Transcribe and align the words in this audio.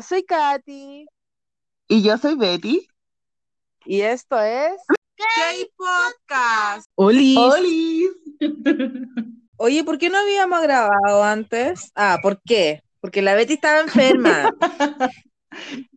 Yo 0.00 0.06
soy 0.06 0.22
Katy. 0.22 1.06
Y 1.88 2.02
yo 2.02 2.16
soy 2.16 2.34
Betty. 2.34 2.88
Y 3.84 4.00
esto 4.00 4.40
es 4.40 4.80
K-Podcast. 5.14 6.86
Oli. 6.94 7.36
¡Oli! 7.36 8.08
Oye, 9.58 9.84
¿por 9.84 9.98
qué 9.98 10.08
no 10.08 10.16
habíamos 10.16 10.62
grabado 10.62 11.22
antes? 11.22 11.92
Ah, 11.94 12.16
¿por 12.22 12.40
qué? 12.46 12.80
Porque 13.02 13.20
la 13.20 13.34
Betty 13.34 13.52
estaba 13.52 13.80
enferma. 13.80 14.50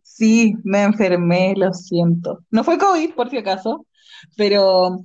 Sí, 0.02 0.54
me 0.64 0.82
enfermé, 0.82 1.54
lo 1.56 1.72
siento. 1.72 2.40
No 2.50 2.62
fue 2.62 2.76
COVID, 2.76 3.14
por 3.14 3.30
si 3.30 3.38
acaso, 3.38 3.86
pero 4.36 4.98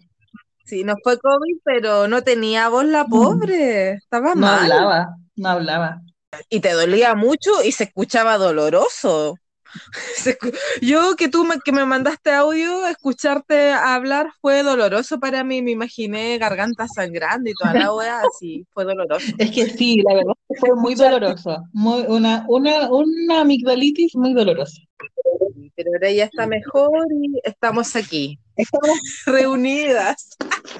Sí, 0.65 0.83
no 0.83 0.95
fue 1.03 1.17
COVID, 1.17 1.57
pero 1.63 2.07
no 2.09 2.21
tenía 2.21 2.67
voz 2.67 2.83
la 2.85 3.05
pobre. 3.05 3.93
Estaba 3.93 4.35
no 4.35 4.41
mal. 4.41 4.59
hablaba, 4.71 5.15
no 5.37 5.49
hablaba. 5.49 6.01
Y 6.49 6.59
te 6.59 6.73
dolía 6.73 7.15
mucho 7.15 7.63
y 7.63 7.71
se 7.71 7.85
escuchaba 7.85 8.37
doloroso. 8.37 9.35
Yo 10.81 11.15
que 11.15 11.27
tú 11.29 11.43
me, 11.43 11.59
que 11.63 11.71
me 11.71 11.85
mandaste 11.85 12.31
audio, 12.31 12.87
escucharte 12.87 13.71
hablar 13.71 14.31
fue 14.41 14.63
doloroso 14.63 15.19
para 15.19 15.43
mí. 15.43 15.61
Me 15.61 15.71
imaginé 15.71 16.37
garganta 16.37 16.87
sangrando 16.87 17.49
y 17.49 17.53
toda 17.53 17.73
la 17.73 17.93
wea 17.93 18.21
así. 18.33 18.65
Fue 18.71 18.85
doloroso. 18.85 19.25
Es 19.37 19.51
que 19.51 19.67
sí, 19.67 20.01
la 20.07 20.15
verdad 20.15 20.33
fue 20.59 20.75
muy 20.75 20.95
doloroso. 20.95 21.63
Muy, 21.73 22.01
una, 22.07 22.45
una, 22.47 22.89
una 22.91 23.41
amigdalitis 23.41 24.15
muy 24.15 24.33
dolorosa. 24.33 24.81
Pero 25.75 25.91
ahora 25.93 26.11
ya 26.11 26.25
está 26.25 26.45
mejor 26.45 27.07
y 27.21 27.39
estamos 27.43 27.95
aquí, 27.95 28.37
Estamos- 28.55 28.99
reunidas. 29.25 30.29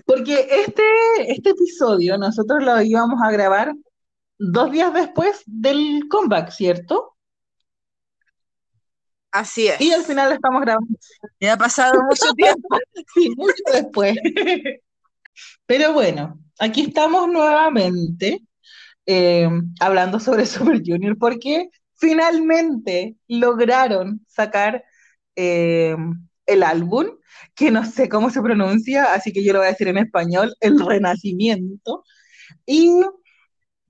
Porque 0.05 0.47
este, 0.49 0.83
este 1.27 1.51
episodio 1.51 2.17
nosotros 2.17 2.63
lo 2.63 2.81
íbamos 2.81 3.19
a 3.23 3.31
grabar 3.31 3.73
dos 4.39 4.71
días 4.71 4.93
después 4.93 5.43
del 5.45 6.07
comeback, 6.09 6.49
¿cierto? 6.51 7.17
Así 9.31 9.67
es. 9.67 9.79
Y 9.79 9.91
al 9.91 10.03
final 10.03 10.31
estamos 10.31 10.61
grabando 10.61 10.87
Ya 11.39 11.53
ha 11.53 11.57
pasado 11.57 12.01
mucho 12.01 12.33
tiempo. 12.35 12.67
Sí, 13.13 13.29
mucho 13.35 13.63
después. 13.71 14.15
Pero 15.67 15.93
bueno, 15.93 16.39
aquí 16.57 16.81
estamos 16.81 17.27
nuevamente 17.27 18.41
eh, 19.05 19.47
hablando 19.79 20.19
sobre 20.19 20.45
Super 20.47 20.81
Junior 20.83 21.17
porque 21.17 21.69
finalmente 21.95 23.17
lograron 23.27 24.25
sacar 24.27 24.83
eh, 25.35 25.95
el 26.45 26.63
álbum, 26.63 27.07
que 27.53 27.71
no 27.71 27.85
sé 27.85 28.09
cómo 28.09 28.29
se 28.29 28.41
pronuncia, 28.41 29.13
así 29.13 29.31
que 29.31 29.43
yo 29.43 29.53
lo 29.53 29.59
voy 29.59 29.67
a 29.67 29.71
decir 29.71 29.89
en 29.89 29.97
español, 29.97 30.55
El 30.61 30.79
Renacimiento. 30.79 32.03
Y 32.65 33.01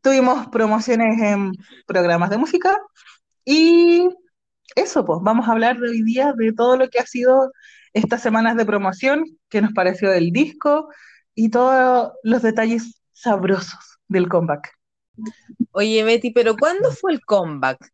tuvimos 0.02 0.48
promociones 0.48 1.22
en 1.22 1.52
programas 1.86 2.30
de 2.30 2.38
música 2.38 2.78
y 3.46 4.10
eso, 4.76 5.06
pues 5.06 5.20
vamos 5.22 5.48
a 5.48 5.52
hablar 5.52 5.80
de 5.80 5.90
hoy 5.90 6.04
día 6.04 6.34
de 6.38 6.54
todo 6.54 6.78
lo 6.78 6.88
que 6.90 7.00
ha 7.00 7.06
sido 7.06 7.52
estas 7.94 8.22
semanas 8.22 8.56
de 8.56 8.66
promoción, 8.66 9.26
qué 9.50 9.62
nos 9.62 9.74
pareció 9.74 10.10
del 10.12 10.32
disco 10.32 10.90
y 11.34 11.50
todos 11.50 12.12
los 12.24 12.42
detalles 12.42 13.02
sabrosos 13.14 14.00
del 14.08 14.30
comeback. 14.30 14.72
Oye, 15.72 16.04
Betty, 16.04 16.32
pero 16.32 16.56
¿cuándo 16.56 16.92
fue 16.92 17.14
el 17.14 17.22
comeback 17.26 17.92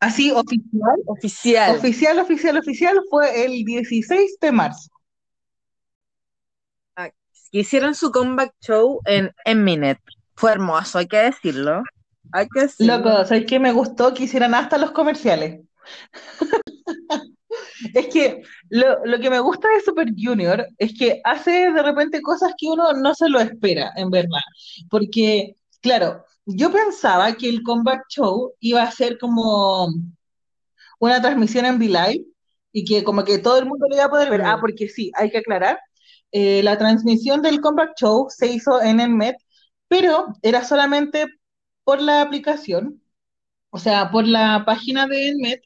Así 0.00 0.30
oficial, 0.30 0.96
oficial? 1.04 1.76
oficial, 1.76 2.18
oficial, 2.18 2.56
oficial 2.56 3.00
fue 3.10 3.44
el 3.44 3.64
16 3.64 4.38
de 4.40 4.50
marzo. 4.52 4.88
Hicieron 7.52 7.94
su 7.94 8.10
comeback 8.10 8.54
show 8.62 9.00
en 9.04 9.32
Eminet. 9.44 9.98
Fue 10.40 10.52
hermoso, 10.52 10.98
hay 10.98 11.06
que 11.06 11.18
decirlo. 11.18 11.82
Hay 12.32 12.48
que 12.48 12.60
decirlo. 12.62 12.96
Loco, 12.96 13.24
¿sabes 13.26 13.44
qué 13.46 13.58
me 13.58 13.72
gustó? 13.72 14.14
Que 14.14 14.24
hicieran 14.24 14.54
hasta 14.54 14.78
los 14.78 14.92
comerciales. 14.92 15.60
Es 17.94 18.06
que 18.08 18.42
lo, 18.68 19.04
lo 19.04 19.18
que 19.18 19.30
me 19.30 19.40
gusta 19.40 19.68
de 19.68 19.80
Super 19.80 20.08
Junior 20.16 20.66
es 20.78 20.92
que 20.96 21.20
hace 21.24 21.72
de 21.72 21.82
repente 21.82 22.20
cosas 22.22 22.52
que 22.56 22.66
uno 22.68 22.92
no 22.92 23.14
se 23.14 23.28
lo 23.28 23.40
espera, 23.40 23.92
en 23.96 24.10
verdad. 24.10 24.40
Porque, 24.88 25.56
claro, 25.80 26.24
yo 26.46 26.70
pensaba 26.72 27.32
que 27.34 27.48
el 27.48 27.62
comeback 27.62 28.02
show 28.08 28.52
iba 28.60 28.82
a 28.82 28.90
ser 28.90 29.18
como 29.18 29.88
una 31.00 31.20
transmisión 31.20 31.64
en 31.66 31.76
V-Live 31.76 32.24
y 32.72 32.84
que 32.84 33.02
como 33.04 33.24
que 33.24 33.38
todo 33.38 33.58
el 33.58 33.66
mundo 33.66 33.86
lo 33.88 33.96
iba 33.96 34.04
a 34.04 34.10
poder 34.10 34.30
ver. 34.30 34.42
Ah, 34.42 34.58
porque 34.60 34.88
sí, 34.88 35.10
hay 35.16 35.30
que 35.30 35.38
aclarar. 35.38 35.78
eh, 36.32 36.62
la 36.62 36.78
transmisión 36.78 37.42
del 37.42 37.60
comeback 37.60 37.94
show 37.98 38.28
se 38.30 38.46
hizo 38.46 38.80
en 38.82 39.00
Enmet, 39.00 39.36
pero 39.90 40.28
era 40.42 40.64
solamente 40.64 41.26
por 41.84 42.00
la 42.02 42.22
aplicación, 42.22 43.02
o 43.70 43.78
sea, 43.78 44.10
por 44.10 44.26
la 44.26 44.64
página 44.66 45.06
de 45.06 45.30
Enmet, 45.30 45.62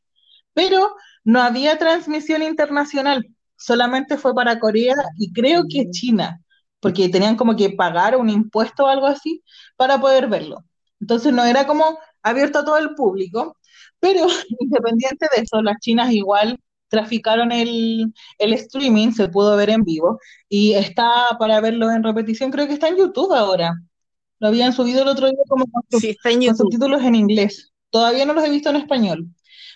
pero 0.55 0.97
no 1.25 1.43
había 1.43 1.79
transmisión 1.79 2.43
internacional, 2.43 3.27
solamente 3.57 4.19
fue 4.19 4.35
para 4.35 4.59
Corea 4.61 4.95
y 5.19 5.33
creo 5.33 5.65
que 5.71 5.91
China, 5.91 6.41
porque 6.81 7.09
tenían 7.09 7.37
como 7.37 7.57
que 7.57 7.71
pagar 7.71 8.17
un 8.17 8.31
impuesto 8.31 8.85
o 8.85 8.89
algo 8.89 9.07
así 9.07 9.43
para 9.77 10.01
poder 10.01 10.29
verlo. 10.29 10.65
Entonces 11.01 11.33
no 11.33 11.45
era 11.45 11.67
como 11.67 11.99
abierto 12.23 12.61
a 12.61 12.65
todo 12.65 12.79
el 12.79 12.95
público, 12.95 13.57
pero 14.01 14.27
independiente 14.61 15.27
de 15.37 15.43
eso, 15.43 15.63
las 15.63 15.79
chinas 15.81 16.13
igual 16.13 16.59
traficaron 16.89 17.53
el, 17.53 18.15
el 18.39 18.53
streaming, 18.55 19.13
se 19.13 19.29
pudo 19.29 19.57
ver 19.57 19.71
en 19.71 19.83
vivo 19.85 20.19
y 20.49 20.75
está 20.75 21.11
para 21.39 21.61
verlo 21.61 21.91
en 21.91 22.03
repetición, 22.05 22.51
creo 22.51 22.67
que 22.67 22.75
está 22.75 22.89
en 22.89 22.97
YouTube 22.99 23.33
ahora. 23.35 23.75
Lo 24.45 24.49
habían 24.49 24.75
subido 24.75 25.01
el 25.01 25.09
otro 25.09 25.27
día 25.27 25.39
como 25.49 25.65
con 25.73 25.83
Sí, 25.99 26.11
está 26.11 26.29
en 26.31 26.45
con 26.45 26.55
subtítulos 26.55 27.01
en 27.01 27.15
inglés. 27.15 27.73
Todavía 27.89 28.27
no 28.27 28.35
los 28.35 28.45
he 28.45 28.51
visto 28.51 28.69
en 28.69 28.77
español. 28.77 29.29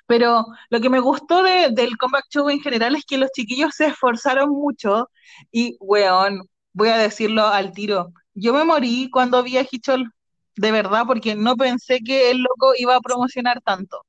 Pero 0.06 0.44
lo 0.68 0.80
que 0.82 0.90
me 0.90 1.00
gustó 1.00 1.42
de- 1.42 1.70
del 1.70 1.96
comeback 1.96 2.26
show 2.28 2.50
en 2.50 2.60
general 2.60 2.94
es 2.94 3.06
que 3.06 3.16
los 3.16 3.30
chiquillos 3.30 3.74
se 3.74 3.86
esforzaron 3.86 4.50
mucho 4.50 5.08
y, 5.50 5.78
weón, 5.80 6.42
voy 6.74 6.90
a 6.90 6.98
decirlo 6.98 7.46
al 7.46 7.72
tiro. 7.72 8.12
Yo 8.34 8.52
me 8.52 8.62
morí 8.64 9.08
cuando 9.10 9.42
vi 9.42 9.56
a 9.56 9.66
Hichol, 9.70 10.12
de 10.56 10.70
verdad, 10.70 11.04
porque 11.06 11.34
no 11.34 11.56
pensé 11.56 12.00
que 12.00 12.30
el 12.30 12.42
loco 12.42 12.74
iba 12.76 12.94
a 12.94 13.00
promocionar 13.00 13.62
tanto. 13.62 14.04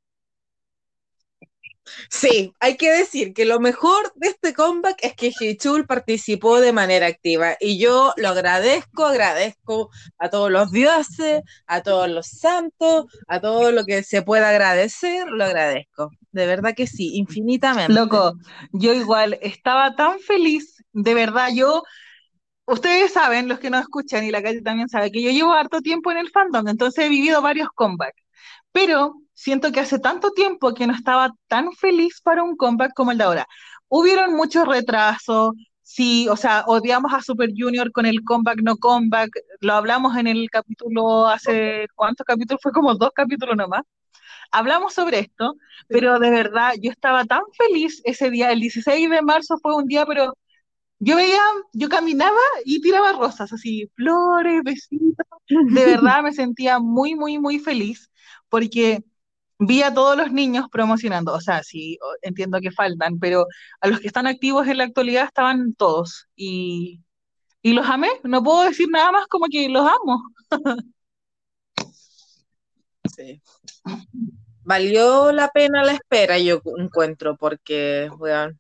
Sí, 2.10 2.54
hay 2.60 2.78
que 2.78 2.92
decir 2.92 3.34
que 3.34 3.46
lo 3.46 3.60
mejor 3.60 4.12
de 4.16 4.30
este 4.30 4.54
comeback 4.54 4.98
es 5.02 5.16
que 5.16 5.32
Hichul 5.40 5.86
participó 5.86 6.60
de 6.60 6.74
manera 6.74 7.08
activa 7.08 7.56
y 7.60 7.80
yo 7.80 8.14
lo 8.18 8.30
agradezco, 8.30 9.06
agradezco 9.06 9.90
a 10.18 10.30
todos 10.30 10.52
los 10.52 10.72
dioses, 10.72 11.42
a 11.68 11.82
todos 11.82 12.10
los 12.10 12.28
santos, 12.28 13.06
a 13.28 13.40
todo 13.40 13.72
lo 13.72 13.86
que 13.86 14.04
se 14.04 14.22
pueda 14.22 14.50
agradecer, 14.50 15.28
lo 15.28 15.44
agradezco. 15.46 16.12
De 16.32 16.46
verdad 16.46 16.76
que 16.76 16.88
sí, 16.88 17.16
infinitamente. 17.16 17.94
Loco, 17.94 18.34
yo 18.72 18.94
igual 18.94 19.38
estaba 19.42 19.96
tan 19.96 20.20
feliz, 20.20 20.84
de 20.94 21.14
verdad, 21.14 21.50
yo, 21.54 21.84
ustedes 22.66 23.14
saben, 23.14 23.48
los 23.48 23.60
que 23.60 23.70
nos 23.70 23.82
escuchan 23.82 24.24
y 24.24 24.32
la 24.32 24.44
calle 24.44 24.62
también 24.62 24.90
sabe, 24.90 25.12
que 25.12 25.22
yo 25.22 25.32
llevo 25.32 25.54
harto 25.54 25.82
tiempo 25.82 26.12
en 26.12 26.18
el 26.18 26.30
fandom, 26.30 26.68
entonces 26.68 27.06
he 27.06 27.10
vivido 27.10 27.42
varios 27.42 27.70
comebacks, 27.74 28.22
pero 28.72 29.16
siento 29.40 29.72
que 29.72 29.80
hace 29.80 30.00
tanto 30.00 30.32
tiempo 30.32 30.74
que 30.74 30.86
no 30.88 30.94
estaba 30.94 31.32
tan 31.48 31.72
feliz 31.74 32.20
para 32.22 32.44
un 32.44 32.58
comeback 32.58 32.94
como 32.94 33.12
el 33.12 33.18
de 33.18 33.24
ahora. 33.24 33.48
Hubieron 33.88 34.36
muchos 34.36 34.68
retrasos, 34.68 35.54
sí, 35.82 36.28
o 36.30 36.36
sea, 36.36 36.64
odiamos 36.68 37.14
a 37.14 37.22
Super 37.22 37.50
Junior 37.58 37.92
con 37.94 38.06
el 38.06 38.24
comeback, 38.24 38.60
no 38.62 38.76
comeback, 38.78 39.30
lo 39.62 39.74
hablamos 39.74 40.18
en 40.18 40.28
el 40.28 40.50
capítulo 40.52 41.28
hace, 41.28 41.88
¿cuántos 41.96 42.26
capítulos? 42.26 42.62
Fue 42.62 42.74
como 42.74 42.96
dos 42.96 43.12
capítulos 43.16 43.56
nomás. 43.56 43.84
Hablamos 44.52 44.94
sobre 44.94 45.20
esto, 45.20 45.56
pero 45.88 46.20
de 46.20 46.32
verdad 46.32 46.74
yo 46.82 46.92
estaba 46.92 47.26
tan 47.26 47.42
feliz 47.58 48.02
ese 48.06 48.30
día, 48.32 48.52
el 48.52 48.60
16 48.62 49.10
de 49.10 49.22
marzo 49.22 49.58
fue 49.62 49.76
un 49.76 49.86
día, 49.88 50.06
pero 50.06 50.34
yo 51.00 51.16
veía, 51.18 51.42
yo 51.74 51.90
caminaba 51.90 52.40
y 52.66 52.82
tiraba 52.82 53.14
rosas, 53.14 53.54
así, 53.54 53.90
flores, 53.96 54.62
besitos, 54.64 55.26
de 55.48 55.86
verdad 55.86 56.24
me 56.24 56.34
sentía 56.34 56.80
muy, 56.80 57.16
muy, 57.16 57.40
muy 57.40 57.60
feliz 57.60 58.10
porque 58.50 59.04
vi 59.60 59.84
a 59.84 59.94
todos 59.94 60.18
los 60.18 60.32
niños 60.32 60.68
promocionando, 60.72 61.34
o 61.34 61.42
sea, 61.42 61.64
sí, 61.64 62.00
entiendo 62.22 62.60
que 62.62 62.72
faltan, 62.72 63.20
pero 63.20 63.46
a 63.82 63.88
los 63.88 64.00
que 64.00 64.08
están 64.08 64.26
activos 64.28 64.68
en 64.68 64.78
la 64.78 64.86
actualidad 64.86 65.26
estaban 65.26 65.74
todos 65.76 66.28
y, 66.36 67.02
y 67.62 67.74
los 67.74 67.88
amé, 67.88 68.10
no 68.24 68.42
puedo 68.44 68.64
decir 68.64 68.88
nada 68.90 69.12
más 69.12 69.28
como 69.28 69.46
que 69.52 69.70
los 69.70 69.86
amo. 69.88 70.24
Sí. 73.16 73.42
Valió 74.64 75.32
la 75.32 75.50
pena 75.50 75.84
la 75.84 75.94
espera, 75.94 76.38
yo 76.38 76.62
encuentro, 76.78 77.36
porque, 77.38 78.10
weón, 78.20 78.60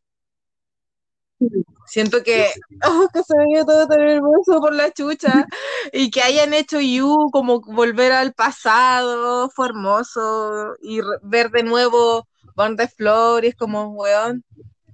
siento 1.86 2.24
que, 2.24 2.48
oh, 2.86 3.08
que 3.14 3.24
se 3.24 3.38
veía 3.38 3.66
todo 3.66 3.88
tan 3.88 4.02
hermoso 4.02 4.60
por 4.60 4.74
la 4.74 4.92
chucha 4.92 5.46
y 5.92 6.12
que 6.12 6.22
hayan 6.22 6.54
hecho 6.54 6.80
You 6.80 7.30
como 7.32 7.62
volver 7.62 8.12
al 8.12 8.34
pasado, 8.34 9.50
fue 9.50 9.68
hermoso 9.68 10.76
y 10.82 11.00
ver 11.24 11.50
de 11.52 11.64
nuevo 11.64 12.28
Band 12.56 12.80
de 12.80 12.88
Flores 12.88 13.56
como, 13.56 13.90
weón, 13.90 14.44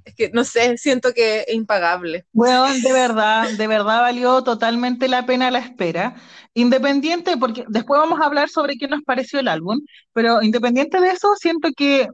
es 0.06 0.14
que 0.14 0.30
no 0.30 0.44
sé, 0.44 0.78
siento 0.78 1.14
que 1.14 1.42
es 1.42 1.54
impagable. 1.54 2.26
Bueno, 2.32 2.66
de 2.72 2.94
verdad, 2.94 3.50
de 3.50 3.68
verdad 3.68 4.02
valió 4.02 4.44
totalmente 4.44 5.08
la 5.08 5.26
pena 5.26 5.50
la 5.50 5.60
espera. 5.60 6.16
Independiente, 6.54 7.38
porque 7.38 7.66
después 7.68 8.00
vamos 8.00 8.22
a 8.22 8.26
hablar 8.26 8.50
sobre 8.50 8.78
qué 8.78 8.88
nos 8.88 9.02
pareció 9.02 9.40
el 9.40 9.48
álbum, 9.48 9.82
pero 10.14 10.42
independiente 10.44 11.02
de 11.02 11.10
eso, 11.10 11.36
siento 11.36 11.70
que 11.76 12.08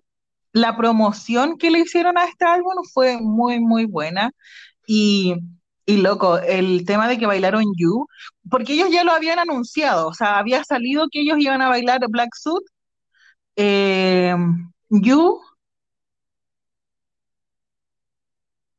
la 0.53 0.75
promoción 0.77 1.57
que 1.57 1.71
le 1.71 1.79
hicieron 1.79 2.17
a 2.17 2.25
este 2.25 2.45
álbum 2.45 2.73
fue 2.93 3.17
muy, 3.21 3.59
muy 3.59 3.85
buena. 3.85 4.31
Y, 4.87 5.35
y 5.85 5.97
loco, 5.97 6.37
el 6.39 6.85
tema 6.85 7.07
de 7.07 7.17
que 7.17 7.25
bailaron 7.27 7.63
You, 7.77 8.07
porque 8.49 8.73
ellos 8.73 8.89
ya 8.91 9.03
lo 9.03 9.11
habían 9.13 9.39
anunciado, 9.39 10.07
o 10.09 10.13
sea, 10.13 10.37
había 10.39 10.63
salido 10.63 11.07
que 11.11 11.21
ellos 11.21 11.37
iban 11.39 11.61
a 11.61 11.69
bailar 11.69 11.99
Black 12.09 12.29
Suit, 12.35 12.63
eh, 13.55 14.35
You, 14.89 15.41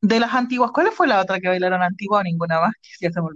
de 0.00 0.20
las 0.20 0.34
antiguas, 0.34 0.70
¿cuál 0.72 0.90
fue 0.92 1.06
la 1.06 1.20
otra 1.20 1.40
que 1.40 1.48
bailaron 1.48 1.82
antigua 1.82 2.20
o 2.20 2.22
ninguna 2.22 2.60
más? 2.60 2.72
Ya 3.00 3.10
se 3.12 3.20
me 3.22 3.28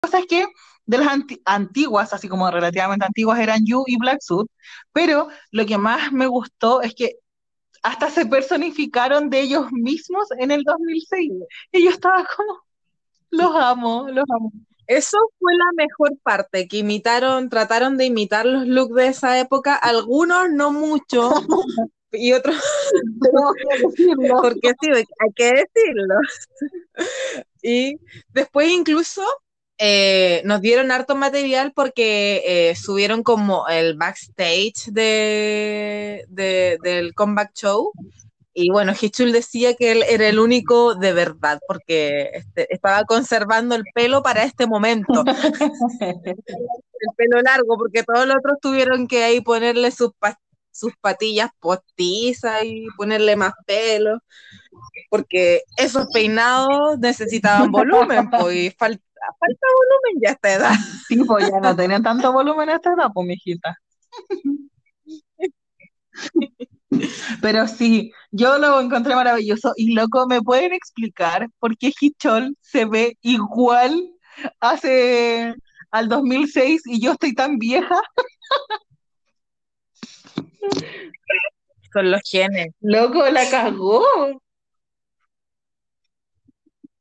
cosa 0.00 0.18
es 0.20 0.26
que 0.26 0.46
de 0.86 0.98
las 0.98 1.08
antiguas, 1.44 2.12
así 2.12 2.28
como 2.28 2.50
relativamente 2.50 3.06
antiguas, 3.06 3.38
eran 3.40 3.64
You 3.66 3.84
y 3.86 3.98
Black 3.98 4.18
Suit, 4.20 4.48
pero 4.92 5.28
lo 5.50 5.66
que 5.66 5.78
más 5.78 6.12
me 6.12 6.26
gustó 6.26 6.82
es 6.82 6.94
que 6.94 7.12
hasta 7.84 8.10
se 8.10 8.24
personificaron 8.24 9.28
de 9.28 9.42
ellos 9.42 9.70
mismos 9.70 10.26
en 10.38 10.50
el 10.50 10.64
2006. 10.64 11.32
Y 11.70 11.84
yo 11.84 11.90
estaba 11.90 12.26
como, 12.34 12.60
los 13.30 13.54
amo, 13.54 14.08
los 14.08 14.24
amo. 14.30 14.50
Eso 14.86 15.18
fue 15.38 15.52
la 15.54 15.70
mejor 15.76 16.18
parte, 16.22 16.66
que 16.66 16.78
imitaron, 16.78 17.50
trataron 17.50 17.98
de 17.98 18.06
imitar 18.06 18.46
los 18.46 18.66
looks 18.66 18.94
de 18.94 19.06
esa 19.08 19.38
época, 19.38 19.76
algunos 19.76 20.50
no 20.50 20.72
mucho, 20.72 21.30
y 22.12 22.32
otros 22.32 22.56
porque 24.40 24.72
sí, 24.80 24.88
hay 24.90 25.32
que 25.34 25.52
decirlo. 25.52 26.14
y 27.62 27.98
después 28.32 28.70
incluso 28.70 29.22
eh, 29.86 30.40
nos 30.46 30.62
dieron 30.62 30.90
harto 30.90 31.14
material 31.14 31.74
porque 31.76 32.42
eh, 32.46 32.74
subieron 32.74 33.22
como 33.22 33.68
el 33.68 33.98
backstage 33.98 34.86
de, 34.86 36.24
del 36.30 37.14
comeback 37.14 37.52
show. 37.52 37.92
Y 38.54 38.70
bueno, 38.70 38.94
Hichul 38.98 39.30
decía 39.30 39.74
que 39.74 39.92
él 39.92 40.02
era 40.08 40.26
el 40.26 40.38
único 40.38 40.94
de 40.94 41.12
verdad, 41.12 41.60
porque 41.68 42.30
este, 42.32 42.72
estaba 42.72 43.04
conservando 43.04 43.74
el 43.74 43.84
pelo 43.94 44.22
para 44.22 44.44
este 44.44 44.66
momento. 44.66 45.22
el 46.00 47.10
pelo 47.18 47.42
largo, 47.42 47.76
porque 47.76 48.04
todos 48.04 48.26
los 48.26 48.36
otros 48.36 48.56
tuvieron 48.62 49.06
que 49.06 49.22
ahí 49.22 49.42
ponerle 49.42 49.90
sus, 49.90 50.12
sus 50.70 50.96
patillas 50.98 51.50
postizas 51.60 52.64
y 52.64 52.86
ponerle 52.96 53.36
más 53.36 53.52
pelo, 53.66 54.18
porque 55.10 55.64
esos 55.76 56.06
peinados 56.10 56.98
necesitaban 57.00 57.70
volumen, 57.70 58.30
pues, 58.30 58.74
falta 58.78 59.04
falta 59.38 59.66
volumen 59.76 60.22
ya 60.22 60.30
a 60.30 60.32
esta 60.32 60.52
edad. 60.54 60.74
Sí, 61.08 61.16
pues 61.24 61.50
ya 61.50 61.60
no 61.60 61.76
tenía 61.76 62.00
tanto 62.00 62.32
volumen 62.32 62.68
a 62.68 62.74
esta 62.76 62.92
edad, 62.92 63.08
pues, 63.12 63.26
mijita. 63.26 63.78
Pero 67.42 67.66
sí, 67.66 68.12
yo 68.30 68.58
lo 68.58 68.80
encontré 68.80 69.14
maravilloso 69.14 69.72
y 69.76 69.94
loco, 69.94 70.26
¿me 70.26 70.40
pueden 70.42 70.72
explicar 70.72 71.48
por 71.58 71.76
qué 71.76 71.92
Hichol 72.00 72.56
se 72.60 72.84
ve 72.84 73.18
igual 73.20 74.10
hace 74.60 75.54
al 75.90 76.08
2006 76.08 76.82
y 76.86 77.00
yo 77.00 77.12
estoy 77.12 77.34
tan 77.34 77.58
vieja? 77.58 78.00
Son 81.92 82.10
los 82.10 82.20
genes. 82.28 82.74
Loco, 82.80 83.28
la 83.30 83.48
cagó. 83.50 84.04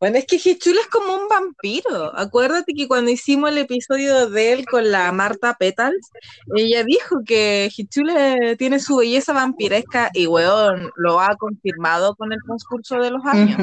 Bueno, 0.03 0.17
es 0.17 0.25
que 0.25 0.35
Hichul 0.35 0.77
es 0.77 0.88
como 0.88 1.15
un 1.15 1.29
vampiro. 1.29 2.11
Acuérdate 2.19 2.73
que 2.73 2.89
cuando 2.89 3.09
hicimos 3.09 3.51
el 3.51 3.59
episodio 3.59 4.29
de 4.29 4.51
él 4.51 4.65
con 4.65 4.91
la 4.91 5.09
Marta 5.13 5.55
Petals, 5.57 6.09
ella 6.57 6.83
dijo 6.83 7.21
que 7.25 7.71
Hichul 7.73 8.11
tiene 8.57 8.81
su 8.81 8.97
belleza 8.97 9.31
vampiresca 9.31 10.09
y, 10.13 10.27
weón, 10.27 10.91
lo 10.97 11.21
ha 11.21 11.38
confirmado 11.38 12.17
con 12.17 12.33
el 12.33 12.39
transcurso 12.45 12.97
de 12.97 13.11
los 13.11 13.25
años. 13.25 13.57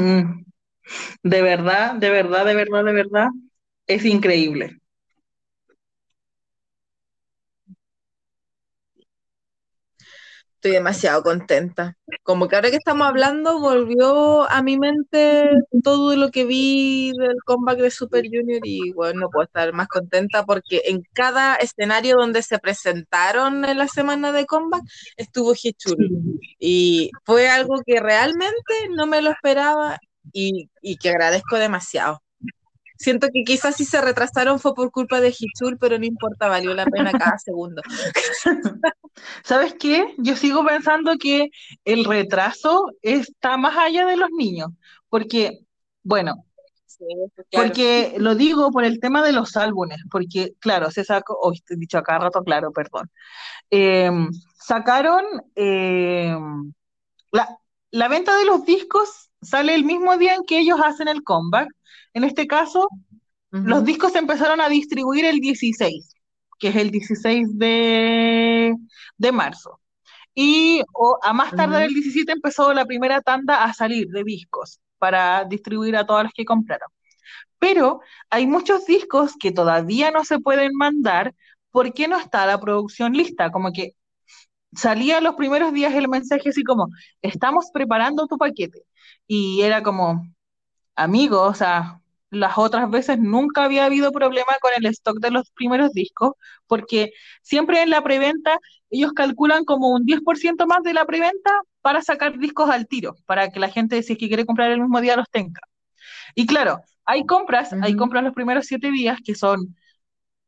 De 1.23 1.43
verdad, 1.43 1.97
de 1.97 2.09
verdad, 2.09 2.47
de 2.47 2.55
verdad, 2.55 2.85
de 2.85 2.93
verdad, 2.95 3.29
es 3.87 4.07
increíble. 4.07 4.80
Estoy 10.61 10.73
demasiado 10.73 11.23
contenta. 11.23 11.97
Como 12.23 12.47
que 12.47 12.55
ahora 12.55 12.69
que 12.69 12.77
estamos 12.77 13.09
hablando, 13.09 13.61
volvió 13.61 14.49
a 14.51 14.63
mi 14.63 14.79
mente 14.79 15.49
todo 15.83 16.15
lo 16.17 16.31
que 16.31 16.45
vi 16.45 17.13
del 17.19 17.37
comeback 17.47 17.79
de 17.79 17.91
Super 17.91 18.27
Junior 18.27 18.61
y 18.63 18.93
bueno, 18.93 19.21
no 19.21 19.31
puedo 19.31 19.47
estar 19.47 19.73
más 19.73 19.89
contenta 19.89 20.45
porque 20.45 20.83
en 20.85 21.03
cada 21.15 21.57
escenario 21.57 22.17
donde 22.17 22.43
se 22.43 22.59
presentaron 22.59 23.65
en 23.65 23.79
la 23.79 23.89
semana 23.89 24.33
de 24.33 24.45
comeback 24.45 24.83
estuvo 25.17 25.55
Hichul 25.55 25.97
y 26.59 27.11
fue 27.25 27.49
algo 27.49 27.77
que 27.87 27.99
realmente 27.99 28.75
no 28.95 29.07
me 29.07 29.23
lo 29.23 29.31
esperaba 29.31 29.99
y, 30.31 30.69
y 30.83 30.97
que 30.99 31.09
agradezco 31.09 31.57
demasiado 31.57 32.21
siento 33.01 33.29
que 33.33 33.45
quizás 33.45 33.77
si 33.77 33.87
se 33.87 34.01
retrasaron 34.01 34.61
fue 34.61 34.75
por 34.75 34.91
culpa 34.91 35.21
de 35.21 35.35
Hichul, 35.37 35.79
pero 35.79 35.99
no 35.99 36.05
importa, 36.05 36.49
valió 36.49 36.75
la 36.75 36.85
pena 36.85 37.11
cada 37.13 37.39
segundo. 37.45 37.81
¿Sabes 39.43 39.75
qué? 39.81 40.15
Yo 40.19 40.37
sigo 40.37 40.65
pensando 40.65 41.17
que 41.19 41.49
el 41.85 42.05
retraso 42.05 42.85
está 43.01 43.57
más 43.57 43.77
allá 43.79 44.05
de 44.05 44.19
los 44.19 44.29
niños, 44.31 44.69
porque, 45.09 45.61
bueno, 46.03 46.45
porque 47.51 48.17
lo 48.19 48.35
digo 48.35 48.71
por 48.71 48.85
el 48.85 49.01
tema 49.01 49.25
de 49.25 49.33
los 49.33 49.57
álbumes, 49.57 49.99
porque, 50.11 50.53
claro, 50.59 50.91
se 50.91 51.03
sacó, 51.03 51.39
hoy 51.41 51.63
he 51.71 51.77
dicho 51.77 51.97
acá 51.97 52.19
rato, 52.19 52.45
claro, 52.45 52.71
perdón. 52.71 53.11
Em, 53.71 54.29
sacaron 54.59 55.25
em, 55.55 56.73
la, 57.33 57.60
la 57.91 58.09
venta 58.09 58.37
de 58.37 58.45
los 58.45 58.65
discos 58.65 59.31
sale 59.43 59.75
el 59.75 59.85
mismo 59.85 60.17
día 60.17 60.35
en 60.35 60.45
que 60.45 60.59
ellos 60.59 60.81
hacen 60.83 61.09
el 61.09 61.23
comeback, 61.23 61.69
en 62.15 62.25
este 62.25 62.47
caso, 62.47 62.89
los 63.51 63.85
discos 63.85 64.13
se 64.13 64.19
empezaron 64.19 64.61
a 64.61 64.69
distribuir 64.69 65.25
el 65.25 65.41
16, 65.41 66.15
que 66.59 66.69
es 66.69 66.77
el 66.77 66.91
16 66.91 67.59
de, 67.59 68.77
marzo. 69.33 69.81
Y 70.35 70.83
a 71.23 71.33
más 71.33 71.55
tarde 71.55 71.81
del 71.81 71.95
17 71.95 72.33
empezó 72.33 72.73
la 72.73 72.85
primera 72.85 73.21
tanda 73.21 73.65
a 73.65 73.75
salir 73.75 74.09
de 74.09 74.23
discos 74.23 74.81
para 74.99 75.45
distribuir 75.45 75.97
a 75.97 76.07
todas 76.07 76.25
las 76.25 76.33
que 76.33 76.45
compraron. 76.45 76.89
Pero 77.59 78.01
hay 78.31 78.47
muchos 78.47 78.87
discos 78.87 79.35
que 79.39 79.53
todavía 79.53 80.11
no 80.11 80.25
se 80.25 80.39
pueden 80.39 80.73
mandar 80.75 81.35
porque 81.71 82.09
no 82.09 82.19
está 82.19 82.47
la 82.47 82.61
producción 82.61 83.13
lista. 83.13 83.51
Como 83.51 83.73
que 83.73 83.95
salía 84.75 85.21
los 85.21 85.35
primeros 85.35 85.73
días 85.73 85.95
el 85.95 86.09
mensaje 86.09 86.51
así 86.51 86.63
como, 86.65 86.89
estamos 87.23 87.71
preparando 87.73 88.27
tu 88.27 88.39
paquete. 88.39 88.83
Y 89.27 89.63
era 89.63 89.83
como, 89.83 90.27
amigo, 90.97 91.43
o 91.43 91.55
sea, 91.55 92.01
las 92.31 92.59
otras 92.59 92.91
veces 92.91 93.19
nunca 93.19 93.65
había 93.65 93.85
habido 93.87 94.13
problema 94.13 94.53
con 94.61 94.73
el 94.77 94.87
stock 94.87 95.19
de 95.21 95.31
los 95.31 95.51
primeros 95.53 95.93
discos, 95.93 96.33
porque 96.67 97.13
siempre 97.43 97.83
en 97.83 97.91
la 97.91 98.03
preventa 98.03 98.59
ellos 98.91 99.13
calculan 99.13 99.65
como 99.65 99.91
un 99.91 100.05
10% 100.07 100.67
más 100.67 100.83
de 100.83 100.95
la 100.95 101.07
preventa 101.07 101.51
para 101.81 102.03
sacar 102.03 102.39
discos 102.39 102.71
al 102.71 102.87
tiro, 102.87 103.17
para 103.27 103.51
que 103.51 103.61
la 103.61 103.69
gente, 103.69 104.03
si 104.03 104.15
es 104.15 104.19
que 104.19 104.29
quiere 104.29 104.47
comprar 104.47 104.71
el 104.71 104.81
mismo 104.81 105.01
día, 105.01 105.17
los 105.17 105.31
tenga. 105.31 105.61
Y 106.35 106.47
claro, 106.47 106.81
hay 107.05 107.27
compras, 107.27 107.73
hay 107.83 107.97
compras 107.97 108.25
los 108.25 108.35
primeros 108.35 108.67
siete 108.67 108.91
días 108.91 109.19
que 109.25 109.35
son 109.35 109.77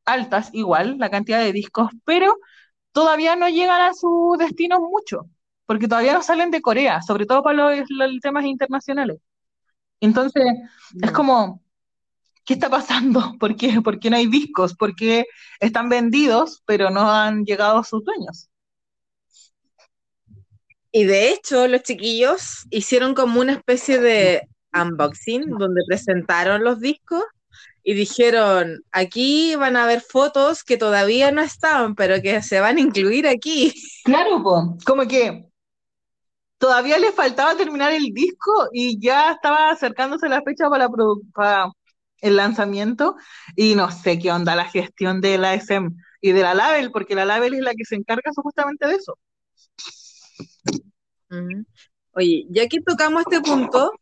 altas, 0.04 0.50
igual, 0.52 0.98
la 0.98 1.10
cantidad 1.10 1.40
de 1.40 1.52
discos, 1.52 1.90
pero 2.04 2.36
todavía 2.92 3.36
no 3.36 3.48
llegan 3.48 3.80
a 3.80 3.94
su 3.94 4.36
destino 4.38 4.80
mucho, 4.80 5.28
porque 5.66 5.88
todavía 5.88 6.14
no 6.14 6.22
salen 6.22 6.50
de 6.50 6.62
Corea, 6.62 7.02
sobre 7.02 7.26
todo 7.26 7.42
para 7.42 7.74
los, 7.76 7.88
temas 8.20 8.44
internacionales. 8.44 9.18
Entonces, 10.00 10.44
es 11.00 11.12
como, 11.12 11.62
¿qué 12.44 12.54
está 12.54 12.68
pasando? 12.70 13.34
¿Por 13.40 13.56
qué? 13.56 13.80
¿Por 13.82 13.98
qué 13.98 14.10
no 14.10 14.16
hay 14.16 14.26
discos? 14.26 14.74
¿Por 14.74 14.94
qué 14.94 15.26
están 15.60 15.88
vendidos 15.88 16.62
pero 16.66 16.90
no 16.90 17.10
han 17.10 17.44
llegado 17.44 17.78
a 17.78 17.84
sus 17.84 18.04
dueños? 18.04 18.48
Y 20.90 21.04
de 21.04 21.30
hecho, 21.30 21.68
los 21.68 21.82
chiquillos 21.82 22.66
hicieron 22.70 23.14
como 23.14 23.40
una 23.40 23.52
especie 23.52 23.98
de 23.98 24.46
unboxing 24.74 25.48
donde 25.58 25.82
presentaron 25.86 26.64
los 26.64 26.80
discos 26.80 27.24
y 27.84 27.94
dijeron, 27.94 28.84
aquí 28.92 29.56
van 29.56 29.76
a 29.76 29.84
haber 29.84 30.00
fotos 30.00 30.62
que 30.62 30.76
todavía 30.76 31.32
no 31.32 31.42
estaban, 31.42 31.94
pero 31.94 32.22
que 32.22 32.42
se 32.42 32.60
van 32.60 32.76
a 32.76 32.80
incluir 32.80 33.26
aquí. 33.26 33.72
Claro, 34.04 34.42
como 34.84 35.06
que 35.06 35.46
todavía 36.58 36.98
les 36.98 37.14
faltaba 37.14 37.56
terminar 37.56 37.92
el 37.92 38.12
disco 38.12 38.68
y 38.72 38.98
ya 39.00 39.32
estaba 39.32 39.70
acercándose 39.70 40.28
la 40.28 40.42
fecha 40.42 40.68
para, 40.68 40.88
la 40.88 40.90
para 41.32 41.72
el 42.20 42.36
lanzamiento 42.36 43.16
y 43.56 43.74
no 43.74 43.90
sé 43.90 44.18
qué 44.18 44.32
onda 44.32 44.56
la 44.56 44.64
gestión 44.64 45.20
de 45.20 45.38
la 45.38 45.54
SM 45.54 45.90
y 46.20 46.32
de 46.32 46.42
la 46.42 46.54
Label, 46.54 46.90
porque 46.90 47.14
la 47.14 47.24
Label 47.24 47.54
es 47.54 47.60
la 47.60 47.74
que 47.74 47.84
se 47.84 47.96
encarga 47.96 48.30
justamente 48.34 48.86
de 48.86 48.94
eso. 48.94 49.18
Oye, 52.12 52.46
ya 52.50 52.68
que 52.68 52.80
tocamos 52.80 53.22
este 53.22 53.40
punto, 53.40 53.92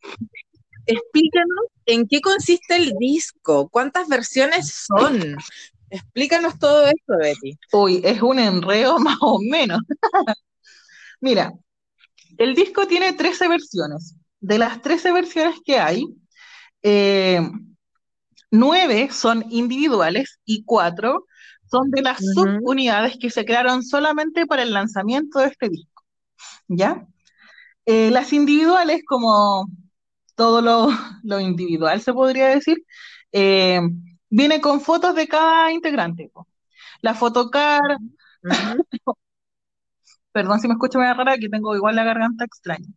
explícanos 0.85 1.65
en 1.85 2.07
qué 2.07 2.21
consiste 2.21 2.75
el 2.75 2.93
disco, 2.99 3.69
cuántas 3.69 4.07
versiones 4.07 4.85
son. 4.87 5.37
Explícanos 5.89 6.57
todo 6.57 6.85
esto, 6.85 7.17
Betty. 7.19 7.57
Uy, 7.73 8.01
es 8.03 8.21
un 8.21 8.39
enredo 8.39 8.97
más 8.99 9.17
o 9.21 9.39
menos. 9.41 9.79
Mira, 11.19 11.53
el 12.37 12.55
disco 12.55 12.87
tiene 12.87 13.13
13 13.13 13.47
versiones. 13.47 14.15
De 14.39 14.57
las 14.57 14.81
13 14.81 15.11
versiones 15.11 15.59
que 15.63 15.77
hay, 15.79 16.05
eh, 16.81 17.41
9 18.49 19.09
son 19.11 19.45
individuales 19.51 20.39
y 20.45 20.63
4 20.63 21.25
son 21.69 21.89
de 21.91 22.01
las 22.01 22.17
subunidades 22.17 23.17
que 23.19 23.29
se 23.29 23.45
crearon 23.45 23.83
solamente 23.83 24.45
para 24.45 24.63
el 24.63 24.73
lanzamiento 24.73 25.39
de 25.39 25.47
este 25.47 25.69
disco. 25.69 26.03
¿Ya? 26.67 27.07
Eh, 27.85 28.11
las 28.11 28.33
individuales, 28.33 29.01
como 29.05 29.67
todo 30.41 30.59
lo, 30.63 30.87
lo 31.23 31.39
individual 31.39 32.01
se 32.01 32.13
podría 32.13 32.47
decir, 32.47 32.83
eh, 33.31 33.79
viene 34.27 34.59
con 34.59 34.81
fotos 34.81 35.13
de 35.13 35.27
cada 35.27 35.71
integrante. 35.71 36.31
po. 36.33 36.47
La 37.01 37.13
photocard, 37.13 37.97
Ujú. 38.43 38.83
perdón 40.31 40.59
si 40.59 40.67
me 40.67 40.73
escucho 40.73 40.97
medio 40.97 41.13
rara, 41.13 41.37
que 41.37 41.47
tengo 41.47 41.75
igual 41.75 41.95
la 41.95 42.03
garganta 42.03 42.43
extraña. 42.43 42.87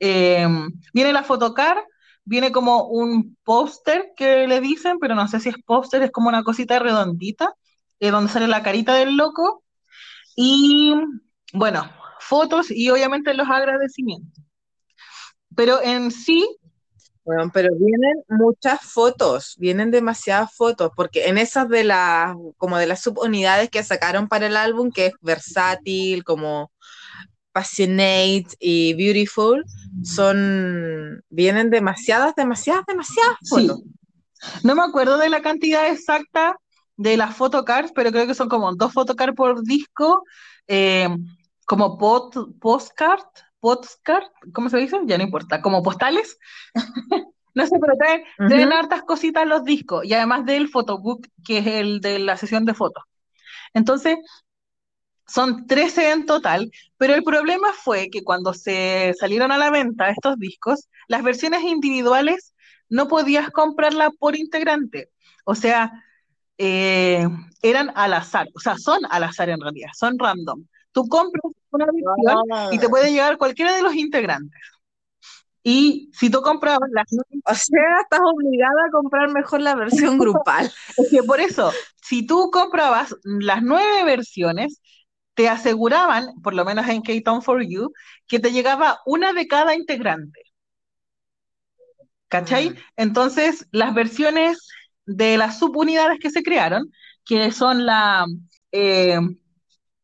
Eh, 0.00 0.48
viene 0.94 1.12
la 1.12 1.22
photocard, 1.22 1.80
viene 2.24 2.50
como 2.50 2.86
un 2.86 3.36
póster 3.44 4.12
que 4.16 4.46
le 4.48 4.62
dicen, 4.62 4.98
pero 4.98 5.14
no 5.14 5.28
sé 5.28 5.38
si 5.40 5.50
es 5.50 5.56
póster, 5.66 6.02
es 6.02 6.10
como 6.10 6.28
una 6.30 6.44
cosita 6.44 6.78
redondita, 6.78 7.52
eh, 8.00 8.10
donde 8.10 8.32
sale 8.32 8.48
la 8.48 8.62
carita 8.62 8.94
del 8.94 9.18
loco, 9.18 9.64
y 10.34 10.94
bueno, 11.52 11.90
fotos 12.20 12.70
y 12.70 12.88
obviamente 12.88 13.34
los 13.34 13.50
agradecimientos. 13.50 14.42
Pero 15.54 15.82
en 15.82 16.10
sí, 16.10 16.46
Bueno, 17.26 17.50
pero 17.52 17.74
vienen 17.74 18.22
muchas 18.28 18.80
fotos, 18.82 19.56
vienen 19.58 19.90
demasiadas 19.90 20.54
fotos, 20.54 20.92
porque 20.94 21.26
en 21.26 21.38
esas 21.38 21.68
de 21.68 21.82
las, 21.82 22.36
como 22.56 22.78
de 22.78 22.86
las 22.86 23.00
subunidades 23.00 23.68
que 23.68 23.82
sacaron 23.82 24.28
para 24.28 24.46
el 24.46 24.56
álbum, 24.56 24.92
que 24.92 25.06
es 25.06 25.14
versátil, 25.22 26.22
como 26.22 26.70
Passionate 27.50 28.46
y 28.60 28.94
Beautiful, 28.94 29.64
son, 30.04 31.24
vienen 31.28 31.68
demasiadas, 31.68 32.36
demasiadas, 32.36 32.84
demasiadas 32.86 33.36
sí, 33.42 33.48
fotos. 33.48 33.82
no 34.62 34.76
me 34.76 34.82
acuerdo 34.82 35.18
de 35.18 35.28
la 35.28 35.42
cantidad 35.42 35.90
exacta 35.90 36.56
de 36.96 37.16
las 37.16 37.34
photocards, 37.34 37.90
pero 37.92 38.12
creo 38.12 38.28
que 38.28 38.34
son 38.34 38.48
como 38.48 38.72
dos 38.76 38.92
photocards 38.92 39.34
por 39.34 39.64
disco, 39.64 40.22
eh, 40.68 41.08
como 41.64 41.98
pot, 41.98 42.56
postcard, 42.60 43.24
postcard, 43.66 44.24
¿cómo 44.52 44.68
se 44.70 44.78
dice? 44.78 44.96
Ya 45.06 45.18
no 45.18 45.24
importa, 45.24 45.60
como 45.60 45.82
postales. 45.82 46.38
No 47.54 47.66
sé, 47.66 47.76
pero 47.80 47.94
traen, 47.98 48.22
traen 48.46 48.70
Ujú. 48.70 48.72
hartas 48.72 49.02
cositas 49.02 49.46
los 49.46 49.64
discos 49.64 50.04
y 50.04 50.12
además 50.12 50.44
del 50.44 50.68
photobook, 50.68 51.26
que 51.42 51.58
es 51.58 51.66
el 51.66 52.00
de 52.02 52.18
la 52.18 52.36
sesión 52.36 52.66
de 52.66 52.74
fotos. 52.74 53.02
Entonces, 53.74 54.18
son 55.26 55.66
13 55.66 56.12
en 56.12 56.26
total, 56.26 56.70
pero 56.96 57.14
el 57.14 57.24
problema 57.24 57.72
fue 57.72 58.08
que 58.10 58.22
cuando 58.22 58.54
se 58.54 59.12
salieron 59.18 59.50
a 59.52 59.58
la 59.58 59.70
venta 59.70 60.08
estos 60.10 60.38
discos, 60.38 60.88
las 61.08 61.22
versiones 61.22 61.62
individuales 61.64 62.54
no 62.88 63.08
podías 63.08 63.50
comprarla 63.50 64.10
por 64.10 64.36
integrante. 64.36 65.10
O 65.44 65.54
sea, 65.56 66.04
eh, 66.58 67.26
eran 67.62 67.92
al 67.96 68.14
azar, 68.14 68.48
o 68.54 68.60
sea, 68.60 68.78
son 68.78 69.00
al 69.10 69.24
azar 69.24 69.48
en 69.50 69.60
realidad, 69.60 69.90
son 69.96 70.18
random. 70.18 70.66
Tú 70.92 71.08
compras 71.08 71.42
una 71.70 71.86
versión 71.86 72.72
y 72.72 72.78
te 72.78 72.86
Ah, 72.86 72.88
puede 72.88 73.10
llegar 73.10 73.38
cualquiera 73.38 73.74
de 73.74 73.82
los 73.82 73.94
integrantes. 73.94 74.60
Y 75.62 76.10
si 76.12 76.30
tú 76.30 76.42
comprabas 76.42 76.88
las 76.92 77.06
o 77.12 77.54
sea, 77.54 78.00
estás 78.02 78.20
obligada 78.22 78.86
a 78.86 78.90
comprar 78.92 79.32
mejor 79.32 79.60
la 79.60 79.74
versión 79.74 80.16
grupal. 80.18 80.72
es 80.96 81.10
que 81.10 81.22
por 81.24 81.40
eso, 81.40 81.72
si 82.02 82.24
tú 82.26 82.50
comprabas 82.52 83.16
las 83.24 83.62
nueve 83.62 84.04
versiones, 84.04 84.80
te 85.34 85.48
aseguraban, 85.48 86.40
por 86.42 86.54
lo 86.54 86.64
menos 86.64 86.88
en 86.88 87.02
K-Town 87.02 87.42
for 87.42 87.62
You, 87.66 87.92
que 88.28 88.38
te 88.38 88.52
llegaba 88.52 89.00
una 89.06 89.32
de 89.32 89.48
cada 89.48 89.74
integrante. 89.74 90.40
¿Cachai? 92.28 92.70
Mm. 92.70 92.76
Entonces, 92.96 93.66
las 93.70 93.94
versiones 93.94 94.66
de 95.04 95.36
las 95.36 95.58
subunidades 95.58 96.18
que 96.20 96.30
se 96.30 96.42
crearon, 96.42 96.90
que 97.24 97.50
son 97.52 97.86
la 97.86 98.24
eh, 98.72 99.18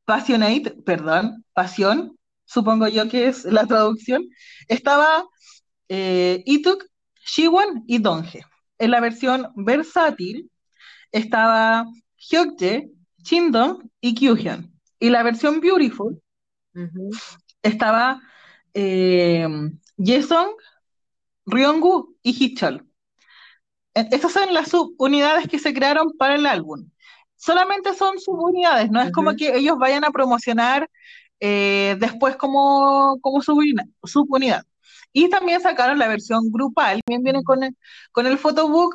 Passionate, 0.04 0.70
perdón, 0.84 1.44
Pasión, 1.52 2.18
supongo 2.44 2.88
yo 2.88 3.08
que 3.08 3.28
es 3.28 3.44
la 3.44 3.66
traducción, 3.66 4.28
estaba 4.68 5.24
eh, 5.88 6.42
Ituk, 6.46 6.84
Shiwon 7.24 7.84
y 7.86 7.98
Donge. 7.98 8.44
En 8.78 8.90
la 8.90 9.00
versión 9.00 9.48
versátil 9.56 10.50
estaba 11.12 11.86
Hyokje, 12.16 12.90
Chindong 13.22 13.88
y 14.00 14.14
Kyuhyun. 14.14 14.72
Y 14.98 15.10
la 15.10 15.22
versión 15.22 15.60
beautiful 15.60 16.20
estaba 17.62 18.20
eh, 18.74 19.46
Yesong, 19.96 20.54
Ryongwoo 21.46 22.16
y 22.22 22.30
Hichol. 22.44 22.86
E- 23.94 24.08
Estas 24.10 24.32
son 24.32 24.52
las 24.54 24.68
subunidades 24.70 25.48
que 25.48 25.58
se 25.58 25.72
crearon 25.74 26.12
para 26.18 26.34
el 26.36 26.46
álbum. 26.46 26.90
Solamente 27.42 27.92
son 27.94 28.20
subunidades, 28.20 28.88
no 28.92 29.02
es 29.02 29.10
como 29.10 29.34
que 29.34 29.56
ellos 29.56 29.76
vayan 29.76 30.04
a 30.04 30.12
promocionar 30.12 30.88
eh, 31.40 31.96
después 31.98 32.36
como, 32.36 33.18
como 33.20 33.42
subunidad, 33.42 33.84
subunidad. 34.04 34.62
Y 35.12 35.28
también 35.28 35.60
sacaron 35.60 35.98
la 35.98 36.06
versión 36.06 36.52
grupal, 36.52 37.00
también 37.04 37.24
viene 37.24 37.42
con 37.42 37.64
el, 37.64 37.76
con 38.12 38.28
el 38.28 38.38
photobook, 38.38 38.94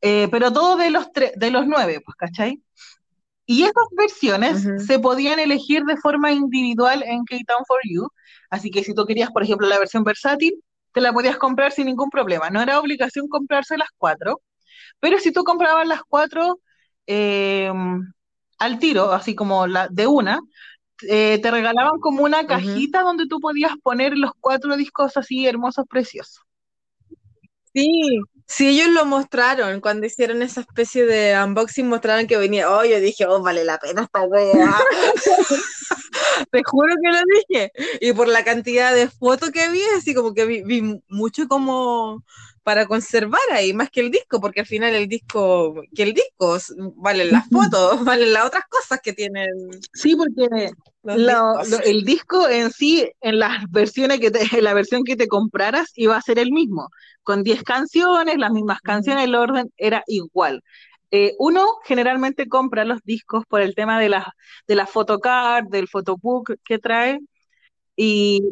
eh, 0.00 0.26
pero 0.32 0.52
todo 0.52 0.76
de 0.76 0.90
los, 0.90 1.06
de 1.12 1.50
los 1.52 1.68
nueve, 1.68 2.02
pues, 2.04 2.16
¿cachai? 2.16 2.60
Y 3.46 3.62
esas 3.62 3.86
versiones 3.96 4.66
se 4.84 4.98
podían 4.98 5.38
elegir 5.38 5.84
de 5.84 5.96
forma 5.96 6.32
individual 6.32 7.04
en 7.06 7.24
K-Town 7.24 7.64
for 7.68 7.78
You. 7.88 8.08
Así 8.50 8.72
que 8.72 8.82
si 8.82 8.96
tú 8.96 9.06
querías, 9.06 9.30
por 9.30 9.44
ejemplo, 9.44 9.68
la 9.68 9.78
versión 9.78 10.02
versátil, 10.02 10.60
te 10.92 11.00
la 11.00 11.12
podías 11.12 11.36
comprar 11.36 11.70
sin 11.70 11.86
ningún 11.86 12.10
problema. 12.10 12.50
No 12.50 12.60
era 12.60 12.80
obligación 12.80 13.28
comprarse 13.28 13.78
las 13.78 13.90
cuatro, 13.96 14.42
pero 14.98 15.20
si 15.20 15.30
tú 15.30 15.44
comprabas 15.44 15.86
las 15.86 16.02
cuatro 16.02 16.58
eh, 17.06 17.72
al 18.58 18.78
tiro, 18.78 19.12
así 19.12 19.34
como 19.34 19.66
la 19.66 19.88
de 19.88 20.06
una, 20.06 20.40
eh, 21.02 21.38
te 21.42 21.50
regalaban 21.50 22.00
como 22.00 22.24
una 22.24 22.46
cajita 22.46 23.02
donde 23.02 23.26
tú 23.26 23.38
podías 23.40 23.72
poner 23.82 24.16
los 24.16 24.32
cuatro 24.40 24.76
discos 24.76 25.16
así 25.16 25.46
hermosos, 25.46 25.84
preciosos. 25.88 26.42
Sí, 27.74 27.90
sí, 28.46 28.68
ellos 28.68 28.88
lo 28.88 29.04
mostraron 29.04 29.82
cuando 29.82 30.06
hicieron 30.06 30.40
esa 30.40 30.62
especie 30.62 31.04
de 31.04 31.38
unboxing, 31.44 31.86
mostraron 31.86 32.26
que 32.26 32.38
venía. 32.38 32.70
Oh, 32.70 32.82
yo 32.84 32.98
dije, 33.00 33.26
oh, 33.26 33.42
vale 33.42 33.64
la 33.64 33.78
pena 33.78 34.04
esta 34.04 34.22
wea. 34.22 34.74
Te 36.50 36.62
juro 36.64 36.94
que 37.02 37.12
lo 37.12 37.18
dije. 37.36 37.72
Y 38.00 38.14
por 38.14 38.28
la 38.28 38.44
cantidad 38.44 38.94
de 38.94 39.08
fotos 39.08 39.50
que 39.50 39.68
vi, 39.68 39.82
así 39.98 40.14
como 40.14 40.32
que 40.32 40.46
vi, 40.46 40.62
vi 40.62 41.02
mucho 41.08 41.46
como 41.48 42.24
para 42.66 42.84
conservar 42.84 43.40
ahí, 43.52 43.72
más 43.72 43.90
que 43.90 44.00
el 44.00 44.10
disco, 44.10 44.40
porque 44.40 44.58
al 44.58 44.66
final 44.66 44.92
el 44.92 45.06
disco, 45.06 45.84
que 45.94 46.02
el 46.02 46.14
disco, 46.14 46.58
valen 46.96 47.30
las 47.30 47.48
fotos, 47.48 48.04
valen 48.04 48.32
las 48.32 48.44
otras 48.44 48.64
cosas 48.68 48.98
que 49.00 49.12
tienen 49.12 49.46
Sí, 49.94 50.16
porque 50.16 50.48
lo- 51.04 51.62
lo- 51.64 51.78
el 51.84 52.04
disco 52.04 52.48
en 52.48 52.72
sí, 52.72 53.08
en 53.20 53.38
las 53.38 53.70
versiones 53.70 54.18
que 54.18 54.32
te, 54.32 54.40
en 54.58 54.64
la 54.64 54.74
versión 54.74 55.04
que 55.04 55.14
te 55.14 55.28
compraras, 55.28 55.92
iba 55.94 56.16
a 56.16 56.20
ser 56.20 56.40
el 56.40 56.50
mismo, 56.50 56.88
con 57.22 57.44
10 57.44 57.62
canciones, 57.62 58.36
las 58.36 58.50
mismas 58.50 58.80
canciones, 58.80 59.22
el 59.26 59.36
orden 59.36 59.70
era 59.76 60.02
igual. 60.08 60.60
Eh, 61.12 61.34
uno 61.38 61.68
generalmente 61.84 62.48
compra 62.48 62.84
los 62.84 62.98
discos 63.04 63.44
por 63.48 63.60
el 63.60 63.76
tema 63.76 64.00
de 64.00 64.08
la, 64.08 64.34
de 64.66 64.74
la 64.74 64.88
photocard, 64.88 65.68
del 65.68 65.86
photobook 65.86 66.54
que 66.64 66.80
trae, 66.80 67.20
y 67.94 68.42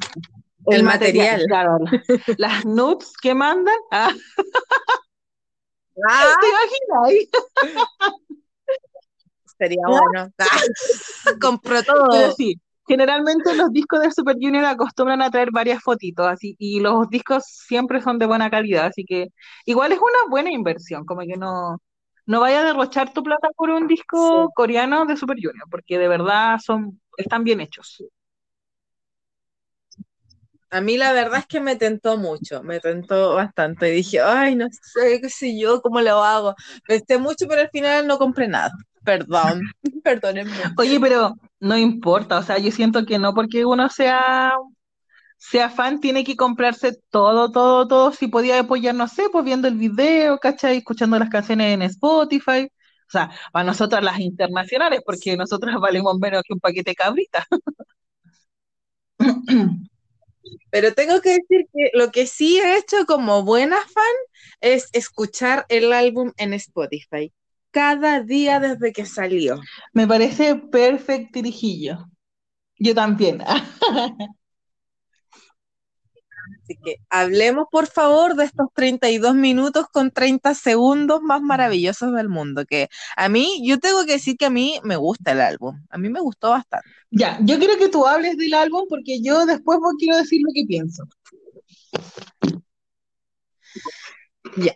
el, 0.66 0.78
El 0.78 0.84
material, 0.84 1.42
material. 1.42 1.46
claro, 1.46 1.78
la- 1.78 1.96
las 2.36 2.64
notes 2.64 3.12
que 3.20 3.34
mandan, 3.34 3.76
ah, 3.90 4.14
Ah, 6.08 6.34
¿te 6.40 6.46
imaginas? 6.48 7.28
sería 9.58 9.88
bueno. 9.88 10.32
Ah, 10.38 10.60
compró 11.40 11.82
Pero 12.08 12.30
todo. 12.30 12.36
sí, 12.36 12.60
generalmente 12.86 13.54
los 13.54 13.70
discos 13.72 14.00
de 14.02 14.10
Super 14.12 14.36
Junior 14.40 14.64
acostumbran 14.64 15.22
a 15.22 15.30
traer 15.30 15.50
varias 15.52 15.82
fotitos, 15.82 16.26
así, 16.26 16.56
y 16.58 16.80
los 16.80 17.08
discos 17.10 17.44
siempre 17.46 18.00
son 18.02 18.18
de 18.18 18.26
buena 18.26 18.50
calidad, 18.50 18.86
así 18.86 19.04
que 19.04 19.28
igual 19.66 19.92
es 19.92 19.98
una 19.98 20.30
buena 20.30 20.50
inversión, 20.52 21.04
como 21.04 21.22
que 21.22 21.36
no, 21.36 21.78
no 22.26 22.40
vaya 22.40 22.60
a 22.60 22.64
derrochar 22.64 23.12
tu 23.12 23.22
plata 23.22 23.48
por 23.56 23.70
un 23.70 23.86
disco 23.86 24.50
Sí. 24.50 24.54
coreano 24.54 25.06
de 25.06 25.16
Super 25.16 25.36
Junior, 25.42 25.68
porque 25.70 25.98
de 25.98 26.08
verdad 26.08 26.58
son, 26.62 27.00
están 27.16 27.44
bien 27.44 27.60
hechos. 27.60 28.02
A 30.74 30.80
mí 30.80 30.96
la 30.96 31.12
verdad 31.12 31.38
es 31.38 31.46
que 31.46 31.60
me 31.60 31.76
tentó 31.76 32.16
mucho, 32.16 32.64
me 32.64 32.80
tentó 32.80 33.36
bastante. 33.36 33.90
Y 33.90 33.96
dije, 33.98 34.20
ay, 34.20 34.56
no 34.56 34.66
sé, 34.70 35.20
qué 35.20 35.30
sé 35.30 35.56
yo, 35.56 35.80
cómo 35.80 36.00
lo 36.00 36.24
hago. 36.24 36.56
Pensé 36.84 37.16
mucho, 37.16 37.46
pero 37.48 37.60
al 37.60 37.70
final 37.70 38.08
no 38.08 38.18
compré 38.18 38.48
nada. 38.48 38.72
Perdón, 39.04 39.62
perdónenme. 40.02 40.52
Oye, 40.76 40.98
pero 40.98 41.34
no 41.60 41.76
importa, 41.78 42.38
o 42.38 42.42
sea, 42.42 42.58
yo 42.58 42.72
siento 42.72 43.06
que 43.06 43.20
no 43.20 43.34
porque 43.34 43.64
uno 43.64 43.88
sea 43.88 44.54
sea 45.38 45.70
fan, 45.70 46.00
tiene 46.00 46.24
que 46.24 46.36
comprarse 46.36 46.98
todo, 47.10 47.52
todo, 47.52 47.86
todo. 47.86 48.12
Si 48.12 48.26
podía 48.28 48.58
apoyar, 48.60 48.94
no 48.96 49.06
sé, 49.08 49.24
pues 49.30 49.44
viendo 49.44 49.68
el 49.68 49.76
video, 49.76 50.38
¿cachai? 50.38 50.78
Escuchando 50.78 51.18
las 51.20 51.30
canciones 51.30 51.74
en 51.74 51.82
Spotify. 51.82 52.68
O 53.08 53.10
sea, 53.10 53.30
para 53.52 53.64
nosotras 53.64 54.02
las 54.02 54.18
internacionales, 54.20 55.02
porque 55.06 55.36
nosotros 55.36 55.74
valemos 55.80 56.18
menos 56.18 56.42
que 56.42 56.54
un 56.54 56.60
paquete 56.60 56.90
de 56.92 56.94
cabrita. 56.96 57.46
Pero 60.70 60.94
tengo 60.94 61.20
que 61.20 61.30
decir 61.30 61.66
que 61.72 61.90
lo 61.94 62.10
que 62.10 62.26
sí 62.26 62.58
he 62.58 62.78
hecho 62.78 63.06
como 63.06 63.44
buena 63.44 63.76
fan 63.76 64.14
es 64.60 64.88
escuchar 64.92 65.66
el 65.68 65.92
álbum 65.92 66.32
en 66.36 66.54
Spotify 66.54 67.32
cada 67.70 68.20
día 68.20 68.60
desde 68.60 68.92
que 68.92 69.04
salió. 69.04 69.60
Me 69.92 70.06
parece 70.06 70.54
perfecto. 70.54 71.40
Yo 72.78 72.94
también. 72.94 73.42
Así 76.62 76.76
que 76.82 76.96
hablemos, 77.10 77.66
por 77.70 77.86
favor, 77.86 78.34
de 78.36 78.44
estos 78.44 78.68
32 78.74 79.34
minutos 79.34 79.86
con 79.92 80.10
30 80.10 80.54
segundos 80.54 81.20
más 81.22 81.42
maravillosos 81.42 82.14
del 82.14 82.28
mundo. 82.28 82.64
Que 82.64 82.88
a 83.16 83.28
mí, 83.28 83.62
yo 83.64 83.78
tengo 83.78 84.04
que 84.04 84.12
decir 84.12 84.36
que 84.36 84.46
a 84.46 84.50
mí 84.50 84.80
me 84.82 84.96
gusta 84.96 85.32
el 85.32 85.40
álbum. 85.40 85.80
A 85.90 85.98
mí 85.98 86.08
me 86.08 86.20
gustó 86.20 86.50
bastante. 86.50 86.88
Ya, 87.10 87.38
yo 87.42 87.58
quiero 87.58 87.76
que 87.78 87.88
tú 87.88 88.06
hables 88.06 88.36
del 88.36 88.54
álbum 88.54 88.86
porque 88.88 89.20
yo 89.22 89.46
después 89.46 89.78
quiero 89.98 90.16
decir 90.16 90.40
lo 90.44 90.52
que 90.54 90.64
pienso. 90.66 91.04
Ya. 94.56 94.74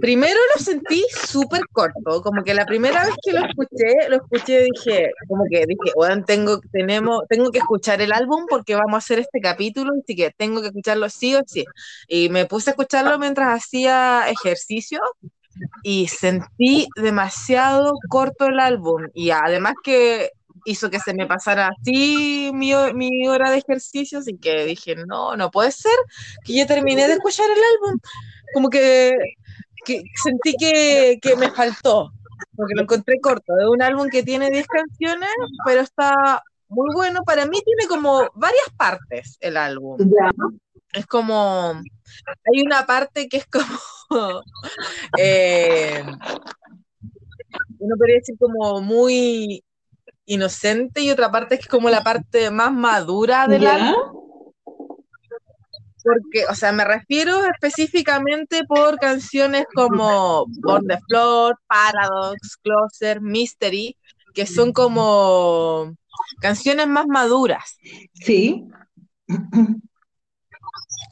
Primero 0.00 0.38
lo 0.54 0.64
sentí 0.64 1.04
súper 1.10 1.60
corto, 1.70 2.22
como 2.22 2.42
que 2.42 2.54
la 2.54 2.66
primera 2.66 3.04
vez 3.04 3.14
que 3.22 3.32
lo 3.32 3.46
escuché, 3.46 4.08
lo 4.08 4.16
escuché 4.16 4.62
y 4.62 4.70
dije, 4.72 5.12
como 5.28 5.44
que 5.50 5.66
dije, 5.66 5.92
tengo, 6.26 6.60
tenemos, 6.72 7.22
tengo 7.28 7.50
que 7.50 7.58
escuchar 7.58 8.00
el 8.00 8.12
álbum 8.12 8.46
porque 8.48 8.74
vamos 8.74 8.94
a 8.94 8.98
hacer 8.98 9.18
este 9.18 9.40
capítulo, 9.40 9.92
así 10.02 10.16
que 10.16 10.30
tengo 10.30 10.60
que 10.60 10.68
escucharlo 10.68 11.08
sí 11.08 11.34
o 11.36 11.42
sí. 11.46 11.64
Y 12.08 12.30
me 12.30 12.46
puse 12.46 12.70
a 12.70 12.72
escucharlo 12.72 13.18
mientras 13.18 13.62
hacía 13.62 14.24
ejercicio 14.28 15.00
y 15.82 16.08
sentí 16.08 16.88
demasiado 16.96 17.92
corto 18.08 18.46
el 18.46 18.58
álbum 18.58 19.08
y 19.14 19.30
además 19.30 19.74
que 19.84 20.30
hizo 20.64 20.90
que 20.90 21.00
se 21.00 21.14
me 21.14 21.26
pasara 21.26 21.68
así 21.68 22.50
mi, 22.54 22.72
mi 22.94 23.26
hora 23.28 23.50
de 23.50 23.58
ejercicio, 23.58 24.20
así 24.20 24.36
que 24.38 24.64
dije, 24.64 24.94
no, 24.96 25.36
no 25.36 25.50
puede 25.50 25.72
ser 25.72 25.92
que 26.44 26.56
yo 26.56 26.66
terminé 26.66 27.06
de 27.06 27.14
escuchar 27.14 27.46
el 27.50 27.62
álbum 27.74 28.00
como 28.52 28.70
que, 28.70 29.16
sentí 30.22 30.54
que, 30.58 31.36
me 31.36 31.50
faltó, 31.50 32.12
porque 32.54 32.74
lo 32.74 32.82
encontré 32.82 33.20
corto. 33.20 33.54
Es 33.58 33.66
un 33.66 33.82
álbum 33.82 34.08
que 34.08 34.22
tiene 34.22 34.50
10 34.50 34.66
canciones, 34.66 35.30
pero 35.64 35.80
está 35.80 36.42
muy 36.68 36.94
bueno. 36.94 37.22
Para 37.24 37.46
mí 37.46 37.60
tiene 37.64 37.86
como 37.88 38.30
varias 38.34 38.68
partes 38.76 39.36
el 39.40 39.56
álbum. 39.56 39.98
Es 40.92 41.06
como, 41.06 41.72
hay 41.72 42.62
una 42.64 42.84
parte 42.84 43.28
que 43.28 43.38
es 43.38 43.46
como, 43.46 43.64
eh, 45.18 46.04
uno 47.78 47.96
podría 47.96 48.16
decir 48.16 48.36
como 48.38 48.82
muy 48.82 49.64
inocente 50.26 51.00
y 51.00 51.10
otra 51.10 51.30
parte 51.30 51.56
que 51.56 51.62
es 51.62 51.68
como 51.68 51.90
la 51.90 52.04
parte 52.04 52.50
más 52.50 52.72
madura 52.72 53.48
del 53.48 53.66
álbum 53.66 54.21
porque, 56.02 56.46
o 56.48 56.54
sea, 56.54 56.72
me 56.72 56.84
refiero 56.84 57.44
específicamente 57.46 58.64
por 58.64 58.98
canciones 58.98 59.64
como 59.74 60.46
Born 60.62 60.86
the 60.86 60.98
Floor, 61.08 61.58
Paradox, 61.66 62.56
Closer, 62.62 63.20
Mystery, 63.20 63.96
que 64.34 64.46
son 64.46 64.72
como 64.72 65.94
canciones 66.40 66.88
más 66.88 67.06
maduras. 67.06 67.76
Sí 68.14 68.66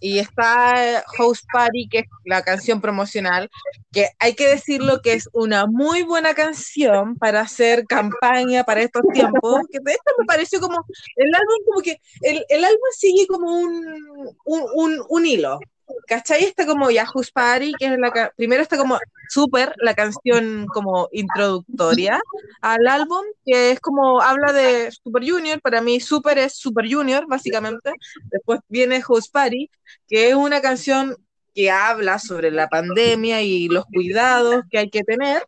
y 0.00 0.18
está 0.18 1.04
House 1.16 1.42
Party, 1.52 1.88
que 1.88 1.98
es 2.00 2.04
la 2.24 2.42
canción 2.42 2.80
promocional, 2.80 3.50
que 3.92 4.08
hay 4.18 4.34
que 4.34 4.48
decirlo 4.48 5.00
que 5.02 5.12
es 5.12 5.28
una 5.32 5.66
muy 5.66 6.02
buena 6.02 6.34
canción 6.34 7.16
para 7.16 7.40
hacer 7.40 7.84
campaña 7.86 8.64
para 8.64 8.82
estos 8.82 9.02
tiempos, 9.12 9.60
que 9.70 9.78
de 9.80 9.96
me 10.18 10.26
pareció 10.26 10.60
como, 10.60 10.84
el 11.16 11.34
álbum 11.34 11.56
como 11.66 11.82
que, 11.82 12.00
el, 12.22 12.44
el 12.48 12.64
álbum 12.64 12.80
sigue 12.96 13.26
como 13.26 13.54
un, 13.54 14.34
un, 14.44 14.62
un, 14.74 15.04
un 15.08 15.26
hilo, 15.26 15.58
¿cachai? 16.06 16.44
Está 16.44 16.66
como 16.66 16.90
Yahoo's 16.90 17.30
Party, 17.30 17.72
que 17.78 17.86
es 17.86 17.98
la 17.98 18.32
primero 18.36 18.62
está 18.62 18.76
como 18.76 18.98
Super, 19.28 19.74
la 19.78 19.94
canción 19.94 20.66
como 20.66 21.08
introductoria 21.12 22.20
al 22.60 22.86
álbum, 22.88 23.22
que 23.44 23.70
es 23.72 23.80
como 23.80 24.20
habla 24.20 24.52
de 24.52 24.90
Super 24.90 25.28
Junior, 25.28 25.60
para 25.60 25.80
mí 25.80 26.00
Super 26.00 26.38
es 26.38 26.54
Super 26.54 26.92
Junior, 26.92 27.26
básicamente. 27.28 27.92
Después 28.24 28.60
viene 28.68 29.02
House 29.02 29.28
Party, 29.28 29.70
que 30.08 30.30
es 30.30 30.34
una 30.34 30.60
canción 30.60 31.16
que 31.54 31.70
habla 31.70 32.18
sobre 32.18 32.50
la 32.50 32.68
pandemia 32.68 33.42
y 33.42 33.68
los 33.68 33.84
cuidados 33.86 34.64
que 34.70 34.78
hay 34.78 34.90
que 34.90 35.02
tener. 35.02 35.44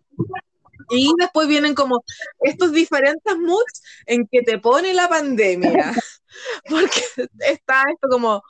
Y 0.90 1.10
después 1.18 1.48
vienen 1.48 1.74
como 1.74 2.04
estos 2.40 2.72
diferentes 2.72 3.36
moods 3.38 3.82
en 4.06 4.26
que 4.30 4.42
te 4.42 4.58
pone 4.58 4.94
la 4.94 5.08
pandemia. 5.08 5.92
Porque 6.68 7.02
está 7.40 7.82
esto 7.92 8.08
como 8.08 8.42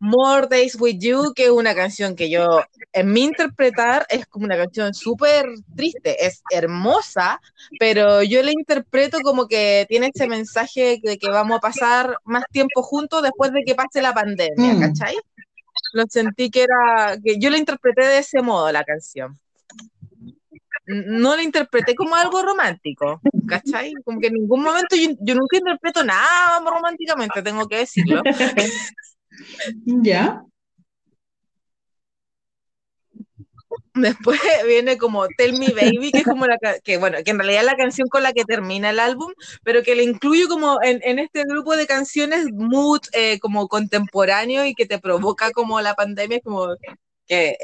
More 0.00 0.46
Days 0.48 0.76
With 0.78 0.98
You, 1.00 1.32
que 1.34 1.46
es 1.46 1.50
una 1.50 1.74
canción 1.74 2.14
que 2.14 2.30
yo, 2.30 2.60
en 2.92 3.12
mi 3.12 3.24
interpretar, 3.24 4.06
es 4.08 4.26
como 4.26 4.44
una 4.44 4.56
canción 4.56 4.94
súper 4.94 5.46
triste, 5.76 6.24
es 6.24 6.42
hermosa, 6.50 7.40
pero 7.78 8.22
yo 8.22 8.42
la 8.42 8.52
interpreto 8.52 9.18
como 9.20 9.46
que 9.46 9.86
tiene 9.88 10.10
ese 10.14 10.28
mensaje 10.28 11.00
de 11.02 11.18
que 11.18 11.30
vamos 11.30 11.58
a 11.58 11.60
pasar 11.60 12.16
más 12.24 12.44
tiempo 12.50 12.82
juntos 12.82 13.22
después 13.22 13.52
de 13.52 13.64
que 13.64 13.74
pase 13.74 14.02
la 14.02 14.14
pandemia, 14.14 14.74
mm. 14.74 14.80
¿cachai? 14.80 15.16
Lo 15.92 16.04
sentí 16.08 16.50
que 16.50 16.64
era, 16.64 17.16
que 17.22 17.38
yo 17.38 17.50
la 17.50 17.58
interpreté 17.58 18.06
de 18.06 18.18
ese 18.18 18.42
modo 18.42 18.70
la 18.70 18.84
canción. 18.84 19.38
No 20.88 21.36
la 21.36 21.42
interpreté 21.42 21.94
como 21.94 22.14
algo 22.14 22.42
romántico, 22.42 23.20
¿cachai? 23.46 23.92
Como 24.04 24.18
que 24.20 24.28
en 24.28 24.34
ningún 24.34 24.62
momento 24.62 24.96
yo, 24.96 25.10
yo 25.20 25.34
nunca 25.34 25.58
interpreto 25.58 26.02
nada 26.02 26.60
románticamente, 26.60 27.42
tengo 27.42 27.68
que 27.68 27.78
decirlo. 27.78 28.22
Ya. 29.86 30.42
Después 33.94 34.40
viene 34.66 34.96
como 34.96 35.28
Tell 35.36 35.58
Me 35.58 35.68
Baby, 35.68 36.10
que 36.10 36.18
es 36.18 36.24
como 36.24 36.46
la 36.46 36.56
que 36.82 36.96
bueno, 36.96 37.18
que 37.24 37.30
en 37.30 37.38
realidad 37.38 37.60
es 37.60 37.66
la 37.66 37.76
canción 37.76 38.08
con 38.08 38.22
la 38.22 38.32
que 38.32 38.44
termina 38.44 38.90
el 38.90 38.98
álbum, 38.98 39.32
pero 39.62 39.82
que 39.82 39.94
le 39.94 40.02
incluyo 40.02 40.48
como 40.48 40.78
en, 40.82 41.00
en 41.04 41.18
este 41.18 41.44
grupo 41.44 41.76
de 41.76 41.86
canciones 41.86 42.46
mood 42.52 43.00
eh, 43.12 43.38
como 43.38 43.68
contemporáneo 43.68 44.64
y 44.64 44.74
que 44.74 44.86
te 44.86 44.98
provoca 44.98 45.52
como 45.52 45.80
la 45.80 45.94
pandemia, 45.94 46.40
como 46.40 46.66
que 47.26 47.56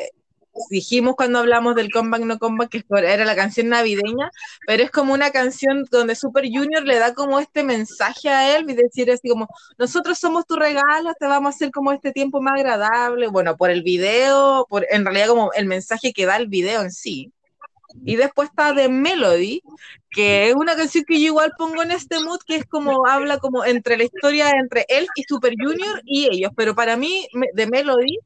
dijimos 0.71 1.15
cuando 1.17 1.41
hablamos 1.41 1.75
del 1.75 1.91
comeback 1.91 2.23
no 2.23 2.39
comeback 2.39 2.71
que 2.71 2.85
era 2.91 3.25
la 3.25 3.37
canción 3.37 3.69
navideña, 3.69 4.31
pero 4.67 4.83
es 4.83 4.91
como 4.91 5.13
una 5.13 5.31
canción 5.31 5.85
donde 5.91 6.15
Super 6.15 6.45
Junior 6.45 6.85
le 6.85 6.99
da 6.99 7.15
como 7.15 7.41
este 7.41 7.63
mensaje 7.63 8.29
a 8.29 8.45
y 8.59 8.75
decir 8.75 9.11
así 9.11 9.29
como, 9.29 9.49
nosotros 9.79 10.19
somos 10.19 10.47
tu 10.47 10.57
regalo, 10.57 11.13
te 11.19 11.27
vamos 11.27 11.55
a 11.55 11.57
hacer 11.57 11.71
como 11.71 11.93
este 11.93 12.13
tiempo 12.13 12.41
más 12.41 12.55
agradable, 12.55 13.29
bueno, 13.29 13.57
por 13.57 13.71
el 13.71 13.83
video, 13.83 14.67
por 14.69 14.87
en 14.91 15.05
realidad 15.05 15.29
como 15.29 15.53
el 15.55 15.67
mensaje 15.67 16.13
que 16.13 16.27
da 16.27 16.37
el 16.37 16.49
video 16.49 16.83
en 16.83 16.91
sí. 16.93 17.33
Y 18.05 18.17
después 18.17 18.49
está 18.49 18.75
The 18.75 18.89
Melody, 18.89 19.63
que 20.11 20.49
es 20.49 20.55
una 20.55 20.77
canción 20.77 21.05
que 21.07 21.21
yo 21.21 21.27
igual 21.27 21.53
pongo 21.57 21.83
en 21.83 21.93
este 21.93 22.19
mood, 22.21 22.41
que 22.47 22.57
es 22.57 22.67
como 22.67 23.07
habla 23.07 23.39
como 23.39 23.65
entre 23.65 23.97
la 23.97 24.05
historia 24.05 24.51
entre 24.51 24.85
él 24.89 25.07
y 25.15 25.23
Super 25.25 25.55
Junior 25.57 26.01
y 26.05 26.27
ellos, 26.27 26.51
pero 26.57 26.75
para 26.75 26.97
mí 26.97 27.29
The 27.55 27.67
Melody 27.67 28.19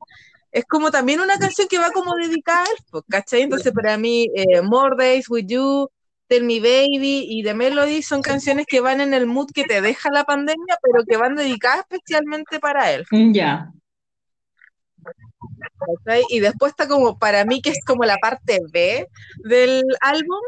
es 0.51 0.65
como 0.65 0.91
también 0.91 1.21
una 1.21 1.39
canción 1.39 1.69
que 1.69 1.79
va 1.79 1.91
como 1.91 2.15
dedicada 2.15 2.63
a 2.63 2.67
él, 2.67 3.03
¿cachai? 3.09 3.43
Entonces 3.43 3.73
para 3.73 3.99
mí, 3.99 4.29
eh, 4.35 4.63
More 4.63 4.97
Days 4.97 5.29
With 5.29 5.47
You, 5.47 5.89
Tell 6.27 6.45
Me 6.45 6.61
Baby 6.61 7.27
y 7.29 7.43
The 7.43 7.55
Melody 7.55 8.03
son 8.03 8.23
canciones 8.23 8.67
que 8.67 8.81
van 8.81 9.01
en 9.01 9.15
el 9.15 9.27
mood 9.27 9.51
que 9.53 9.65
te 9.65 9.81
deja 9.81 10.11
la 10.13 10.25
pandemia, 10.25 10.79
pero 10.83 11.05
que 11.05 11.17
van 11.17 11.37
dedicadas 11.37 11.87
especialmente 11.91 12.61
para 12.61 12.93
él. 12.93 13.05
Mm, 13.11 13.33
ya. 13.33 13.73
Y 16.31 16.41
después 16.41 16.71
está 16.71 16.89
como, 16.89 17.19
para 17.19 17.45
mí, 17.45 17.63
que 17.63 17.71
es 17.71 17.85
como 17.87 18.05
la 18.05 18.17
parte 18.17 18.59
B 18.73 19.07
del 19.45 19.85
álbum, 20.01 20.41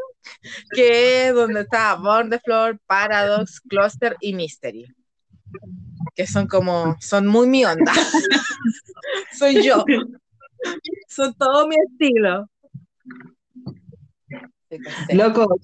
que 0.71 1.27
es 1.27 1.33
donde 1.33 1.61
está 1.61 1.95
Born 1.95 2.29
the 2.29 2.39
Floor, 2.39 2.79
Paradox, 2.85 3.61
Cluster 3.61 4.15
y 4.19 4.33
Mystery 4.33 4.85
que 6.15 6.27
son 6.27 6.47
como, 6.47 6.95
son 6.99 7.27
muy 7.27 7.47
mi 7.47 7.65
onda. 7.65 7.91
Soy 9.37 9.63
yo. 9.63 9.83
Son 11.07 11.33
todo 11.33 11.67
mi 11.67 11.75
estilo. 11.75 12.47
Loco. 15.09 15.59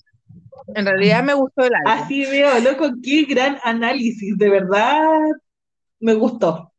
En 0.75 0.85
realidad 0.85 1.23
me 1.23 1.33
gustó 1.33 1.63
el 1.63 1.73
álbum. 1.75 2.03
Así 2.03 2.25
veo, 2.25 2.59
loco, 2.59 2.91
qué 3.01 3.23
gran 3.23 3.57
análisis, 3.63 4.37
de 4.37 4.49
verdad 4.49 5.01
me 5.99 6.13
gustó. 6.13 6.73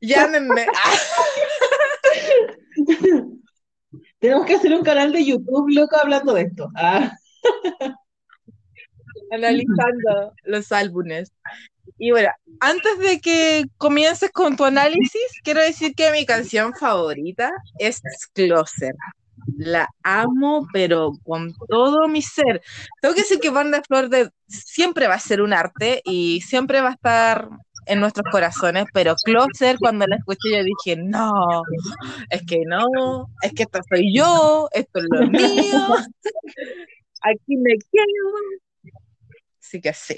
Llámenme. 0.00 0.66
Tenemos 4.18 4.46
que 4.46 4.54
hacer 4.54 4.72
un 4.72 4.82
canal 4.82 5.12
de 5.12 5.24
YouTube, 5.24 5.68
loco, 5.70 5.96
hablando 5.96 6.32
de 6.34 6.42
esto. 6.42 6.70
Ah. 6.74 7.12
analizando 9.30 10.32
los 10.44 10.72
álbumes. 10.72 11.32
Y 11.98 12.10
bueno, 12.12 12.30
antes 12.60 12.98
de 12.98 13.20
que 13.20 13.64
comiences 13.76 14.30
con 14.30 14.56
tu 14.56 14.64
análisis, 14.64 15.22
quiero 15.42 15.60
decir 15.60 15.94
que 15.94 16.10
mi 16.12 16.24
canción 16.24 16.72
favorita 16.74 17.50
es 17.78 18.00
Closer. 18.32 18.94
La 19.56 19.88
amo, 20.02 20.66
pero 20.72 21.12
con 21.24 21.52
todo 21.68 22.08
mi 22.08 22.22
ser. 22.22 22.62
Tengo 23.00 23.14
que 23.14 23.22
decir 23.22 23.40
que 23.40 23.50
Banda 23.50 23.82
Flor 23.86 24.08
de 24.08 24.30
siempre 24.46 25.08
va 25.08 25.14
a 25.14 25.20
ser 25.20 25.42
un 25.42 25.52
arte 25.52 26.00
y 26.04 26.40
siempre 26.42 26.80
va 26.80 26.90
a 26.90 26.92
estar 26.92 27.48
en 27.86 28.00
nuestros 28.00 28.26
corazones, 28.30 28.86
pero 28.92 29.16
Closer, 29.24 29.76
cuando 29.78 30.06
la 30.06 30.16
escuché, 30.16 30.50
yo 30.50 30.64
dije, 30.64 31.02
no, 31.02 31.32
es 32.30 32.42
que 32.46 32.58
no, 32.66 33.26
es 33.42 33.52
que 33.52 33.64
esto 33.64 33.80
soy 33.88 34.14
yo, 34.14 34.68
esto 34.72 35.00
es 35.00 35.06
lo 35.10 35.26
mío, 35.28 35.96
aquí 37.22 37.56
me 37.56 37.74
quedo. 37.90 38.69
Así 39.70 39.80
que 39.80 39.92
sí. 39.94 40.16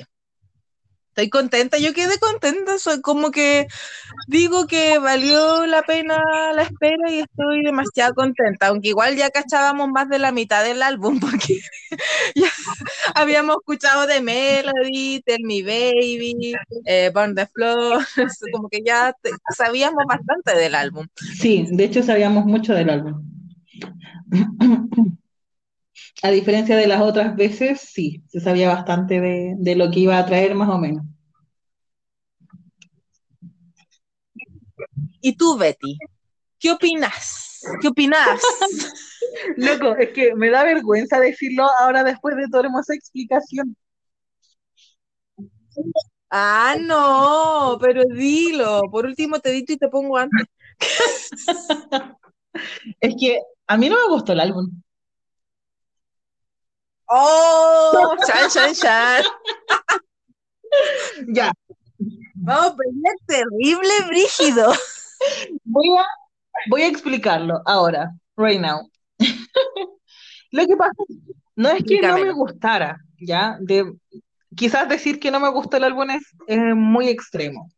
Estoy 1.08 1.28
contenta, 1.28 1.76
yo 1.76 1.92
quedé 1.92 2.18
contenta, 2.18 2.78
soy 2.78 3.02
como 3.02 3.30
que 3.30 3.66
digo 4.28 4.66
que 4.66 4.96
valió 4.98 5.66
la 5.66 5.82
pena 5.82 6.16
la 6.54 6.62
espera 6.62 7.10
y 7.10 7.18
estoy 7.18 7.62
demasiado 7.62 8.14
contenta, 8.14 8.68
aunque 8.68 8.88
igual 8.88 9.14
ya 9.14 9.28
cachábamos 9.28 9.90
más 9.90 10.08
de 10.08 10.18
la 10.18 10.32
mitad 10.32 10.64
del 10.64 10.82
álbum 10.82 11.20
porque 11.20 11.58
ya 12.34 12.48
habíamos 13.14 13.56
escuchado 13.56 14.06
de 14.06 14.22
Melody, 14.22 15.20
Tell 15.20 15.44
Me 15.44 15.62
Baby, 15.62 16.54
eh, 16.86 17.10
Burn 17.12 17.34
the 17.34 17.44
Floor, 17.44 18.02
como 18.52 18.70
que 18.70 18.80
ya 18.82 19.14
sabíamos 19.54 20.06
bastante 20.08 20.56
del 20.56 20.74
álbum. 20.74 21.06
Sí, 21.14 21.66
de 21.70 21.84
hecho 21.84 22.02
sabíamos 22.02 22.46
mucho 22.46 22.72
del 22.72 22.88
álbum. 22.88 23.22
A 26.22 26.30
diferencia 26.30 26.76
de 26.76 26.86
las 26.86 27.02
otras 27.02 27.36
veces, 27.36 27.80
sí, 27.80 28.22
se 28.28 28.40
sabía 28.40 28.68
bastante 28.68 29.20
de, 29.20 29.54
de 29.58 29.76
lo 29.76 29.90
que 29.90 30.00
iba 30.00 30.18
a 30.18 30.24
traer 30.24 30.54
más 30.54 30.68
o 30.70 30.78
menos. 30.78 31.04
¿Y 35.20 35.36
tú, 35.36 35.56
Betty? 35.56 35.98
¿Qué 36.58 36.70
opinas? 36.70 37.62
¿Qué 37.80 37.88
opinas? 37.88 38.40
Loco, 39.56 39.96
es 39.96 40.10
que 40.10 40.34
me 40.34 40.50
da 40.50 40.64
vergüenza 40.64 41.20
decirlo 41.20 41.66
ahora 41.80 42.04
después 42.04 42.36
de 42.36 42.48
toda 42.48 42.64
hermosa 42.64 42.94
explicación. 42.94 43.76
Ah, 46.30 46.76
no, 46.80 47.78
pero 47.80 48.02
dilo. 48.04 48.82
Por 48.90 49.06
último 49.06 49.38
te 49.40 49.50
dito 49.50 49.72
y 49.72 49.76
te 49.76 49.88
pongo 49.88 50.16
antes. 50.16 50.46
es 53.00 53.14
que 53.18 53.40
a 53.66 53.76
mí 53.76 53.88
no 53.88 53.96
me 53.96 54.14
gustó 54.14 54.32
el 54.32 54.40
álbum. 54.40 54.82
¡Oh! 57.14 58.16
¡Chan, 58.26 58.48
chan, 58.48 58.74
chan! 58.74 59.22
ya. 61.28 61.52
Vamos 62.34 62.72
a 62.72 62.76
terrible, 63.26 63.90
brígido. 64.08 64.72
Voy 65.62 65.88
a, 65.98 66.06
voy 66.70 66.82
a 66.82 66.88
explicarlo 66.88 67.60
ahora, 67.66 68.10
right 68.36 68.60
now. 68.60 68.90
Lo 70.52 70.66
que 70.66 70.76
pasa 70.76 70.92
no 71.54 71.68
es 71.68 71.84
que 71.84 72.00
no 72.00 72.16
me 72.16 72.32
gustara, 72.32 72.98
¿ya? 73.20 73.58
De, 73.60 73.92
quizás 74.56 74.88
decir 74.88 75.20
que 75.20 75.30
no 75.30 75.38
me 75.38 75.50
gustó 75.50 75.76
el 75.76 75.84
álbum 75.84 76.08
es, 76.10 76.22
muy 76.74 77.08
extremo. 77.08 77.70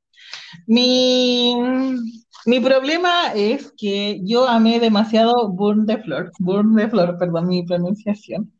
Mi, 0.69 1.57
mi, 2.47 2.61
problema 2.61 3.33
es 3.35 3.73
que 3.77 4.21
yo 4.23 4.49
amé 4.49 4.79
demasiado 4.79 5.49
Burn 5.49 5.87
the 5.87 5.99
Floor, 5.99 6.31
Burn 6.39 6.77
the 6.77 6.89
Floor, 6.89 7.19
perdón 7.19 7.49
mi 7.49 7.65
pronunciación, 7.65 8.54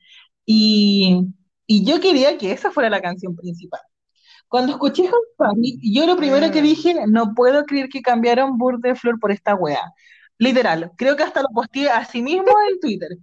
y, 0.47 1.29
y 1.67 1.85
yo 1.85 2.01
quería 2.01 2.39
que 2.39 2.53
esa 2.53 2.71
fuera 2.71 2.91
la 2.91 3.01
canción 3.01 3.35
principal. 3.37 3.81
Cuando 4.49 4.73
escuché 4.73 5.11
Party, 5.37 5.81
yo 5.83 6.07
lo 6.07 6.17
primero 6.17 6.51
que 6.53 6.61
mm. 6.61 6.65
dije, 6.65 6.95
no 7.09 7.35
puedo 7.35 7.65
creer 7.65 7.89
que 7.89 8.03
cambiaron 8.03 8.57
Burn 8.57 8.81
de 8.81 8.95
Flor 8.95 9.19
por 9.19 9.33
esta 9.33 9.57
wea. 9.57 9.93
Literal, 10.39 10.93
creo 10.97 11.17
que 11.17 11.25
hasta 11.25 11.43
lo 11.43 11.49
posteé 11.53 11.91
a 11.91 12.05
sí 12.05 12.23
mismo 12.23 12.53
en 12.71 12.79
Twitter. 12.81 13.19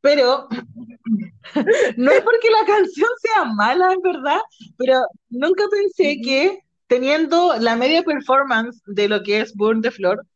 Pero 0.00 0.48
no 1.96 2.10
es 2.10 2.22
porque 2.22 2.50
la 2.50 2.66
canción 2.66 3.08
sea 3.22 3.44
mala, 3.44 3.92
en 3.92 4.00
verdad, 4.00 4.40
pero 4.76 5.02
nunca 5.28 5.64
pensé 5.70 6.20
que 6.20 6.58
teniendo 6.88 7.56
la 7.58 7.76
media 7.76 8.02
performance 8.02 8.82
de 8.86 9.08
lo 9.08 9.22
que 9.22 9.40
es 9.40 9.54
Burn 9.54 9.80
de 9.82 9.92
Flor, 9.92 10.26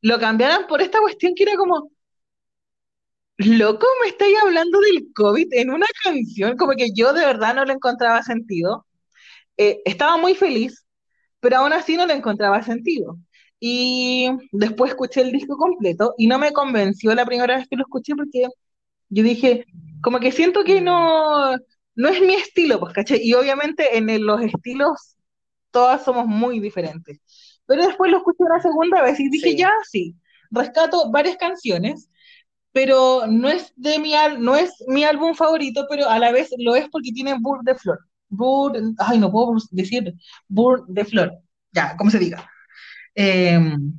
lo 0.00 0.18
cambiaran 0.18 0.66
por 0.66 0.82
esta 0.82 0.98
cuestión 1.00 1.34
que 1.36 1.44
era 1.44 1.56
como, 1.56 1.91
loco, 3.46 3.86
me 4.02 4.08
estáis 4.08 4.36
hablando 4.42 4.80
del 4.80 5.12
COVID 5.14 5.48
en 5.52 5.70
una 5.70 5.86
canción, 6.04 6.56
como 6.56 6.72
que 6.72 6.92
yo 6.94 7.12
de 7.12 7.24
verdad 7.24 7.54
no 7.54 7.64
le 7.64 7.74
encontraba 7.74 8.22
sentido. 8.22 8.86
Eh, 9.56 9.82
estaba 9.84 10.16
muy 10.16 10.34
feliz, 10.34 10.84
pero 11.40 11.58
aún 11.58 11.72
así 11.72 11.96
no 11.96 12.06
le 12.06 12.14
encontraba 12.14 12.62
sentido. 12.62 13.18
Y 13.60 14.28
después 14.52 14.92
escuché 14.92 15.22
el 15.22 15.32
disco 15.32 15.56
completo 15.56 16.14
y 16.18 16.26
no 16.26 16.38
me 16.38 16.52
convenció 16.52 17.14
la 17.14 17.26
primera 17.26 17.56
vez 17.56 17.68
que 17.68 17.76
lo 17.76 17.84
escuché 17.84 18.14
porque 18.16 18.46
yo 19.08 19.22
dije, 19.22 19.66
como 20.02 20.20
que 20.20 20.32
siento 20.32 20.64
que 20.64 20.80
no, 20.80 21.56
no 21.94 22.08
es 22.08 22.20
mi 22.20 22.34
estilo, 22.34 22.80
pues, 22.80 22.94
¿caché? 22.94 23.20
Y 23.22 23.34
obviamente 23.34 23.96
en 23.96 24.26
los 24.26 24.40
estilos 24.42 25.16
todas 25.70 26.04
somos 26.04 26.26
muy 26.26 26.60
diferentes. 26.60 27.20
Pero 27.66 27.86
después 27.86 28.10
lo 28.10 28.18
escuché 28.18 28.44
una 28.44 28.60
segunda 28.60 29.02
vez 29.02 29.20
y 29.20 29.28
dije, 29.30 29.56
ya, 29.56 29.72
sí, 29.90 30.16
rescato 30.50 31.10
varias 31.10 31.36
canciones 31.36 32.08
pero 32.72 33.26
no 33.28 33.48
es 33.48 33.72
de 33.76 33.98
mi 33.98 34.14
no 34.38 34.56
es 34.56 34.72
mi 34.86 35.04
álbum 35.04 35.34
favorito, 35.34 35.86
pero 35.88 36.08
a 36.08 36.18
la 36.18 36.32
vez 36.32 36.50
lo 36.58 36.74
es 36.74 36.88
porque 36.90 37.12
tiene 37.12 37.38
Burr 37.38 37.62
de 37.62 37.74
Flor. 37.74 38.00
Burr, 38.28 38.80
ay, 38.98 39.18
no 39.18 39.30
puedo 39.30 39.54
decir 39.70 40.14
Burr 40.48 40.84
de 40.88 41.04
Flor, 41.04 41.32
ya, 41.72 41.96
como 41.96 42.10
se 42.10 42.18
diga. 42.18 42.48
Em, 43.14 43.92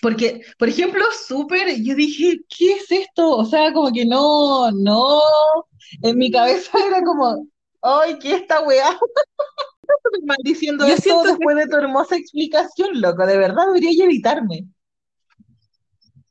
porque, 0.00 0.42
por 0.58 0.68
ejemplo, 0.68 1.04
súper, 1.26 1.82
yo 1.82 1.94
dije, 1.94 2.40
¿qué 2.48 2.74
es 2.74 2.90
esto? 2.90 3.36
O 3.36 3.44
sea, 3.44 3.72
como 3.72 3.92
que 3.92 4.04
no, 4.04 4.70
no, 4.70 5.20
en 6.02 6.18
mi 6.18 6.30
cabeza 6.30 6.78
era 6.86 7.02
como, 7.02 7.46
ay, 7.82 8.18
¿qué 8.18 8.34
esta 8.34 8.60
weá? 8.62 8.98
diciendo 10.44 10.84
esto 10.86 11.22
después 11.24 11.56
de 11.56 11.66
tu 11.66 11.76
hermosa 11.76 12.16
explicación, 12.16 13.00
loco, 13.00 13.26
de 13.26 13.38
verdad 13.38 13.66
debería 13.66 14.04
evitarme. 14.04 14.66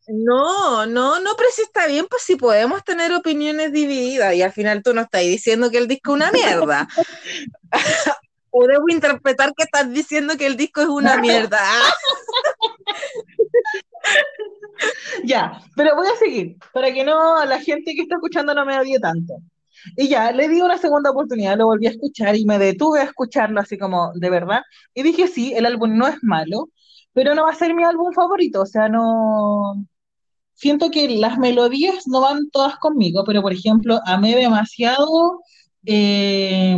No, 0.08 0.86
no, 0.86 1.20
no, 1.20 1.32
pero 1.38 1.50
si 1.54 1.62
está 1.62 1.88
bien, 1.88 2.08
pues 2.10 2.24
si 2.24 2.36
podemos 2.36 2.84
tener 2.84 3.14
opiniones 3.14 3.72
divididas 3.72 4.34
y 4.34 4.42
al 4.42 4.52
final 4.52 4.82
tú 4.82 4.94
no 4.94 5.02
estás 5.02 5.22
diciendo 5.22 5.70
que 5.70 5.78
el 5.78 5.88
disco 5.88 6.12
es 6.12 6.16
una 6.16 6.32
mierda. 6.32 6.88
o 8.50 8.68
debo 8.68 8.86
interpretar 8.90 9.54
que 9.56 9.64
estás 9.64 9.92
diciendo 9.92 10.36
que 10.38 10.48
el 10.48 10.58
disco 10.58 10.82
es 10.82 10.88
una 10.88 11.18
mierda. 11.18 11.60
ya, 15.24 15.62
pero 15.76 15.96
voy 15.96 16.08
a 16.08 16.18
seguir, 16.18 16.58
para 16.74 16.92
que 16.92 17.04
no 17.04 17.46
la 17.46 17.60
gente 17.60 17.94
que 17.96 18.02
está 18.02 18.16
escuchando 18.16 18.54
no 18.54 18.66
me 18.66 18.80
odie 18.80 19.00
tanto. 19.00 19.36
Y 19.96 20.10
ya, 20.10 20.32
le 20.32 20.48
di 20.48 20.62
una 20.62 20.78
segunda 20.78 21.12
oportunidad, 21.12 21.58
lo 21.58 21.66
volví 21.66 21.88
a 21.88 21.92
escuchar 21.92 22.36
y 22.36 22.46
me 22.46 22.60
detuve 22.60 23.00
a 23.00 23.06
escucharlo 23.06 23.60
así 23.60 23.78
como 23.78 24.12
de 24.14 24.30
verdad. 24.30 24.62
Y 24.94 25.04
dije, 25.04 25.28
sí, 25.28 25.54
el 25.56 25.66
álbum 25.66 25.98
no 25.98 26.08
es 26.08 26.18
malo, 26.22 26.70
pero 27.14 27.36
no 27.36 27.46
va 27.46 27.52
a 27.52 27.56
ser 27.56 27.74
mi 27.74 27.84
álbum 27.84 28.14
favorito, 28.14 28.62
o 28.62 28.66
sea, 28.66 28.90
no, 28.90 29.86
siento 30.62 30.92
que 30.92 31.10
las 31.10 31.40
melodías 31.40 32.08
no 32.08 32.22
van 32.22 32.50
todas 32.52 32.78
conmigo, 32.78 33.24
pero 33.26 33.42
por 33.42 33.52
ejemplo, 33.52 34.00
amé 34.06 34.36
demasiado, 34.36 35.42
eh, 35.86 36.78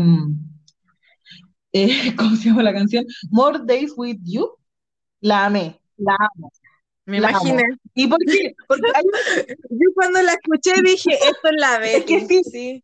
eh, 1.73 2.15
¿cómo 2.17 2.35
se 2.37 2.49
llama 2.49 2.63
la 2.63 2.73
canción? 2.73 3.05
More 3.29 3.59
Days 3.65 3.93
With 3.97 4.19
You. 4.23 4.49
La 5.19 5.45
amé, 5.45 5.79
la 5.97 6.15
amo. 6.17 6.51
Me 7.05 7.17
imaginé. 7.17 7.63
¿Y 7.93 8.07
por 8.07 8.19
qué? 8.19 8.55
Porque 8.67 8.81
yo 9.69 9.89
cuando 9.95 10.21
la 10.21 10.31
escuché 10.31 10.81
dije, 10.81 11.13
esto 11.15 11.49
es 11.49 11.55
la 11.57 11.79
vez. 11.79 11.95
Es 11.97 12.05
que 12.05 12.25
sí, 12.25 12.41
sí. 12.43 12.83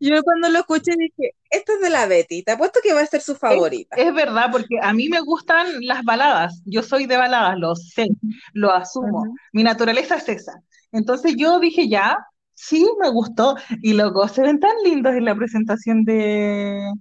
Yo 0.00 0.22
cuando 0.22 0.48
lo 0.48 0.60
escuché 0.60 0.92
dije, 0.96 1.34
esto 1.50 1.72
es 1.72 1.80
de 1.80 1.90
la 1.90 2.06
Betty, 2.06 2.42
te 2.42 2.52
apuesto 2.52 2.80
que 2.82 2.94
va 2.94 3.00
a 3.00 3.06
ser 3.06 3.20
su 3.20 3.34
favorita. 3.34 3.96
Es, 3.96 4.14
verdad, 4.14 4.48
porque 4.52 4.78
a 4.80 4.92
mí 4.92 5.08
me 5.08 5.20
gustan 5.20 5.84
las 5.84 6.04
baladas, 6.04 6.62
yo 6.64 6.82
soy 6.82 7.06
de 7.06 7.16
baladas, 7.16 7.58
lo 7.58 7.74
sé, 7.74 8.06
lo 8.52 8.72
asumo, 8.72 9.34
mi 9.52 9.62
naturaleza 9.62 10.16
es 10.16 10.28
esa. 10.28 10.62
Entonces 10.92 11.34
yo 11.36 11.58
dije, 11.58 11.88
ya, 11.88 12.18
sí, 12.54 12.86
me 13.00 13.10
gustó, 13.10 13.56
y 13.82 13.94
luego 13.94 14.28
se 14.28 14.42
ven 14.42 14.60
tan 14.60 14.76
lindos 14.84 15.14
en 15.14 15.24
la 15.24 15.34
presentación 15.34 16.04
de 16.04 16.92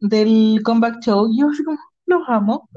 del 0.00 0.60
comeback 0.64 1.00
show, 1.04 1.28
yo 1.36 1.50
así 1.50 1.62
como, 1.62 1.78
los 2.06 2.22
amo. 2.28 2.68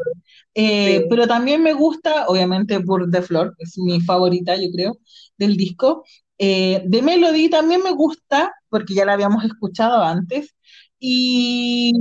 Eh, 0.54 1.06
pero 1.10 1.28
también 1.28 1.64
me 1.64 1.74
gusta, 1.74 2.28
obviamente, 2.28 2.78
Burr 2.78 3.08
de 3.08 3.22
Flor, 3.22 3.56
es 3.58 3.78
mi 3.78 4.00
favorita, 4.02 4.56
yo 4.56 4.70
creo, 4.72 4.98
del 5.38 5.58
disco. 5.58 6.04
Eh, 6.38 6.84
de 6.86 7.02
Melody 7.02 7.50
también 7.50 7.82
me 7.84 7.92
gusta, 7.92 8.54
porque 8.74 8.96
ya 8.96 9.06
la 9.06 9.14
habíamos 9.14 9.44
escuchado 9.46 10.02
antes. 10.04 10.56
Y, 11.00 11.94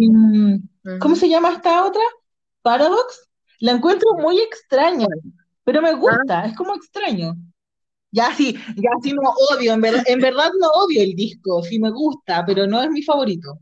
¿cómo 1.01 1.15
se 1.17 1.29
llama 1.29 1.53
esta 1.53 1.85
otra? 1.85 2.01
Paradox. 2.63 3.29
La 3.61 3.73
encuentro 3.73 4.09
muy 4.19 4.41
extraña, 4.41 5.07
pero 5.65 5.83
me 5.83 5.93
gusta, 5.93 6.41
ah. 6.41 6.47
es 6.47 6.57
como 6.57 6.75
extraño. 6.75 7.37
Ya 8.11 8.35
sí, 8.35 8.57
ya 8.77 8.91
sí 9.03 9.13
no 9.13 9.23
odio, 9.51 9.75
en, 9.75 9.81
ver- 9.83 10.03
en 10.07 10.19
verdad 10.19 10.51
no 10.59 10.69
odio 10.69 11.03
el 11.03 11.15
disco, 11.15 11.63
sí 11.63 11.79
me 11.79 11.91
gusta, 11.91 12.45
pero 12.47 12.67
no 12.67 12.83
es 12.83 12.91
mi 12.91 13.03
favorito. 13.03 13.59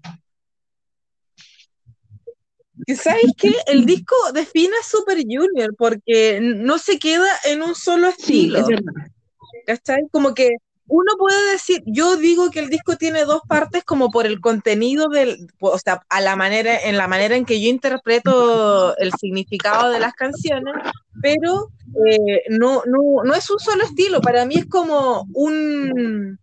Sabes 2.97 3.33
que 3.37 3.53
el 3.67 3.85
disco 3.87 4.15
define 4.33 4.75
a 4.81 4.87
Super 4.87 5.19
Junior 5.19 5.75
porque 5.77 6.41
no 6.41 6.79
se 6.79 6.99
queda 6.99 7.29
en 7.45 7.63
un 7.63 7.75
solo 7.75 8.11
Sí, 8.17 8.45
estilo. 8.45 8.59
es 8.59 8.67
verdad. 8.69 8.93
¿Cachai? 9.67 10.09
Como 10.11 10.33
que 10.33 10.49
uno 10.91 11.13
puede 11.17 11.53
decir, 11.53 11.83
yo 11.87 12.17
digo 12.17 12.51
que 12.51 12.59
el 12.59 12.69
disco 12.69 12.97
tiene 12.97 13.25
dos 13.25 13.43
partes 13.47 13.85
como 13.85 14.11
por 14.11 14.27
el 14.27 14.41
contenido 14.41 15.09
del, 15.09 15.47
o 15.61 15.79
sea, 15.79 16.03
a 16.09 16.21
la 16.21 16.35
manera, 16.35 16.77
en 16.83 16.97
la 16.97 17.07
manera 17.07 17.37
en 17.37 17.45
que 17.45 17.63
yo 17.63 17.71
interpreto 17.71 18.97
el 18.99 19.13
significado 19.13 19.91
de 19.91 20.01
las 20.01 20.15
canciones, 20.15 20.75
pero 21.23 21.71
eh, 22.07 22.43
no, 22.51 22.83
no, 22.87 23.23
no 23.25 23.35
es 23.35 23.49
un 23.51 23.61
solo 23.61 23.85
estilo, 23.85 24.21
para 24.21 24.45
mí 24.47 24.57
es 24.57 24.67
como 24.67 25.29
un 25.33 26.41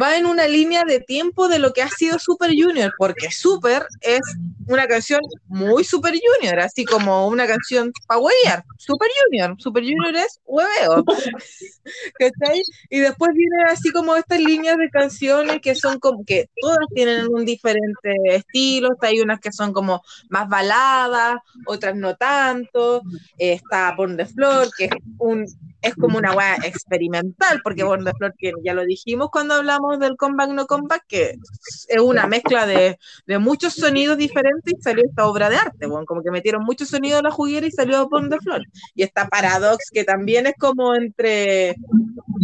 va 0.00 0.16
en 0.16 0.26
una 0.26 0.46
línea 0.46 0.84
de 0.84 1.00
tiempo 1.00 1.48
de 1.48 1.58
lo 1.58 1.72
que 1.72 1.82
ha 1.82 1.88
sido 1.88 2.18
Super 2.18 2.50
Junior, 2.50 2.92
porque 2.98 3.30
Super 3.30 3.86
es 4.00 4.20
una 4.66 4.86
canción 4.86 5.20
muy 5.48 5.84
Super 5.84 6.14
Junior, 6.14 6.60
así 6.60 6.84
como 6.84 7.26
una 7.26 7.46
canción 7.46 7.92
para 8.06 8.20
Super 8.78 9.08
Junior, 9.24 9.54
Super 9.58 9.82
Junior 9.82 10.14
es 10.16 10.40
hueveo, 10.44 11.04
¿cachai? 12.18 12.62
Y 12.88 13.00
después 13.00 13.30
vienen 13.34 13.66
así 13.66 13.90
como 13.90 14.16
estas 14.16 14.40
líneas 14.40 14.76
de 14.76 14.88
canciones 14.90 15.60
que 15.60 15.74
son 15.74 15.98
como 15.98 16.24
que 16.24 16.48
todas 16.60 16.86
tienen 16.94 17.26
un 17.32 17.44
diferente 17.44 18.14
estilo, 18.28 18.90
hay 19.00 19.20
unas 19.20 19.40
que 19.40 19.52
son 19.52 19.72
como 19.72 20.02
más 20.28 20.48
baladas, 20.48 21.36
otras 21.66 21.96
no 21.96 22.14
tanto, 22.16 23.02
está 23.38 23.94
Born 23.96 24.16
the 24.16 24.26
Floor, 24.26 24.68
que 24.76 24.84
es 24.84 24.90
un 25.18 25.46
es 25.82 25.94
como 25.94 26.18
una 26.18 26.32
weá 26.32 26.56
experimental, 26.64 27.60
porque 27.62 27.84
Born 27.84 28.04
que 28.38 28.52
ya 28.62 28.74
lo 28.74 28.84
dijimos 28.84 29.28
cuando 29.30 29.54
hablamos 29.54 29.98
del 29.98 30.16
comeback 30.16 30.50
no 30.50 30.66
comeback, 30.66 31.04
que 31.06 31.36
es 31.88 32.00
una 32.00 32.26
mezcla 32.26 32.66
de, 32.66 32.98
de 33.26 33.38
muchos 33.38 33.74
sonidos 33.74 34.18
diferentes 34.18 34.74
y 34.78 34.82
salió 34.82 35.04
esta 35.04 35.26
obra 35.26 35.48
de 35.48 35.56
arte, 35.56 35.86
bueno, 35.86 36.04
como 36.06 36.22
que 36.22 36.30
metieron 36.30 36.64
muchos 36.64 36.88
sonidos 36.88 37.20
a 37.20 37.22
la 37.22 37.30
juguera 37.30 37.66
y 37.66 37.70
salió 37.70 38.08
Born 38.08 38.30
the 38.30 38.38
Floor. 38.38 38.62
Y 38.94 39.02
está 39.02 39.28
Paradox, 39.28 39.90
que 39.92 40.04
también 40.04 40.46
es 40.46 40.54
como 40.58 40.94
entre 40.94 41.76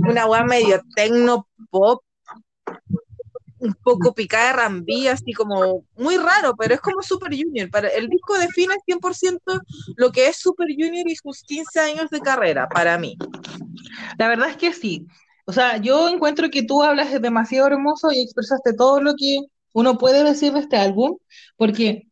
una 0.08 0.26
weá 0.26 0.44
medio 0.44 0.80
techno 0.94 1.46
pop, 1.70 2.02
un 3.58 3.74
poco 3.74 4.12
picada 4.14 4.48
de 4.48 4.52
rambí, 4.54 5.08
así 5.08 5.32
como 5.32 5.84
muy 5.96 6.16
raro, 6.16 6.54
pero 6.56 6.74
es 6.74 6.80
como 6.80 7.02
Super 7.02 7.30
Junior. 7.30 7.70
Para, 7.70 7.88
el 7.88 8.08
disco 8.08 8.38
define 8.38 8.74
100% 8.86 9.60
lo 9.96 10.12
que 10.12 10.28
es 10.28 10.36
Super 10.36 10.68
Junior 10.68 11.08
y 11.08 11.16
sus 11.16 11.42
15 11.42 11.80
años 11.80 12.10
de 12.10 12.20
carrera, 12.20 12.68
para 12.68 12.98
mí. 12.98 13.16
La 14.18 14.28
verdad 14.28 14.50
es 14.50 14.56
que 14.56 14.72
sí. 14.72 15.06
O 15.46 15.52
sea, 15.52 15.78
yo 15.78 16.08
encuentro 16.08 16.50
que 16.50 16.64
tú 16.64 16.82
hablas 16.82 17.12
de 17.12 17.20
demasiado 17.20 17.68
hermoso 17.68 18.10
y 18.12 18.20
expresaste 18.20 18.74
todo 18.74 19.00
lo 19.00 19.14
que 19.14 19.38
uno 19.72 19.96
puede 19.96 20.24
decir 20.24 20.52
de 20.52 20.60
este 20.60 20.76
álbum, 20.76 21.18
porque 21.56 22.08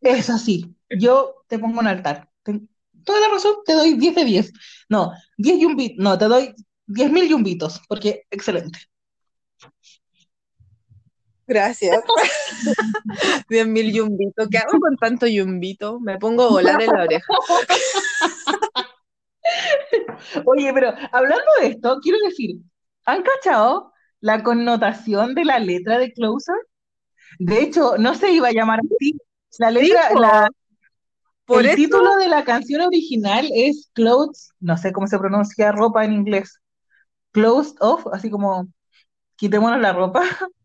es 0.00 0.30
así. 0.30 0.74
Yo 0.90 1.44
te 1.46 1.58
pongo 1.58 1.80
un 1.80 1.86
altar. 1.86 2.28
Toda 3.04 3.20
la 3.20 3.28
razón, 3.28 3.56
te 3.64 3.74
doy 3.74 3.94
10 3.94 4.14
de 4.14 4.24
10. 4.24 4.52
No, 4.88 5.12
10 5.38 5.60
yumbitos. 5.60 5.98
No, 5.98 6.18
te 6.18 6.26
doy 6.26 6.54
10.000 6.86 7.28
yumbitos, 7.28 7.80
porque 7.88 8.26
excelente. 8.30 8.78
Gracias. 11.48 11.98
10.000 13.48 13.92
yumbitos. 13.92 14.48
¿Qué 14.50 14.58
hago 14.58 14.78
con 14.78 14.96
tanto 14.96 15.26
yumbito? 15.26 15.98
Me 16.00 16.18
pongo 16.18 16.44
a 16.44 16.48
volar 16.50 16.80
en 16.82 16.90
la 16.92 17.02
oreja. 17.04 17.32
Oye, 20.44 20.72
pero 20.72 20.92
hablando 21.12 21.44
de 21.60 21.68
esto, 21.68 21.98
quiero 22.02 22.18
decir, 22.26 22.56
¿han 23.04 23.22
cachado 23.22 23.92
la 24.20 24.42
connotación 24.42 25.34
de 25.34 25.44
la 25.44 25.58
letra 25.58 25.98
de 25.98 26.12
Closer? 26.12 26.56
De 27.38 27.62
hecho, 27.62 27.96
no 27.98 28.14
se 28.14 28.30
iba 28.32 28.48
a 28.48 28.52
llamar 28.52 28.80
así. 28.80 29.14
La 29.58 29.70
letra, 29.70 30.10
la- 30.14 30.50
Por 31.46 31.60
el 31.60 31.66
eso, 31.68 31.76
título 31.76 32.16
de 32.16 32.28
la 32.28 32.44
canción 32.44 32.82
original 32.82 33.48
es 33.54 33.90
Clothes, 33.94 34.50
no 34.60 34.76
sé 34.76 34.92
cómo 34.92 35.06
se 35.06 35.18
pronuncia 35.18 35.72
ropa 35.72 36.04
en 36.04 36.12
inglés. 36.12 36.60
Closed 37.32 37.76
off, 37.80 38.06
así 38.12 38.30
como 38.30 38.68
quitémonos 39.36 39.80
la 39.80 39.92
ropa, 39.92 40.22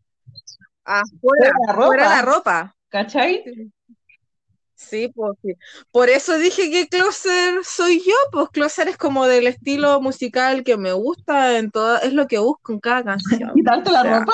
ah, 0.84 1.02
fuera 1.20 1.50
la 1.66 1.74
fuera 1.82 2.08
la 2.08 2.22
ropa, 2.22 2.22
ropa. 2.22 2.76
¿cachai? 2.88 3.44
Sí, 4.74 5.08
pues 5.14 5.36
sí. 5.42 5.54
Por 5.90 6.10
eso 6.10 6.38
dije 6.38 6.70
que 6.70 6.88
Closer 6.88 7.64
soy 7.64 8.00
yo, 8.00 8.14
pues 8.32 8.48
Closer 8.50 8.88
es 8.88 8.96
como 8.96 9.26
del 9.26 9.46
estilo 9.46 10.00
musical 10.00 10.64
que 10.64 10.76
me 10.76 10.92
gusta 10.92 11.58
en 11.58 11.70
toda, 11.70 11.98
es 12.00 12.12
lo 12.12 12.26
que 12.26 12.38
busco 12.38 12.72
en 12.72 12.80
cada 12.80 13.04
canción. 13.04 13.52
Quitarte 13.54 13.90
O 13.90 13.92
la 13.92 14.02
sea, 14.02 14.18
ropa. 14.20 14.32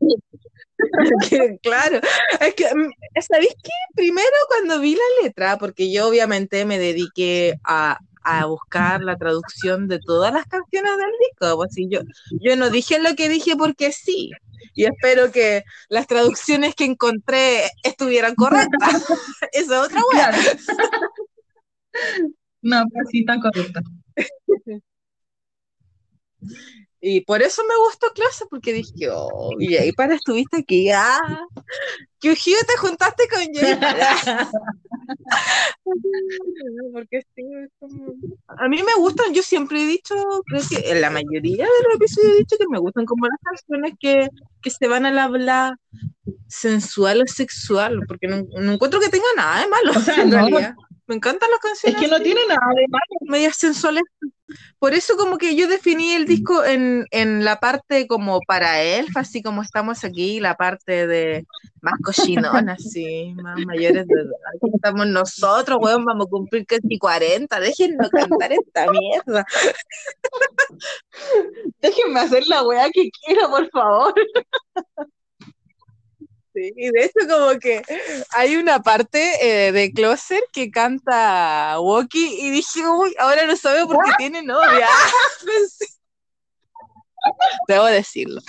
que, 1.28 1.58
claro, 1.62 2.00
es 2.40 2.54
que, 2.54 2.64
mm, 2.64 2.90
¿sabéis 3.20 3.54
qué? 3.62 3.70
Primero 3.94 4.36
cuando 4.48 4.80
vi 4.80 4.94
la 4.94 5.22
letra, 5.24 5.58
porque 5.58 5.90
yo 5.90 6.08
obviamente 6.08 6.64
me 6.64 6.78
dediqué 6.78 7.56
a, 7.64 7.98
a 8.22 8.46
buscar 8.46 9.02
la 9.02 9.16
traducción 9.16 9.88
de 9.88 9.98
todas 9.98 10.32
las 10.32 10.46
canciones 10.46 10.96
del 10.96 11.10
disco, 11.28 11.56
pues 11.56 11.72
sí, 11.74 11.88
yo, 11.90 12.00
yo 12.40 12.56
no 12.56 12.70
dije 12.70 12.98
lo 12.98 13.14
que 13.16 13.28
dije 13.28 13.56
porque 13.56 13.92
sí, 13.92 14.30
y 14.74 14.84
espero 14.84 15.32
que 15.32 15.64
las 15.88 16.06
traducciones 16.06 16.74
que 16.74 16.84
encontré 16.84 17.70
estuvieran 17.82 18.34
correctas. 18.34 18.80
Esa 19.52 19.54
es 19.62 19.70
otra 19.70 20.02
wea. 20.12 20.30
Claro. 20.30 20.58
No, 22.62 22.84
pero 22.92 23.06
sí 23.10 23.20
está 23.20 23.40
correcto. 23.40 23.80
Y 27.02 27.22
por 27.22 27.40
eso 27.40 27.62
me 27.66 27.74
gustó 27.86 28.08
clase, 28.14 28.44
porque 28.50 28.74
dije, 28.74 29.08
oh, 29.10 29.52
y 29.58 29.74
ahí 29.76 29.90
para 29.92 30.14
estuviste 30.14 30.58
aquí, 30.58 30.90
ah, 30.90 31.46
que 32.20 32.34
te 32.34 32.76
juntaste 32.78 33.26
con 33.28 33.40
Joy. 33.54 33.78
Porque 36.92 37.20
sí, 37.34 37.42
es 37.64 37.70
como- 37.78 38.12
A 38.48 38.68
mí 38.68 38.82
me 38.82 38.94
gustan, 38.98 39.32
yo 39.32 39.42
siempre 39.42 39.82
he 39.82 39.86
dicho, 39.86 40.14
creo 40.46 40.62
que 40.68 40.90
en 40.90 41.00
la 41.00 41.10
mayoría 41.10 41.64
de 41.64 41.84
los 41.88 41.96
episodios 41.96 42.34
he 42.34 42.38
dicho 42.38 42.56
que 42.58 42.68
me 42.68 42.78
gustan 42.78 43.04
como 43.06 43.26
las 43.26 43.38
canciones 43.42 43.94
que, 43.98 44.28
que 44.62 44.70
se 44.70 44.86
van 44.88 45.06
al 45.06 45.18
habla 45.18 45.76
sensual 46.48 47.22
o 47.22 47.26
sexual, 47.26 48.00
porque 48.06 48.26
no, 48.28 48.42
no 48.60 48.72
encuentro 48.72 49.00
que 49.00 49.08
tenga 49.08 49.24
nada 49.36 49.60
de 49.62 49.68
malo, 49.68 49.92
O 49.92 49.92
sea, 50.00 50.22
en 50.22 50.30
no, 50.30 50.36
no. 50.36 50.46
realidad. 50.48 50.74
Me 51.06 51.16
encantan 51.16 51.50
las 51.50 51.58
Es 51.58 51.62
canciones 51.82 52.00
que 52.00 52.08
no 52.08 52.20
tiene 52.22 52.40
nada 52.46 52.60
de 52.76 52.86
malo. 52.88 53.02
medias 53.22 53.56
sensuales. 53.56 54.02
Por 54.78 54.94
eso 54.94 55.16
como 55.16 55.38
que 55.38 55.56
yo 55.56 55.68
definí 55.68 56.12
el 56.12 56.26
disco 56.26 56.64
en, 56.64 57.06
en 57.10 57.44
la 57.44 57.60
parte 57.60 58.06
como 58.06 58.40
para 58.40 58.82
elf, 58.82 59.16
así 59.16 59.42
como 59.42 59.62
estamos 59.62 60.04
aquí, 60.04 60.40
la 60.40 60.56
parte 60.56 61.06
de 61.06 61.46
más 61.80 61.94
cochinona, 62.02 62.72
así, 62.78 63.34
más 63.36 63.58
mayores 63.66 64.06
de 64.06 64.14
edad. 64.14 64.30
Aquí 64.54 64.70
estamos 64.74 65.06
nosotros, 65.06 65.78
weón, 65.80 66.04
vamos 66.04 66.26
a 66.26 66.30
cumplir 66.30 66.66
casi 66.66 66.98
40, 66.98 67.60
déjennos 67.60 68.10
cantar 68.10 68.52
esta 68.52 68.90
mierda. 68.90 69.46
Déjenme 71.80 72.20
hacer 72.20 72.46
la 72.46 72.62
weá 72.62 72.90
que 72.90 73.10
quiero, 73.10 73.50
por 73.50 73.68
favor. 73.70 74.14
Sí, 76.52 76.72
y 76.76 76.90
de 76.90 77.04
hecho 77.04 77.28
como 77.28 77.58
que 77.60 77.82
hay 78.32 78.56
una 78.56 78.82
parte 78.82 79.68
eh, 79.68 79.70
de 79.70 79.92
Closer 79.92 80.42
que 80.52 80.70
canta 80.70 81.78
Woki 81.78 82.40
y 82.40 82.50
dije, 82.50 82.80
uy, 82.86 83.14
ahora 83.20 83.46
no 83.46 83.56
sabe 83.56 83.86
por 83.86 84.04
qué 84.04 84.10
tiene 84.18 84.42
novia. 84.42 84.88
Debo 87.68 87.84
decirlo. 87.84 88.40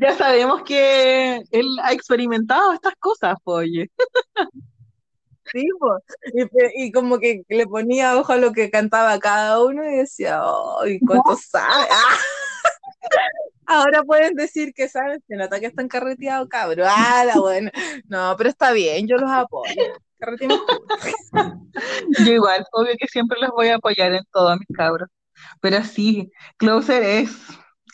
Ya 0.00 0.16
sabemos 0.16 0.62
que 0.64 1.42
él 1.50 1.78
ha 1.82 1.92
experimentado 1.92 2.72
estas 2.72 2.94
cosas, 2.98 3.36
oye. 3.44 3.90
Sí, 5.52 5.66
y 6.76 6.92
como 6.92 7.18
que 7.18 7.42
le 7.48 7.66
ponía 7.66 8.16
ojo 8.16 8.32
a 8.32 8.36
lo 8.36 8.52
que 8.52 8.70
cantaba 8.70 9.18
cada 9.18 9.62
uno 9.62 9.84
y 9.84 9.96
decía, 9.96 10.40
¡ay, 10.80 11.00
cuánto 11.00 11.36
sabe! 11.36 11.86
¡Ah! 11.90 12.16
Ahora 13.72 14.02
pueden 14.02 14.34
decir 14.34 14.74
que 14.74 14.88
saben, 14.88 15.22
se 15.28 15.36
nota 15.36 15.60
que 15.60 15.66
están 15.66 15.86
carreteados, 15.86 16.48
cabrón. 16.48 16.88
¡Ah, 16.90 17.22
la 17.24 17.38
buena! 17.38 17.70
No, 18.08 18.34
pero 18.36 18.50
está 18.50 18.72
bien, 18.72 19.06
yo 19.06 19.16
los 19.16 19.30
apoyo. 19.30 19.72
Yo 22.18 22.32
igual, 22.32 22.66
obvio 22.72 22.94
que 22.98 23.06
siempre 23.06 23.38
los 23.40 23.50
voy 23.50 23.68
a 23.68 23.76
apoyar 23.76 24.12
en 24.12 24.24
todo, 24.32 24.56
mis 24.56 24.76
cabros. 24.76 25.08
Pero 25.60 25.84
sí, 25.84 26.32
Closer 26.56 27.04
es, 27.04 27.30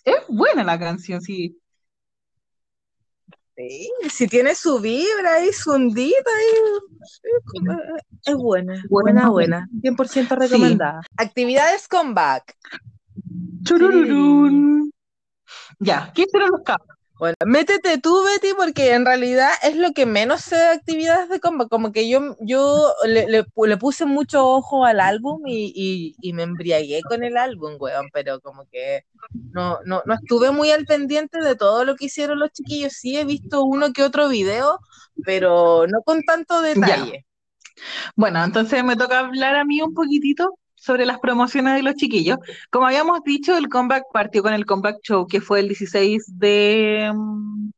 es 0.03 0.17
buena 0.29 0.65
la 0.65 0.79
canción, 0.79 1.21
sí. 1.21 1.61
Sí, 3.55 3.91
si 4.11 4.29
tiene 4.29 4.55
su 4.55 4.81
vibra 4.81 5.45
y 5.45 5.53
su 5.53 5.73
ondita, 5.73 6.31
ahí, 6.39 6.55
es 8.25 8.35
buena, 8.35 8.83
buena, 8.89 9.29
buena. 9.29 9.69
100% 9.83 10.37
recomendada. 10.37 11.03
Actividades 11.19 11.87
comeback. 11.87 12.57
Churururún. 13.63 14.91
Ya, 15.79 16.13
¿qué 16.15 16.23
hicieron 16.23 16.51
los 16.51 16.63
cabros? 16.63 16.97
Bueno, 17.19 17.35
métete 17.47 17.97
tú, 17.99 18.23
Betty, 18.25 18.53
porque 18.55 18.93
en 18.93 19.07
realidad 19.07 19.51
es 19.63 19.75
lo 19.77 19.93
que 19.93 20.05
menos 20.05 20.43
sé 20.43 20.57
de 20.57 20.67
actividades 20.67 21.31
de 21.31 21.41
combat. 21.41 21.69
Como 21.69 21.91
que 21.91 22.11
yo, 22.11 22.37
yo 22.41 22.93
le, 23.07 23.27
le, 23.27 23.47
le 23.57 23.77
puse 23.79 24.05
mucho 24.05 24.47
ojo 24.47 24.85
al 24.85 25.01
álbum 25.01 25.41
y, 25.47 25.73
y, 25.75 26.15
y, 26.21 26.35
me 26.35 26.43
embriagué 26.43 27.01
con 27.09 27.25
el 27.25 27.39
álbum, 27.39 27.77
weón, 27.79 28.09
pero 28.13 28.39
como 28.41 28.67
que 28.71 29.07
no, 29.55 29.79
no, 29.87 30.03
no 30.05 30.15
estuve 30.15 30.51
muy 30.51 30.71
al 30.71 30.85
pendiente 30.85 31.41
de 31.41 31.57
todo 31.57 31.87
lo 31.87 31.97
que 31.97 32.07
hicieron 32.07 32.39
los 32.39 32.51
chiquillos. 32.51 32.93
Sí 32.93 33.17
he 33.17 33.25
visto 33.25 33.65
uno 33.65 33.95
que 33.95 34.03
otro 34.03 34.29
video, 34.29 34.79
pero 35.25 35.87
no 35.87 36.03
con 36.03 36.23
tanto 36.23 36.61
detalle. 36.61 37.25
Ya. 37.25 37.83
Bueno, 38.15 38.45
entonces 38.45 38.85
me 38.85 38.97
toca 38.97 39.21
hablar 39.21 39.57
a 39.57 39.65
mí 39.65 39.81
un 39.81 39.95
poquitito 39.95 40.59
sobre 40.77 41.07
las 41.07 41.19
promociones 41.19 41.75
de 41.75 41.83
los 41.83 41.95
chiquillos. 41.97 42.39
Como 42.71 42.87
habíamos 42.87 43.23
dicho, 43.25 43.57
el 43.57 43.69
comeback 43.69 44.05
partió 44.13 44.43
con 44.43 44.55
el 44.55 44.67
comeback 44.67 44.99
show 45.03 45.27
que 45.27 45.41
fue 45.41 45.61
el 45.61 45.69
16 45.69 46.39
de, 46.39 47.13
mm, 47.15 47.71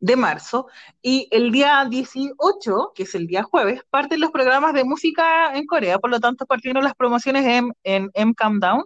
de 0.00 0.16
marzo 0.16 0.66
y 1.02 1.28
el 1.30 1.52
día 1.52 1.84
18, 1.88 2.92
que 2.94 3.02
es 3.04 3.14
el 3.14 3.26
día 3.26 3.42
jueves, 3.42 3.82
parten 3.90 4.20
los 4.20 4.30
programas 4.30 4.72
de 4.74 4.84
música 4.84 5.54
en 5.54 5.66
Corea, 5.66 5.98
por 5.98 6.10
lo 6.10 6.20
tanto 6.20 6.46
partieron 6.46 6.84
las 6.84 6.94
promociones 6.94 7.44
en, 7.46 7.72
en 7.84 8.10
M 8.14 8.34
Countdown 8.34 8.84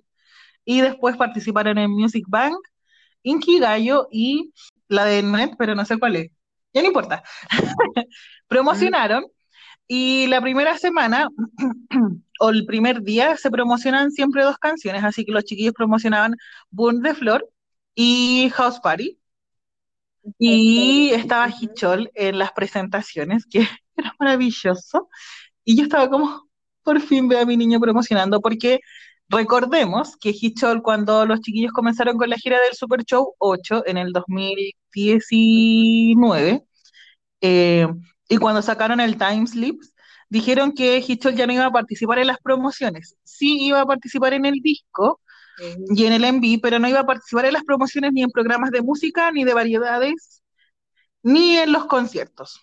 y 0.64 0.80
después 0.80 1.16
participaron 1.16 1.78
en 1.78 1.90
Music 1.90 2.24
Bank, 2.28 2.56
Inkigayo 3.22 4.08
y 4.10 4.52
la 4.88 5.04
de 5.04 5.22
Net, 5.22 5.52
pero 5.58 5.74
no 5.74 5.84
sé 5.84 5.98
cuál 5.98 6.16
es. 6.16 6.30
Ya 6.72 6.82
no 6.82 6.88
importa. 6.88 7.22
Promocionaron 8.48 9.24
y 9.86 10.26
la 10.28 10.40
primera 10.40 10.78
semana 10.78 11.28
o 12.40 12.50
el 12.50 12.66
primer 12.66 13.02
día 13.02 13.36
se 13.36 13.50
promocionan 13.50 14.10
siempre 14.10 14.42
dos 14.42 14.58
canciones, 14.58 15.04
así 15.04 15.24
que 15.24 15.32
los 15.32 15.44
chiquillos 15.44 15.74
promocionaban 15.74 16.36
Burn 16.70 17.02
the 17.02 17.14
Floor 17.14 17.48
y 17.94 18.50
House 18.54 18.80
Party. 18.80 19.18
Y 20.38 21.10
estaba 21.12 21.48
Hichol 21.48 22.10
en 22.14 22.38
las 22.38 22.52
presentaciones, 22.52 23.46
que 23.46 23.60
era 23.96 24.14
maravilloso. 24.18 25.08
Y 25.64 25.76
yo 25.76 25.84
estaba 25.84 26.08
como, 26.10 26.48
por 26.82 27.00
fin 27.00 27.28
veo 27.28 27.40
a 27.40 27.46
mi 27.46 27.56
niño 27.56 27.80
promocionando, 27.80 28.40
porque 28.40 28.80
recordemos 29.28 30.16
que 30.16 30.30
Hichol, 30.30 30.82
cuando 30.82 31.26
los 31.26 31.40
chiquillos 31.40 31.72
comenzaron 31.72 32.16
con 32.18 32.30
la 32.30 32.36
gira 32.36 32.60
del 32.60 32.74
Super 32.74 33.04
Show 33.04 33.34
8 33.38 33.84
en 33.86 33.98
el 33.98 34.12
2019, 34.12 36.64
eh, 37.40 37.86
y 38.28 38.36
cuando 38.38 38.62
sacaron 38.62 39.00
el 39.00 39.16
Time 39.18 39.46
Slips, 39.46 39.94
dijeron 40.28 40.72
que 40.72 41.04
Hichol 41.06 41.34
ya 41.34 41.46
no 41.46 41.52
iba 41.52 41.66
a 41.66 41.72
participar 41.72 42.18
en 42.18 42.28
las 42.28 42.38
promociones. 42.38 43.16
Sí 43.24 43.66
iba 43.66 43.80
a 43.80 43.86
participar 43.86 44.32
en 44.34 44.46
el 44.46 44.60
disco 44.60 45.20
y 45.94 46.04
en 46.06 46.12
el 46.12 46.24
MV, 46.24 46.60
pero 46.60 46.78
no 46.78 46.88
iba 46.88 47.00
a 47.00 47.06
participar 47.06 47.46
en 47.46 47.52
las 47.52 47.64
promociones 47.64 48.12
ni 48.12 48.22
en 48.22 48.30
programas 48.30 48.70
de 48.70 48.82
música, 48.82 49.30
ni 49.30 49.44
de 49.44 49.54
variedades, 49.54 50.42
ni 51.22 51.56
en 51.56 51.72
los 51.72 51.86
conciertos. 51.86 52.60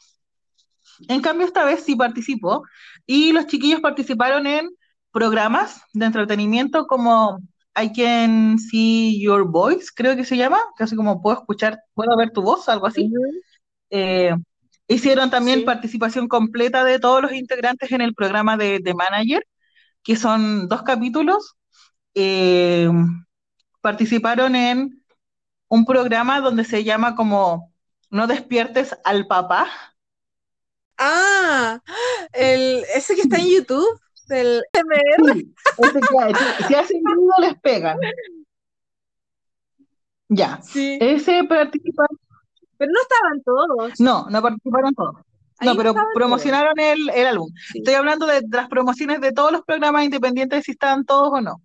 En 1.08 1.22
cambio, 1.22 1.48
esta 1.48 1.66
vez 1.66 1.84
sí 1.84 1.96
participó 1.96 2.64
y 3.06 3.32
los 3.32 3.48
chiquillos 3.48 3.80
participaron 3.80 4.46
en 4.46 4.70
programas 5.12 5.82
de 5.94 6.06
entretenimiento 6.06 6.86
como 6.88 7.40
I 7.82 7.92
Can 7.94 8.60
See 8.60 9.22
Your 9.22 9.50
Voice, 9.50 9.88
creo 9.96 10.16
que 10.16 10.26
se 10.26 10.38
llama, 10.38 10.60
casi 10.78 10.96
como 10.96 11.22
puedo 11.22 11.40
escuchar, 11.40 11.80
puedo 11.94 12.16
ver 12.18 12.32
tu 12.32 12.42
voz, 12.42 12.68
algo 12.70 12.88
así. 12.88 13.06
Uh 13.06 13.10
-huh. 13.10 13.42
eh, 13.92 14.36
Hicieron 14.92 15.30
también 15.30 15.60
sí. 15.60 15.66
participación 15.66 16.28
completa 16.28 16.84
de 16.84 17.00
todos 17.00 17.22
los 17.22 17.34
integrantes 17.34 17.92
en 17.92 18.02
el 18.02 18.14
programa 18.14 18.58
de, 18.58 18.80
de 18.80 18.94
Manager, 18.94 19.48
que 20.04 20.18
son 20.18 20.68
dos 20.68 20.84
capítulos. 20.84 21.56
Eh, 22.14 22.90
participaron 23.80 24.56
en 24.56 25.02
un 25.70 25.86
programa 25.86 26.42
donde 26.42 26.66
se 26.66 26.84
llama 26.84 27.16
como 27.16 27.72
No 28.10 28.28
despiertes 28.28 28.98
al 29.06 29.28
papá. 29.28 29.70
Ah, 30.98 31.80
el, 32.34 32.84
ese 32.94 33.16
que 33.16 33.22
está 33.22 33.38
en 33.38 33.48
YouTube, 33.48 34.00
del 34.28 34.62
MR. 34.74 35.34
Sí, 35.34 35.54
ese 35.78 36.68
si 36.68 36.76
hacen 36.76 37.02
ruido 37.06 37.34
les 37.40 37.56
pegan. 37.62 37.98
Ya. 40.28 40.62
Sí. 40.62 40.98
Ese 41.00 41.46
participaron 41.46 42.18
pero 42.82 42.94
no 42.94 43.00
estaban 43.00 43.44
todos. 43.44 44.00
No, 44.00 44.28
no 44.32 44.42
participaron 44.42 44.96
todos. 44.96 45.16
Ahí 45.60 45.68
no, 45.68 45.76
pero 45.76 45.94
promocionaron 46.16 46.80
el, 46.80 47.12
el, 47.12 47.28
álbum. 47.28 47.48
Sí. 47.72 47.78
Estoy 47.78 47.94
hablando 47.94 48.26
de, 48.26 48.42
de, 48.42 48.58
las 48.58 48.70
promociones 48.70 49.22
de 49.22 49.32
todos 49.32 49.52
los 49.52 49.62
programas 49.62 50.04
independientes, 50.04 50.64
si 50.64 50.72
estaban 50.72 51.06
todos 51.06 51.30
o 51.32 51.42
no. 51.42 51.62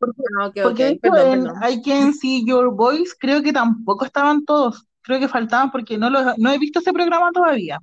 Porque, 0.00 0.22
no, 0.36 0.46
okay, 0.48 0.62
porque 0.64 0.86
okay. 0.86 0.98
Perdón, 0.98 1.46
en 1.62 1.72
I 1.72 1.80
Can 1.80 2.12
See 2.12 2.44
Your 2.44 2.74
Voice 2.74 3.12
creo 3.16 3.40
que 3.40 3.52
tampoco 3.52 4.04
estaban 4.04 4.44
todos. 4.44 4.84
Creo 5.00 5.20
que 5.20 5.28
faltaban 5.28 5.70
porque 5.70 5.96
no, 5.96 6.10
lo, 6.10 6.34
no 6.38 6.50
he 6.50 6.58
visto 6.58 6.80
ese 6.80 6.92
programa 6.92 7.30
todavía. 7.30 7.78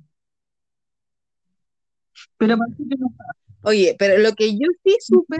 Pero 2.36 2.58
parece 2.58 2.76
que 2.76 2.96
no 2.96 3.06
estaba. 3.08 3.32
Oye, 3.62 3.96
pero 3.98 4.22
lo 4.22 4.34
que 4.34 4.52
yo 4.52 4.68
sí 4.84 4.98
supe 5.00 5.38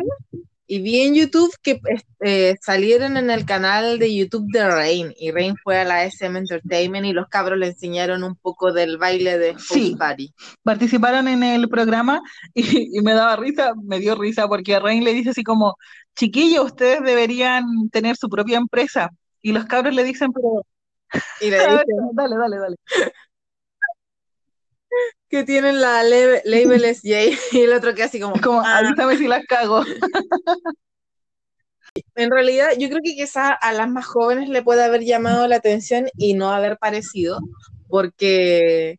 y 0.67 0.81
vi 0.81 1.03
en 1.03 1.15
YouTube 1.15 1.53
que 1.63 1.81
eh, 2.21 2.57
salieron 2.61 3.17
en 3.17 3.31
el 3.31 3.45
canal 3.45 3.99
de 3.99 4.15
YouTube 4.15 4.47
de 4.51 4.67
Rain 4.67 5.15
y 5.19 5.31
Rain 5.31 5.57
fue 5.63 5.79
a 5.79 5.85
la 5.85 6.05
SM 6.05 6.39
Entertainment 6.39 7.07
y 7.07 7.13
los 7.13 7.29
cabros 7.29 7.59
le 7.59 7.69
enseñaron 7.69 8.25
un 8.25 8.35
poco 8.37 8.73
del 8.73 8.97
baile 8.97 9.39
de 9.39 9.59
sí, 9.59 9.95
Party. 9.99 10.33
Participaron 10.63 11.29
en 11.29 11.43
el 11.43 11.69
programa 11.69 12.23
y, 12.55 12.99
y, 12.99 13.03
me 13.03 13.13
daba 13.13 13.37
risa, 13.37 13.73
me 13.83 13.99
dio 13.99 14.15
risa 14.15 14.49
porque 14.49 14.79
Rain 14.79 15.05
le 15.05 15.13
dice 15.13 15.31
así 15.31 15.45
como, 15.45 15.77
chiquillos, 16.17 16.65
ustedes 16.65 17.03
deberían 17.03 17.91
tener 17.91 18.17
su 18.17 18.29
propia 18.29 18.59
empresa 18.59 19.11
y 19.43 19.53
los 19.53 19.67
cabros 19.67 19.95
le 19.95 20.05
dicen, 20.05 20.33
pero... 20.33 20.67
Y 21.41 21.51
le 21.51 21.59
dicen, 21.59 21.85
dale, 22.15 22.37
dale, 22.37 22.57
dale 22.59 22.77
que 25.35 25.43
tienen 25.45 25.81
la 25.81 26.03
label 26.05 26.85
SJ 26.95 27.37
y 27.53 27.61
el 27.61 27.73
otro 27.73 27.93
que 27.95 28.05
así 28.05 28.21
como, 28.21 28.41
como 28.41 28.61
ah. 28.61 28.79
avísame 28.79 29.17
si 29.17 29.27
las 29.27 29.45
cago. 29.47 29.83
En 32.17 32.29
realidad, 32.29 32.71
yo 32.77 32.89
creo 32.89 33.01
que 33.05 33.15
quizá 33.15 33.53
a 33.53 33.73
las 33.73 33.89
más 33.89 34.05
jóvenes 34.05 34.49
le 34.49 34.65
puede 34.65 34.83
haber 34.83 35.03
llamado 35.05 35.47
la 35.47 35.55
atención 35.55 36.07
y 36.17 36.35
no 36.35 36.51
haber 36.51 36.77
parecido, 36.77 37.39
porque 37.87 38.99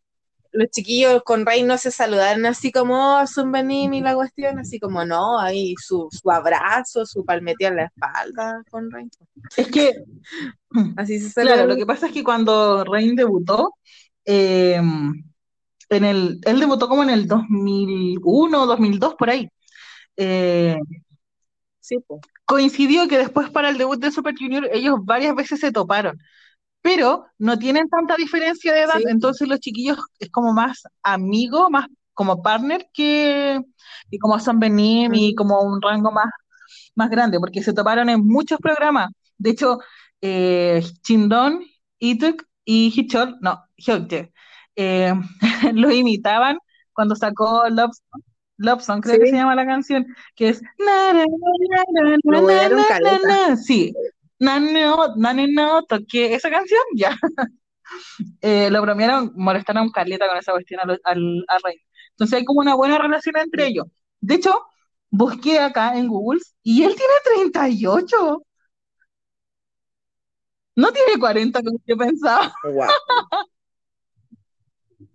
los 0.50 0.70
chiquillos 0.70 1.22
con 1.22 1.44
Rey 1.44 1.62
no 1.62 1.76
se 1.76 1.90
saludaron 1.90 2.46
así 2.46 2.72
como 2.72 3.18
oh, 3.18 3.26
Zumbenim 3.26 3.92
y 3.92 4.00
la 4.00 4.14
cuestión, 4.14 4.58
así 4.58 4.80
como 4.80 5.04
no, 5.04 5.38
ahí 5.38 5.74
su, 5.78 6.08
su 6.10 6.30
abrazo, 6.30 7.04
su 7.04 7.22
palmetía 7.22 7.68
en 7.68 7.76
la 7.76 7.84
espalda 7.84 8.62
con 8.70 8.90
Rey. 8.90 9.08
Es 9.58 9.68
que, 9.68 9.92
así 10.96 11.20
se 11.20 11.28
saludaron. 11.28 11.64
Claro, 11.64 11.74
lo 11.74 11.76
que 11.76 11.84
pasa 11.84 12.06
es 12.06 12.14
que 12.14 12.24
cuando 12.24 12.82
Rey 12.84 13.14
debutó, 13.14 13.74
eh, 14.24 14.80
en 15.88 16.04
el, 16.04 16.40
él 16.44 16.60
debutó 16.60 16.88
como 16.88 17.02
en 17.02 17.10
el 17.10 17.26
2001, 17.26 18.66
2002, 18.66 19.14
por 19.14 19.30
ahí. 19.30 19.48
Eh, 20.16 20.76
sí, 21.80 21.98
pues. 22.06 22.20
Coincidió 22.44 23.08
que 23.08 23.18
después 23.18 23.50
para 23.50 23.68
el 23.68 23.78
debut 23.78 24.00
de 24.00 24.10
Super 24.10 24.34
Junior 24.38 24.68
ellos 24.72 24.96
varias 25.02 25.34
veces 25.34 25.60
se 25.60 25.72
toparon, 25.72 26.18
pero 26.82 27.26
no 27.38 27.58
tienen 27.58 27.88
tanta 27.88 28.16
diferencia 28.16 28.72
de 28.72 28.82
edad, 28.82 28.98
sí. 28.98 29.04
entonces 29.08 29.48
los 29.48 29.60
chiquillos 29.60 29.98
es 30.20 30.30
como 30.30 30.52
más 30.52 30.84
amigo, 31.02 31.70
más 31.70 31.88
como 32.14 32.42
partner 32.42 32.88
que, 32.94 33.60
que 34.10 34.18
como 34.18 34.38
Son 34.40 34.58
Benim 34.58 35.12
y 35.14 35.34
como 35.34 35.60
un 35.62 35.82
rango 35.82 36.10
más, 36.12 36.30
más 36.94 37.10
grande, 37.10 37.38
porque 37.38 37.62
se 37.62 37.74
toparon 37.74 38.08
en 38.08 38.26
muchos 38.26 38.58
programas. 38.58 39.10
De 39.38 39.50
hecho, 39.50 39.78
eh, 40.20 40.82
Chindon, 41.02 41.64
Ituk 41.98 42.44
y 42.64 42.92
Hichol, 42.96 43.36
no, 43.40 43.64
Hyokje, 43.76 44.32
eh, 44.76 45.12
lo 45.74 45.90
imitaban 45.90 46.58
cuando 46.92 47.16
sacó 47.16 47.68
Love 47.68 47.96
Love 48.58 48.82
Song 48.82 49.02
creo 49.02 49.16
sí. 49.16 49.20
que 49.20 49.26
se 49.30 49.36
llama 49.36 49.54
la 49.54 49.66
canción, 49.66 50.06
que 50.34 50.48
es 50.48 50.62
sí, 53.64 53.94
toqué 55.88 56.34
esa 56.34 56.50
canción, 56.50 56.82
ya. 56.94 57.16
eh, 58.40 58.70
lo 58.70 58.82
bromearon, 58.82 59.32
molestaron 59.34 59.88
a 59.88 59.92
Carlita 59.92 60.28
con 60.28 60.38
esa 60.38 60.52
cuestión 60.52 60.80
al, 60.80 61.00
al, 61.04 61.44
al, 61.48 61.62
rey. 61.62 61.76
Entonces 62.10 62.38
hay 62.38 62.44
como 62.44 62.60
una 62.60 62.74
buena 62.74 62.98
relación 62.98 63.36
entre 63.36 63.66
ellos. 63.66 63.86
De 64.20 64.36
hecho, 64.36 64.66
busqué 65.10 65.58
acá 65.58 65.96
en 65.96 66.08
Google 66.08 66.40
y 66.62 66.82
él 66.82 66.94
tiene 66.96 67.12
38. 67.46 68.42
No 70.76 70.92
tiene 70.92 71.18
40 71.18 71.62
como 71.62 71.78
yo 71.86 71.96
pensaba. 71.96 72.54
Wow. 72.64 72.88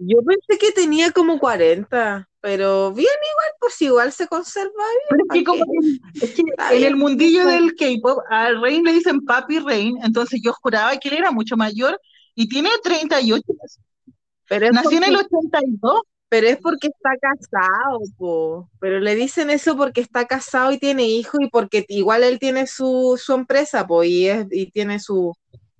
Yo 0.03 0.17
pensé 0.23 0.57
que 0.59 0.71
tenía 0.71 1.11
como 1.11 1.37
40, 1.37 2.27
pero 2.41 2.91
bien 2.91 3.07
igual, 3.07 3.49
pues 3.59 3.81
igual 3.81 4.11
se 4.11 4.27
conserva 4.27 4.71
bien. 4.71 5.07
Pero 5.09 5.23
es 5.23 5.33
que, 5.33 5.43
como 5.43 5.63
que, 5.63 6.25
es 6.25 6.33
que 6.33 6.77
en 6.77 6.83
el 6.83 6.95
mundillo 6.95 7.45
del 7.45 7.75
K-pop, 7.75 8.23
al 8.29 8.61
Rain 8.61 8.83
le 8.83 8.93
dicen 8.93 9.23
Papi 9.23 9.59
Rain, 9.59 9.99
entonces 10.03 10.41
yo 10.43 10.53
juraba 10.53 10.97
que 10.97 11.09
él 11.09 11.17
era 11.17 11.31
mucho 11.31 11.55
mayor 11.55 11.99
y 12.33 12.49
tiene 12.49 12.69
38. 12.83 13.43
Pero 14.49 14.65
es 14.65 14.71
Nació 14.73 14.91
porque, 14.91 14.97
en 14.97 15.03
el 15.03 15.15
82. 15.17 16.01
Pero 16.29 16.47
es 16.47 16.57
porque 16.57 16.87
está 16.87 17.09
casado, 17.19 17.99
po. 18.17 18.69
pero 18.79 19.01
le 19.01 19.15
dicen 19.15 19.49
eso 19.49 19.75
porque 19.75 19.99
está 19.99 20.25
casado 20.25 20.71
y 20.71 20.79
tiene 20.79 21.03
hijos 21.03 21.41
y 21.41 21.49
porque 21.49 21.85
igual 21.89 22.23
él 22.23 22.39
tiene 22.39 22.67
su, 22.67 23.19
su 23.21 23.33
empresa, 23.33 23.85
po, 23.85 24.03
y, 24.05 24.27
es, 24.27 24.47
y 24.49 24.71
tiene 24.71 24.99
su, 24.99 25.35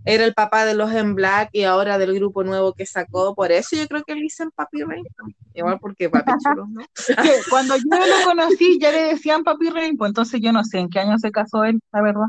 era 0.06 0.26
el 0.26 0.34
papá 0.34 0.66
de 0.66 0.74
los 0.74 0.91
en 0.91 1.16
Black 1.16 1.49
y 1.54 1.64
ahora 1.64 1.97
del 1.97 2.14
grupo 2.14 2.43
nuevo 2.43 2.74
que 2.74 2.86
sacó. 2.86 3.36
Por 3.36 3.52
eso 3.52 3.76
yo 3.76 3.88
creo 3.88 4.04
que 4.04 4.16
le 4.16 4.22
dicen 4.22 4.52
Papi 4.52 4.84
Rainbow. 4.84 5.28
Igual 5.54 5.80
porque 5.80 6.10
Papi 6.10 6.32
Chulo, 6.43 6.68
¿no? 6.68 6.82
cuando 7.49 7.76
yo 7.76 7.84
lo 7.84 8.26
conocí 8.26 8.80
ya 8.80 8.91
le 8.91 9.04
decían 9.04 9.43
Papi 9.43 9.70
Rainbow, 9.70 10.08
entonces 10.08 10.41
yo 10.41 10.52
no 10.52 10.64
sé 10.64 10.80
en 10.80 10.89
qué 10.89 10.99
año 10.99 11.18
se 11.20 11.32
casó 11.32 11.64
él, 11.64 11.80
la 11.91 12.02
verdad. 12.02 12.28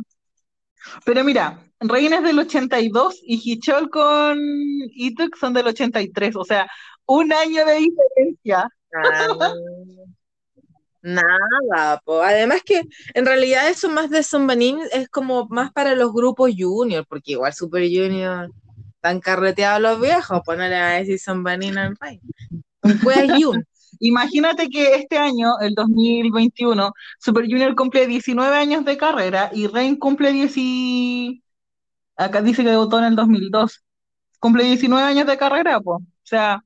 Pero 1.04 1.24
mira, 1.24 1.60
Reina 1.80 2.16
es 2.16 2.22
del 2.24 2.38
82 2.38 3.20
y 3.22 3.40
Hichol 3.42 3.90
con 3.90 4.38
Ituk 4.94 5.36
son 5.36 5.54
del 5.54 5.68
83, 5.68 6.36
o 6.36 6.44
sea, 6.44 6.68
un 7.06 7.32
año 7.32 7.64
de 7.64 7.74
diferencia. 7.74 8.68
Ah, 8.94 9.52
nada, 11.02 12.00
po. 12.04 12.22
Además 12.22 12.62
que 12.64 12.82
en 13.14 13.26
realidad 13.26 13.68
eso 13.68 13.88
más 13.90 14.10
de 14.10 14.22
Zumbanín 14.22 14.78
es 14.92 15.08
como 15.08 15.46
más 15.48 15.72
para 15.72 15.94
los 15.94 16.12
grupos 16.12 16.52
junior, 16.56 17.04
porque 17.08 17.32
igual 17.32 17.52
Super 17.52 17.82
Junior 17.82 18.50
están 18.94 19.20
carreteados 19.20 19.82
los 19.82 20.00
viejos, 20.00 20.40
pues 20.44 20.58
no 20.58 20.68
le 20.68 20.76
a 20.76 20.88
decir 20.90 21.18
Zumbanín 21.18 21.76
al 21.78 21.96
país. 21.96 22.20
Imagínate 24.00 24.68
que 24.68 24.96
este 24.96 25.16
año, 25.16 25.60
el 25.60 25.74
2021, 25.74 26.92
Super 27.20 27.44
Junior 27.44 27.74
cumple 27.76 28.06
19 28.06 28.56
años 28.56 28.84
de 28.84 28.96
carrera 28.96 29.50
y 29.52 29.68
Rein 29.68 29.96
cumple 29.96 30.32
10 30.32 31.42
Acá 32.16 32.42
dice 32.42 32.64
que 32.64 32.70
debutó 32.70 32.98
en 32.98 33.04
el 33.04 33.16
2002. 33.16 33.82
Cumple 34.40 34.64
19 34.64 35.04
años 35.04 35.26
de 35.26 35.36
carrera, 35.36 35.80
pues. 35.80 36.00
O 36.00 36.06
sea, 36.24 36.64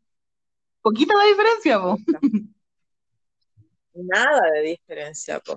poquita 0.83 1.15
la 1.15 1.25
diferencia, 1.25 1.81
po. 1.81 1.99
Nada 3.97 4.51
de 4.55 4.63
diferencia, 4.63 5.41
po. 5.41 5.57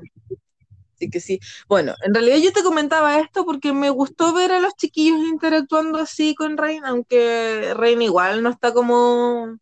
Así 0.95 1.09
que 1.09 1.19
sí. 1.19 1.39
Bueno, 1.67 1.93
en 2.03 2.13
realidad 2.13 2.37
yo 2.37 2.51
te 2.51 2.63
comentaba 2.63 3.19
esto 3.19 3.45
porque 3.45 3.71
me 3.71 3.89
gustó 3.89 4.33
ver 4.33 4.51
a 4.51 4.59
los 4.59 4.75
chiquillos 4.75 5.19
interactuando 5.19 5.97
así 5.97 6.35
con 6.35 6.57
Rein, 6.57 6.83
aunque 6.83 7.73
Rein 7.75 8.01
igual 8.01 8.43
no 8.43 8.49
está 8.49 8.73
como 8.73 9.57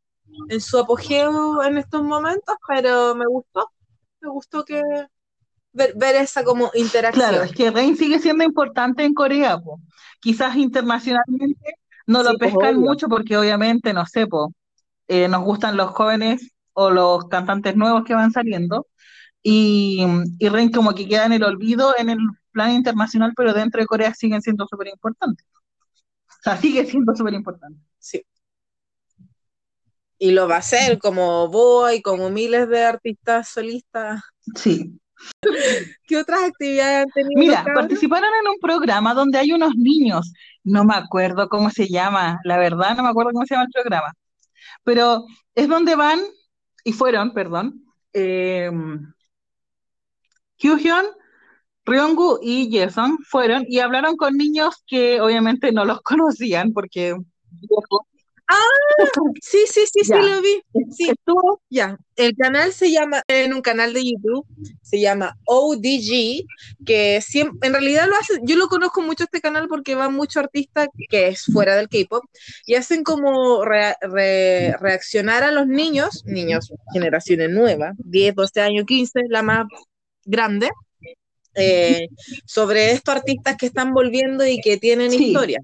en 0.50 0.62
su 0.62 0.80
apogeo 0.80 1.64
en 1.64 1.78
estos 1.78 2.04
momentos, 2.04 2.56
pero 2.68 3.16
me 3.16 3.26
gustó. 3.28 3.70
Me 4.20 4.30
gustó 4.30 4.66
que 4.66 4.82
ver, 5.74 6.16
esa 6.16 6.44
como 6.44 6.72
interacción. 6.74 7.30
Claro, 7.30 7.44
es 7.44 7.52
que 7.52 7.70
Rein 7.70 7.96
sigue 7.96 8.20
siendo 8.20 8.44
importante 8.44 9.04
en 9.04 9.14
Corea, 9.14 9.60
po. 9.60 9.80
quizás 10.20 10.56
internacionalmente 10.56 11.76
no 12.08 12.24
lo 12.24 12.38
pues, 12.38 12.52
pescan 12.52 12.80
mucho 12.80 13.08
porque 13.08 13.38
obviamente, 13.38 13.94
no 13.94 14.06
sé, 14.06 14.26
po, 14.26 14.54
eh, 15.08 15.28
nos 15.28 15.44
gustan 15.44 15.78
los 15.78 15.92
jóvenes 15.92 16.52
o 16.80 16.92
los 16.92 17.26
cantantes 17.26 17.76
nuevos 17.76 18.04
que 18.04 18.14
van 18.14 18.32
saliendo, 18.32 18.86
y, 19.42 20.06
y 20.38 20.50
Ren 20.50 20.72
como 20.72 20.94
que 20.94 21.08
queda 21.08 21.26
en 21.26 21.34
el 21.34 21.44
olvido 21.44 21.96
en 21.98 22.10
el 22.10 22.20
plan 22.52 22.72
internacional, 22.72 23.34
pero 23.36 23.52
dentro 23.52 23.82
de 23.82 23.88
Corea 23.88 24.14
siguen 24.14 24.44
siendo 24.44 24.68
súper 24.68 24.90
importantes. 24.90 25.46
O 26.28 26.44
sea, 26.44 26.56
sigue 26.58 26.86
siendo 26.86 27.16
súper 27.16 27.34
importante. 27.34 27.80
Sí. 27.98 28.24
Y 30.20 30.32
lo 30.32 30.48
va 30.48 30.58
a 30.58 30.60
hacer 30.60 31.00
como 31.00 31.48
Boy, 31.48 32.04
como 32.04 32.30
miles 32.30 32.70
de 32.70 32.84
artistas 32.84 33.50
solistas. 33.50 34.22
Sí. 34.56 35.00
¿Qué 36.04 36.18
otras 36.18 36.44
actividades 36.44 37.06
han 37.06 37.12
tenido? 37.12 37.40
Mira, 37.40 37.66
participaron 37.74 38.30
en 38.40 38.52
un 38.52 38.60
programa 38.60 39.16
donde 39.16 39.40
hay 39.40 39.52
unos 39.52 39.76
niños. 39.76 40.32
No 40.64 40.84
me 40.84 40.94
acuerdo 40.94 41.50
cómo 41.50 41.72
se 41.72 41.88
llama, 41.88 42.40
la 42.44 42.60
verdad 42.60 42.96
no 42.96 43.02
me 43.02 43.10
acuerdo 43.10 43.32
cómo 43.32 43.48
se 43.48 43.56
llama 43.56 43.66
el 43.66 43.72
programa 43.72 44.14
pero 44.88 45.26
es 45.54 45.68
donde 45.68 45.96
van, 45.96 46.20
y 46.88 46.94
fueron, 46.94 47.34
perdón, 47.34 47.84
eh, 48.14 48.72
Hyun, 50.58 51.06
Ryongu 51.84 52.40
y 52.42 52.70
Jason 52.72 53.18
fueron 53.28 53.66
y 53.68 53.80
hablaron 53.80 54.16
con 54.16 54.38
niños 54.38 54.84
que 54.88 55.20
obviamente 55.20 55.74
no 55.74 55.84
los 55.84 56.02
conocían 56.02 56.72
porque 56.72 57.14
Ah, 58.50 59.06
sí, 59.42 59.66
sí, 59.68 59.82
sí, 59.92 60.04
sí, 60.04 60.14
lo 60.14 60.42
vi. 60.42 60.62
Sí, 60.92 61.10
estuvo. 61.10 61.62
Ya, 61.70 61.98
el 62.16 62.34
canal 62.36 62.72
se 62.72 62.92
llama, 62.92 63.22
en 63.28 63.54
un 63.54 63.62
canal 63.62 63.94
de 63.94 64.06
YouTube, 64.06 64.46
se 64.82 65.02
llama 65.02 65.38
ODG, 65.46 66.46
que 66.86 67.22
siempre, 67.22 67.68
en 67.68 67.74
realidad 67.74 68.08
lo 68.08 68.16
hace, 68.16 68.40
yo 68.44 68.56
lo 68.56 68.68
conozco 68.68 69.02
mucho 69.02 69.26
este 69.26 69.42
canal 69.42 69.68
porque 69.68 69.96
va 69.96 70.10
mucho 70.10 70.40
artista 70.40 70.88
que 71.10 71.28
es 71.28 71.46
fuera 71.46 71.76
del 71.76 71.90
K-pop 71.90 72.24
y 72.66 72.76
hacen 72.76 73.04
como 73.04 73.66
reaccionar 73.66 75.44
a 75.44 75.52
los 75.52 75.68
niños, 75.68 76.24
niños, 76.26 76.72
generaciones 76.94 77.50
nuevas, 77.50 77.96
10, 77.98 78.34
12 78.34 78.62
años, 78.62 78.86
15, 78.86 79.22
la 79.28 79.42
más 79.42 79.66
grande, 80.24 80.70
eh, 81.56 82.08
sobre 82.46 82.92
estos 82.92 83.16
artistas 83.16 83.58
que 83.58 83.66
están 83.66 83.94
volviendo 83.94 84.46
y 84.46 84.60
que 84.62 84.78
tienen 84.78 85.14
historia. 85.14 85.60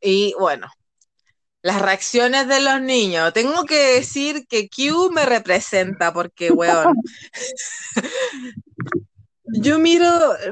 Y 0.00 0.34
bueno, 0.38 0.68
las 1.62 1.82
reacciones 1.82 2.48
de 2.48 2.60
los 2.60 2.80
niños. 2.80 3.32
Tengo 3.32 3.64
que 3.64 3.94
decir 3.96 4.46
que 4.48 4.68
Q 4.68 5.10
me 5.12 5.26
representa 5.26 6.12
porque, 6.12 6.50
weón, 6.50 6.94
yo 9.44 9.78
miro, 9.78 10.08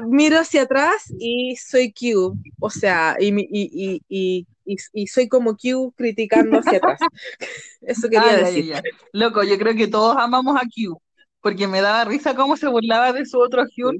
miro 0.07 0.39
hacia 0.39 0.63
atrás 0.63 1.11
y 1.19 1.55
soy 1.55 1.93
Q, 1.93 2.37
o 2.59 2.69
sea, 2.69 3.15
y, 3.19 3.29
y, 3.29 4.01
y, 4.09 4.45
y 4.65 5.07
soy 5.07 5.27
como 5.27 5.55
Q 5.55 5.93
criticando 5.95 6.59
hacia 6.59 6.77
atrás. 6.77 6.99
Eso 7.81 8.09
quería 8.09 8.37
decir. 8.37 8.73
Loco, 9.13 9.43
yo 9.43 9.57
creo 9.57 9.75
que 9.75 9.87
todos 9.87 10.17
amamos 10.17 10.57
a 10.57 10.65
Q, 10.65 11.01
porque 11.41 11.67
me 11.67 11.81
daba 11.81 12.05
risa 12.05 12.35
cómo 12.35 12.57
se 12.57 12.67
burlaba 12.67 13.13
de 13.13 13.25
su 13.25 13.39
otro 13.39 13.63
Q. 13.63 13.93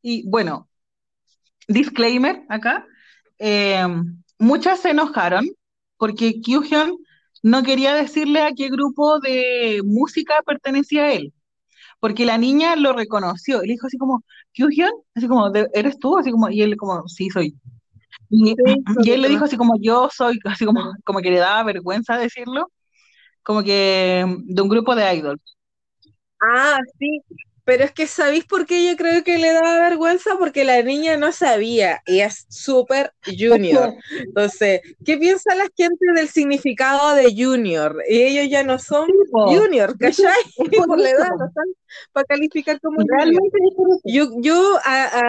Y 0.00 0.26
bueno, 0.28 0.68
disclaimer 1.68 2.42
acá. 2.48 2.86
Eh, 3.38 3.86
muchas 4.38 4.80
se 4.80 4.90
enojaron 4.90 5.48
porque 5.96 6.40
Kyuhyun 6.40 6.98
no 7.42 7.62
quería 7.62 7.94
decirle 7.94 8.40
a 8.40 8.52
qué 8.52 8.68
grupo 8.68 9.20
de 9.20 9.80
música 9.84 10.42
pertenecía 10.46 11.04
a 11.04 11.12
él, 11.12 11.32
porque 12.00 12.24
la 12.24 12.38
niña 12.38 12.76
lo 12.76 12.92
reconoció, 12.92 13.62
y 13.62 13.66
le 13.66 13.72
dijo 13.74 13.86
así 13.86 13.98
como, 13.98 14.24
Kyuhyun, 14.52 14.90
así 15.14 15.28
como, 15.28 15.52
¿eres 15.72 15.98
tú? 15.98 16.18
Así 16.18 16.30
como, 16.30 16.48
y 16.48 16.62
él 16.62 16.76
como, 16.76 17.06
sí, 17.08 17.30
soy. 17.30 17.54
Y, 18.30 18.54
y 19.04 19.10
él 19.10 19.22
le 19.22 19.28
dijo 19.28 19.44
así 19.44 19.56
como, 19.56 19.74
yo 19.80 20.08
soy, 20.12 20.38
así 20.44 20.64
como, 20.64 20.92
como 21.04 21.20
que 21.20 21.30
le 21.30 21.38
daba 21.38 21.62
vergüenza 21.64 22.16
decirlo, 22.16 22.70
como 23.42 23.62
que 23.62 24.24
de 24.44 24.62
un 24.62 24.68
grupo 24.68 24.94
de 24.96 25.14
idols. 25.14 25.56
Ah, 26.40 26.78
sí, 26.98 27.22
pero 27.64 27.84
es 27.84 27.92
que 27.92 28.06
¿sabéis 28.06 28.44
por 28.44 28.66
qué 28.66 28.86
yo 28.86 28.96
creo 28.96 29.24
que 29.24 29.38
le 29.38 29.52
daba 29.52 29.80
vergüenza? 29.80 30.36
Porque 30.38 30.64
la 30.64 30.82
niña 30.82 31.16
no 31.16 31.32
sabía 31.32 32.02
y 32.06 32.20
es 32.20 32.46
súper 32.48 33.12
junior. 33.24 33.94
Entonces, 34.18 34.80
¿qué 35.04 35.16
piensa 35.16 35.54
la 35.54 35.68
gente 35.74 36.04
del 36.14 36.28
significado 36.28 37.14
de 37.14 37.34
junior? 37.34 38.02
Y 38.08 38.22
ellos 38.22 38.50
ya 38.50 38.62
no 38.62 38.78
son 38.78 39.08
junior, 39.30 39.96
¿cachai? 39.98 40.32
por 40.86 40.98
la 40.98 41.10
edad, 41.10 41.30
no 41.38 41.46
están 41.46 41.64
para 42.12 42.24
calificar 42.24 42.80
como 42.80 42.98
Realmente 43.06 43.58
Yo, 44.04 44.28
yo 44.40 44.78
a, 44.84 45.22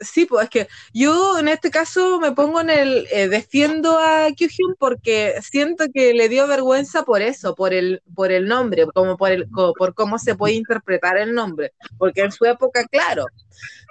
Sí, 0.00 0.24
pues 0.24 0.44
es 0.44 0.50
que 0.50 0.68
yo 0.94 1.38
en 1.38 1.48
este 1.48 1.70
caso 1.70 2.18
me 2.20 2.32
pongo 2.32 2.60
en 2.62 2.70
el, 2.70 3.06
eh, 3.12 3.28
defiendo 3.28 3.98
a 3.98 4.28
Kyuhyun 4.34 4.74
porque 4.78 5.34
siento 5.42 5.84
que 5.92 6.14
le 6.14 6.28
dio 6.30 6.46
vergüenza 6.46 7.02
por 7.04 7.20
eso, 7.20 7.54
por 7.54 7.74
el, 7.74 8.02
por 8.14 8.32
el 8.32 8.48
nombre, 8.48 8.86
como 8.94 9.18
por, 9.18 9.30
el, 9.30 9.46
por 9.50 9.94
cómo 9.94 10.18
se 10.18 10.34
puede 10.34 10.54
interpretar 10.54 11.18
el 11.18 11.34
nombre, 11.34 11.72
porque 11.98 12.22
en 12.22 12.32
su 12.32 12.46
época, 12.46 12.86
claro, 12.86 13.26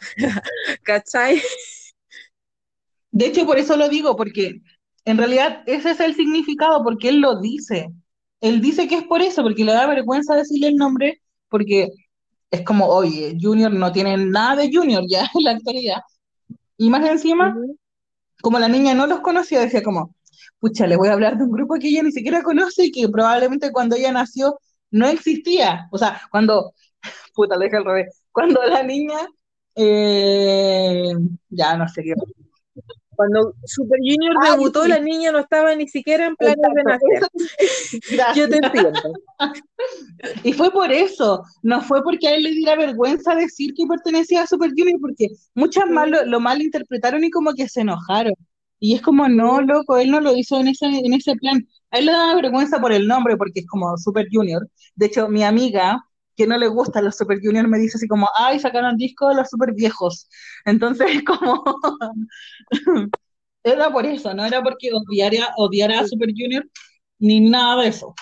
¿cachai? 0.84 1.42
De 3.12 3.26
hecho, 3.28 3.46
por 3.46 3.58
eso 3.58 3.76
lo 3.78 3.90
digo, 3.90 4.16
porque 4.16 4.62
en 5.06 5.18
realidad 5.18 5.64
ese 5.68 5.92
es 5.92 6.00
el 6.00 6.16
significado, 6.16 6.84
porque 6.84 7.10
él 7.10 7.20
lo 7.22 7.40
dice. 7.40 7.90
Él 8.42 8.62
dice 8.62 8.88
que 8.88 8.96
es 8.96 9.04
por 9.04 9.22
eso, 9.22 9.44
porque 9.44 9.66
le 9.66 9.74
da 9.74 9.88
vergüenza 9.88 10.36
decirle 10.36 10.68
el 10.70 10.76
nombre, 10.76 11.22
porque 11.50 11.90
es 12.52 12.62
como, 12.64 12.88
oye, 12.88 13.38
Junior 13.40 13.72
no 13.72 13.92
tiene 13.92 14.18
nada 14.18 14.56
de 14.58 14.72
Junior 14.74 15.04
ya 15.08 15.22
en 15.36 15.44
la 15.44 15.52
actualidad. 15.52 16.02
Y 16.78 16.90
más 16.90 17.06
encima, 17.06 17.56
como 18.42 18.60
la 18.60 18.70
niña 18.70 18.94
no 18.94 19.08
los 19.08 19.22
conocía, 19.22 19.62
decía 19.62 19.84
como, 19.84 20.16
pucha, 20.60 20.88
le 20.88 20.98
voy 20.98 21.10
a 21.10 21.14
hablar 21.14 21.38
de 21.38 21.44
un 21.44 21.52
grupo 21.52 21.76
que 21.76 21.90
ella 21.90 22.04
ni 22.04 22.12
siquiera 22.12 22.44
conoce 22.44 22.86
y 22.86 22.92
que 22.92 23.10
probablemente 23.10 23.72
cuando 23.72 23.96
ella 23.96 24.12
nació 24.12 24.60
no 24.92 25.08
existía. 25.08 25.88
O 25.92 25.98
sea, 25.98 26.22
cuando, 26.32 26.74
puta, 27.36 27.58
le 27.58 27.66
dije 27.66 27.78
al 27.78 27.86
revés, 27.86 28.24
cuando 28.32 28.62
la 28.64 28.84
niña, 28.84 29.20
eh, 29.76 31.14
ya 31.50 31.78
no 31.78 31.88
sé 31.88 32.04
qué. 32.04 32.14
Cuando 33.20 33.54
Super 33.66 34.00
Junior 34.00 34.34
debutó, 34.50 34.88
la 34.88 34.98
niña 34.98 35.34
no 35.34 35.40
estaba 35.40 35.76
ni 35.76 35.90
siquiera 35.90 36.26
en 36.26 36.38
planes 36.38 36.66
de 36.74 36.84
nacer. 36.86 38.34
Yo 38.38 38.48
te 38.48 38.56
entiendo. 38.56 38.94
Y 40.46 40.54
fue 40.54 40.72
por 40.72 40.90
eso, 40.90 41.44
no 41.62 41.82
fue 41.82 42.02
porque 42.02 42.30
a 42.30 42.36
él 42.36 42.44
le 42.44 42.52
diera 42.52 42.78
vergüenza 42.78 43.36
decir 43.36 43.74
que 43.74 43.86
pertenecía 43.86 44.44
a 44.44 44.48
Super 44.48 44.70
Junior, 44.70 45.02
porque 45.02 45.28
muchas 45.54 45.90
más 45.90 46.10
lo, 46.10 46.40
mal 46.40 46.62
interpretaron 46.62 47.22
y 47.26 47.30
como 47.30 47.54
que 47.54 47.68
se 47.68 47.82
enojaron. 47.82 48.34
Y 48.80 48.96
es 48.96 49.02
como, 49.02 49.28
no, 49.28 49.60
loco, 49.60 49.98
él 49.98 50.12
no 50.12 50.22
lo 50.22 50.34
hizo 50.34 50.58
en 50.62 50.70
ese, 50.70 50.86
en 50.86 51.14
ese 51.14 51.36
plan. 51.36 51.68
A 51.92 52.00
él 52.00 52.06
le 52.06 52.14
daba 52.14 52.36
vergüenza 52.36 52.80
por 52.80 52.94
el 52.94 53.06
nombre, 53.06 53.36
porque 53.36 53.60
es 53.60 53.68
como 53.68 53.98
Super 53.98 54.28
Junior. 54.32 54.66
De 54.96 55.08
hecho, 55.08 55.28
mi 55.28 55.44
amiga, 55.44 56.02
que 56.40 56.48
no 56.48 56.58
le 56.58 56.70
gustan 56.70 57.04
los 57.04 57.18
Super 57.18 57.38
Junior, 57.44 57.68
me 57.68 57.78
dice 57.78 57.98
así 57.98 58.08
como, 58.08 58.30
ay, 58.34 58.62
sacaron 58.62 58.96
disco 58.96 59.28
de 59.28 59.36
los 59.36 59.50
super 59.50 59.74
viejos. 59.74 60.30
Entonces, 60.64 61.06
como, 61.28 61.62
era 63.62 63.92
por 63.92 64.06
eso, 64.06 64.34
no 64.34 64.46
era 64.46 64.64
porque 64.64 64.90
odiara, 64.94 65.52
odiara 65.58 66.00
a 66.00 66.08
Super 66.08 66.30
Junior, 66.30 66.66
ni 67.20 67.42
nada 67.42 67.82
de 67.82 67.90
eso. 67.90 68.16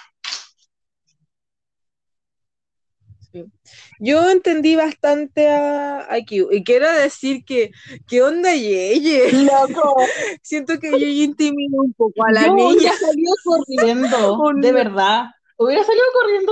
Yo 3.99 4.31
entendí 4.31 4.75
bastante 4.75 5.47
a, 5.47 6.11
a 6.11 6.17
Q 6.25 6.49
y 6.51 6.63
quiero 6.63 6.91
decir 6.91 7.45
que, 7.45 7.69
¿qué 8.07 8.23
onda 8.23 8.51
Yeye? 8.51 9.31
Loco. 9.31 9.95
Siento 10.41 10.79
que 10.79 10.89
Yeye 10.89 11.23
intimida 11.23 11.77
un 11.83 11.93
poco 11.93 12.25
a 12.25 12.31
la 12.31 12.47
Yo 12.47 12.55
niña. 12.55 12.73
hubiera 12.73 12.97
salido 12.97 13.33
corriendo, 13.43 14.39
de 14.55 14.71
verdad. 14.71 15.25
Hubiera 15.57 15.83
salido 15.83 16.05
corriendo. 16.19 16.51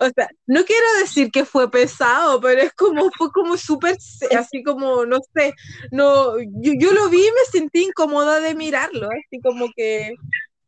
O 0.00 0.08
sea, 0.14 0.28
no 0.46 0.64
quiero 0.64 0.86
decir 1.00 1.30
que 1.30 1.44
fue 1.44 1.70
pesado, 1.70 2.40
pero 2.40 2.62
es 2.62 2.72
como, 2.72 3.10
fue 3.16 3.30
como 3.32 3.56
súper, 3.56 3.96
así 4.36 4.62
como, 4.62 5.04
no 5.04 5.18
sé, 5.34 5.52
no, 5.90 6.38
yo, 6.38 6.72
yo 6.78 6.92
lo 6.92 7.08
vi 7.10 7.18
y 7.18 7.30
me 7.32 7.44
sentí 7.50 7.84
incómoda 7.84 8.40
de 8.40 8.54
mirarlo, 8.54 9.08
así 9.10 9.40
como 9.42 9.66
que, 9.76 10.14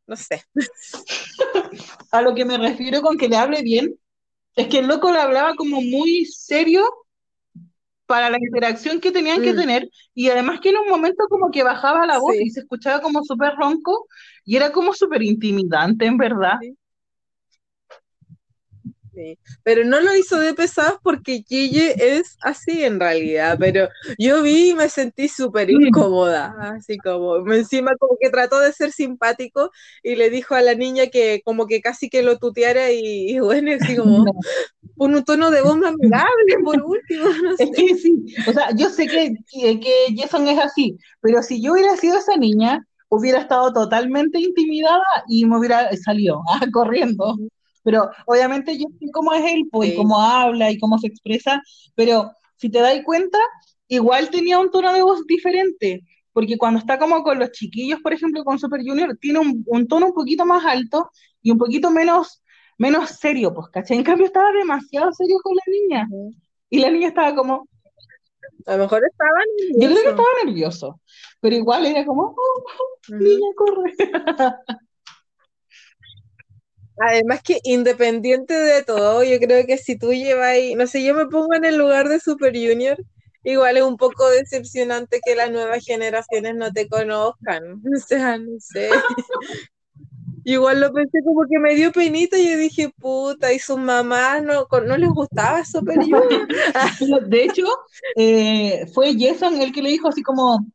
no 0.07 0.17
sé. 0.17 0.45
A 2.13 2.23
lo 2.23 2.35
que 2.35 2.45
me 2.45 2.59
refiero 2.59 3.01
con 3.01 3.17
que 3.17 3.29
le 3.29 3.37
hable 3.37 3.63
bien, 3.63 3.95
es 4.57 4.69
que 4.69 4.81
el 4.81 4.89
loco 4.89 5.13
le 5.13 5.21
hablaba 5.21 5.55
como 5.57 5.81
muy 5.81 6.27
serio 6.27 6.85
para 8.07 8.29
la 8.29 8.39
interacción 8.39 9.01
que 9.01 9.13
tenían 9.13 9.41
que 9.41 9.53
Mm. 9.53 9.57
tener, 9.57 9.89
y 10.15 10.29
además 10.31 10.61
que 10.61 10.71
en 10.71 10.79
un 10.79 10.89
momento 10.89 11.25
como 11.31 11.51
que 11.53 11.63
bajaba 11.63 12.07
la 12.07 12.19
voz 12.19 12.35
Sí. 12.35 12.43
y 12.45 12.51
se 12.51 12.61
escuchaba 12.61 13.01
como 13.01 13.23
súper 13.23 13.55
ronco, 13.55 14.09
y 14.45 14.57
era 14.57 14.73
como 14.73 14.93
súper 14.93 15.23
intimidante, 15.23 16.07
en 16.07 16.19
verdad. 16.19 16.55
Sí, 16.61 16.77
Pero 19.63 19.85
no 19.85 20.01
lo 20.01 20.15
hizo 20.17 20.39
de 20.39 20.55
pesadas 20.55 20.95
porque 21.03 21.45
Gigi 21.47 21.93
es 21.99 22.37
así 22.43 22.85
en 22.85 23.01
realidad, 23.01 23.57
pero 23.59 23.89
yo 24.19 24.43
vi 24.43 24.71
y 24.71 24.75
me 24.75 24.89
sentí 24.89 25.29
súper 25.29 25.69
Mm. 25.71 25.87
incómoda, 25.87 26.55
así 26.77 26.99
como, 26.99 27.37
encima 27.53 27.93
como 27.99 28.17
que 28.21 28.31
trató 28.31 28.59
de 28.61 28.73
ser 28.73 28.93
simpático 28.93 29.71
y 30.03 30.17
le 30.17 30.31
dijo 30.31 30.55
a 30.55 30.63
la 30.63 30.75
niña 30.75 31.07
que 31.09 31.43
como 31.45 31.67
que 31.67 31.81
casi 31.81 32.09
que 32.09 32.23
lo 32.23 32.39
tuteara 32.39 32.91
y, 32.93 33.31
y 33.31 33.39
bueno, 33.41 33.73
así 33.73 33.97
como 33.97 34.25
No. 34.25 34.33
con 34.97 35.15
un 35.15 35.25
tono 35.25 35.51
de 35.51 35.63
voz 35.63 35.77
amigable 35.85 36.57
por 36.65 36.83
último, 36.83 37.25
no 37.43 37.57
sé. 37.57 37.65
Es 37.65 37.71
que 37.77 37.95
sí, 37.97 38.15
o 38.47 38.53
sea, 38.53 38.71
yo 38.77 38.89
sé 38.91 39.09
que, 39.09 39.33
que, 39.53 39.81
que 39.81 39.93
Jason 40.17 40.47
es 40.49 40.59
así, 40.59 40.97
pero 41.21 41.43
si 41.43 41.63
yo 41.63 41.73
hubiera 41.73 41.97
sido 41.97 42.19
esa 42.19 42.37
niña, 42.37 42.85
hubiera 43.09 43.41
estado 43.41 43.73
totalmente 43.73 44.39
intimidada 44.39 45.03
y 45.29 45.45
me 45.47 45.59
hubiera 45.59 45.91
salido 45.97 46.43
ah, 46.53 46.67
corriendo. 46.73 47.37
Pero 47.91 48.09
obviamente 48.27 48.79
yo 48.79 48.87
sé 49.01 49.07
cómo 49.13 49.33
es 49.35 49.45
él, 49.53 49.69
pues, 49.69 49.89
y 49.89 49.93
Sí. 49.93 49.97
cómo 49.99 50.21
habla 50.23 50.71
y 50.71 50.79
cómo 50.79 50.97
se 50.99 51.09
expresa, 51.09 51.61
pero 51.97 52.31
si 52.55 52.71
te 52.71 52.79
das 52.79 52.97
cuenta, 53.05 53.37
igual 53.89 54.31
tenía 54.31 54.61
un 54.61 54.71
tono 54.71 54.93
de 54.93 55.03
voz 55.03 55.27
diferente, 55.27 56.03
porque 56.33 56.57
cuando 56.57 56.79
está 56.79 57.01
como 57.01 57.25
con 57.25 57.41
los 57.41 57.51
chiquillos, 57.51 57.99
por 58.01 58.13
ejemplo, 58.13 58.45
con 58.45 58.61
Super 58.61 58.81
Junior, 58.85 59.17
tiene 59.21 59.41
un, 59.41 59.65
un 59.67 59.89
tono 59.89 60.07
un 60.07 60.13
poquito 60.15 60.47
más 60.47 60.65
alto 60.65 61.11
y 61.43 61.51
un 61.51 61.59
poquito 61.59 61.91
menos, 61.91 62.45
menos 62.79 63.11
serio, 63.11 63.53
pues, 63.53 63.67
¿cachai? 63.73 63.97
En 63.97 64.05
cambio 64.05 64.27
estaba 64.27 64.53
demasiado 64.53 65.13
serio 65.13 65.39
con 65.43 65.57
la 65.57 65.63
niña, 65.67 66.09
y 66.69 66.79
la 66.79 66.91
niña 66.93 67.09
estaba 67.09 67.35
como, 67.35 67.67
A 68.67 68.77
lo 68.77 68.85
mejor 68.85 69.03
estaba 69.05 69.41
yo 69.59 69.67
creo 69.67 69.89
que 69.89 69.95
nervioso. 69.95 70.11
estaba 70.11 70.29
nervioso, 70.45 71.01
pero 71.41 71.57
igual 71.57 71.87
era 71.87 72.05
como, 72.05 72.37
oh, 72.37 72.65
niña, 73.09 73.49
corre. 73.57 73.95
Además 77.01 77.41
que 77.43 77.61
independiente 77.65 78.53
de 78.55 78.83
todo, 78.85 79.25
yo 79.25 79.39
creo 79.39 79.67
que 79.67 79.79
si 79.79 79.97
tú 79.99 80.13
llevas, 80.13 80.57
no 80.77 80.87
sé, 80.87 81.03
yo 81.03 81.15
me 81.15 81.27
pongo 81.27 81.55
en 81.55 81.65
el 81.65 81.79
lugar 81.79 82.09
de 82.09 82.21
Super 82.21 82.53
Junior, 82.55 82.99
igual 83.43 83.79
es 83.79 83.83
un 83.85 83.97
poco 83.97 84.29
decepcionante 84.29 85.21
que 85.25 85.35
las 85.35 85.51
nuevas 85.51 85.83
generaciones 85.85 86.55
no 86.57 86.73
te 86.73 86.89
conozcan. 86.89 87.83
O 87.97 87.99
sea, 87.99 88.37
no 88.39 88.59
sé. 88.61 88.91
Igual 90.45 90.81
lo 90.81 90.93
pensé 90.93 91.19
como 91.23 91.43
que 91.49 91.59
me 91.59 91.75
dio 91.75 91.93
penita 91.93 92.39
y 92.39 92.49
yo 92.51 92.57
dije, 92.57 92.91
puta, 92.99 93.53
y 93.53 93.59
sus 93.59 93.79
mamás 93.79 94.43
no, 94.43 94.67
no 94.87 94.97
les 94.97 95.11
gustaba 95.11 95.65
Super 95.65 95.97
Junior. 96.01 97.29
De 97.29 97.45
hecho, 97.45 97.65
eh, 98.17 98.87
fue 98.95 99.15
Jason 99.19 99.61
el 99.61 99.73
que 99.73 99.83
le 99.83 99.91
dijo 99.91 100.09
así 100.09 100.23
como, 100.23 100.67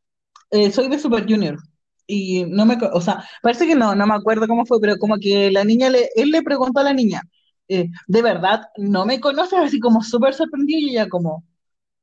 eh, 0.50 0.70
soy 0.70 0.88
de 0.88 0.98
Super 0.98 1.24
Junior. 1.28 1.58
Y 2.06 2.44
no 2.44 2.66
me, 2.66 2.78
o 2.92 3.00
sea, 3.00 3.24
parece 3.42 3.66
que 3.66 3.74
no, 3.74 3.94
no 3.94 4.06
me 4.06 4.14
acuerdo 4.14 4.46
cómo 4.46 4.64
fue, 4.64 4.80
pero 4.80 4.96
como 4.98 5.18
que 5.18 5.50
la 5.50 5.64
niña, 5.64 5.90
le, 5.90 6.08
él 6.14 6.30
le 6.30 6.42
preguntó 6.42 6.80
a 6.80 6.84
la 6.84 6.92
niña, 6.92 7.22
eh, 7.68 7.88
¿de 8.06 8.22
verdad 8.22 8.68
no 8.76 9.04
me 9.04 9.20
conoces? 9.20 9.58
Así 9.58 9.80
como 9.80 10.02
súper 10.02 10.34
sorprendido 10.34 10.78
y 10.80 10.90
ella 10.90 11.08
como, 11.08 11.44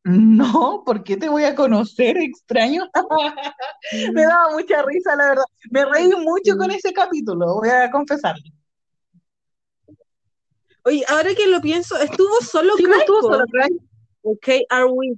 no, 0.03 0.83
¿por 0.85 1.03
qué 1.03 1.15
te 1.15 1.29
voy 1.29 1.45
a 1.45 1.55
conocer, 1.55 2.17
extraño? 2.17 2.89
Me 4.13 4.23
daba 4.23 4.51
mucha 4.51 4.81
risa, 4.83 5.15
la 5.15 5.27
verdad. 5.29 5.43
Me 5.71 5.85
reí 5.85 6.11
mucho 6.17 6.57
con 6.57 6.71
ese 6.71 6.91
capítulo, 6.91 7.55
voy 7.55 7.69
a 7.69 7.89
confesarlo. 7.89 8.43
Oye, 10.85 11.05
ahora 11.07 11.33
que 11.33 11.47
lo 11.47 11.61
pienso, 11.61 11.97
estuvo 11.97 12.41
solo 12.41 12.75
Sí, 12.75 12.83
estuvo 12.83 13.21
solo 13.21 13.45
Craig. 13.49 13.77
Ok, 14.23 14.47
are 14.69 14.85
we? 14.85 15.15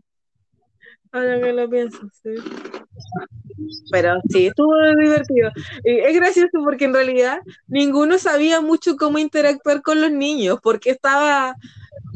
Ahora 1.11 1.39
que 1.41 1.53
lo 1.53 1.69
pienso, 1.69 2.07
sí. 2.21 2.35
Pero 3.91 4.15
sí, 4.29 4.47
estuvo 4.47 4.73
divertido. 4.99 5.49
Es 5.83 6.15
gracioso 6.15 6.49
porque 6.63 6.85
en 6.85 6.93
realidad 6.93 7.39
ninguno 7.67 8.17
sabía 8.17 8.61
mucho 8.61 8.95
cómo 8.97 9.17
interactuar 9.17 9.81
con 9.81 10.01
los 10.01 10.11
niños, 10.11 10.59
porque 10.61 10.89
estaba. 10.91 11.55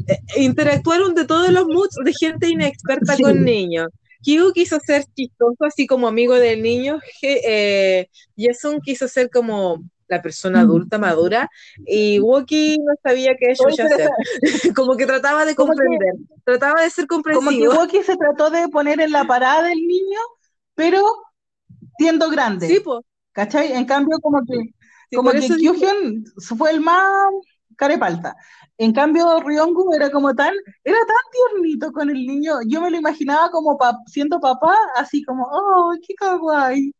eh, 0.08 0.18
interactuaron 0.42 1.14
de 1.14 1.24
todos 1.24 1.50
los 1.50 1.66
moods 1.66 1.94
de 2.04 2.12
gente 2.12 2.48
inexperta 2.48 3.16
Sí. 3.16 3.22
con 3.22 3.44
niños. 3.44 3.88
Kyu 4.22 4.52
quiso 4.52 4.78
ser 4.84 5.04
chistoso, 5.16 5.64
así 5.64 5.86
como 5.86 6.08
amigo 6.08 6.34
del 6.34 6.62
niño. 6.62 6.98
Eh, 7.22 8.06
Jason 8.36 8.80
quiso 8.82 9.08
ser 9.08 9.30
como 9.30 9.82
la 10.08 10.20
persona 10.20 10.58
Mm. 10.58 10.62
adulta, 10.64 10.98
madura. 10.98 11.48
Y 11.86 12.18
Woki 12.20 12.76
no 12.78 12.92
sabía 13.02 13.32
qué 13.38 13.54
chucha 13.54 13.84
pero 13.88 13.94
hacer. 13.94 14.10
como 14.76 14.96
que 14.96 15.06
trataba 15.06 15.44
de 15.44 15.54
Como 15.54 15.72
que- 15.72 15.78
comprender, 15.78 16.14
trataba 16.44 16.82
de 16.82 16.90
ser 16.90 17.06
Como 17.06 17.22
que 17.22 17.32
comprensivo. 17.32 17.74
Woki 17.74 18.02
se 18.02 18.16
trató 18.16 18.50
de 18.50 18.68
poner 18.68 19.00
en 19.00 19.12
la 19.12 19.24
parada 19.24 19.62
del 19.68 19.78
niño, 19.78 20.18
pero 20.74 21.02
siendo 22.00 22.30
grande. 22.30 22.66
Sí. 22.68 22.82
¿Cachai? 23.32 23.72
En 23.72 23.84
cambio, 23.86 24.18
como 24.20 24.40
que, 24.46 24.58
Sí, 25.10 25.16
como 25.16 25.30
que 25.32 25.52
Kyuhyun 25.56 26.24
fue 26.58 26.70
el 26.70 26.80
más 26.80 27.04
carepalta. 27.76 28.36
En 28.78 28.92
cambio, 28.92 29.40
Ryongu 29.40 29.92
era 29.94 30.10
como 30.10 30.34
tan, 30.34 30.54
era 30.84 30.98
tan 31.06 31.16
tiernito 31.32 31.92
con 31.92 32.10
el 32.10 32.26
niño. 32.26 32.54
Yo 32.66 32.80
me 32.80 32.90
lo 32.90 32.96
imaginaba 32.96 33.50
como 33.50 33.76
pa- 33.78 33.98
siendo 34.06 34.40
papá, 34.40 34.74
así 34.96 35.22
como, 35.24 35.44
oh, 35.50 35.92
qué 36.06 36.14
kawaii. 36.14 36.92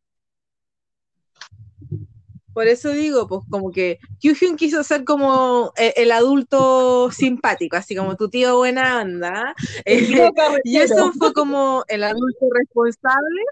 Por 2.52 2.66
eso 2.66 2.90
digo, 2.90 3.26
pues 3.28 3.42
como 3.48 3.70
que 3.70 3.98
Kyuhyun 4.20 4.56
quiso 4.56 4.82
ser 4.82 5.04
como 5.04 5.72
el, 5.76 5.92
el 5.96 6.12
adulto 6.12 7.10
simpático, 7.10 7.76
así 7.76 7.94
como 7.94 8.16
tu 8.16 8.28
tío 8.28 8.56
buena 8.56 9.00
onda. 9.00 9.54
Eh, 9.84 10.00
y 10.64 10.76
eso 10.78 11.12
fue 11.12 11.32
como 11.32 11.84
el 11.88 12.02
adulto 12.04 12.46
responsable, 12.52 13.42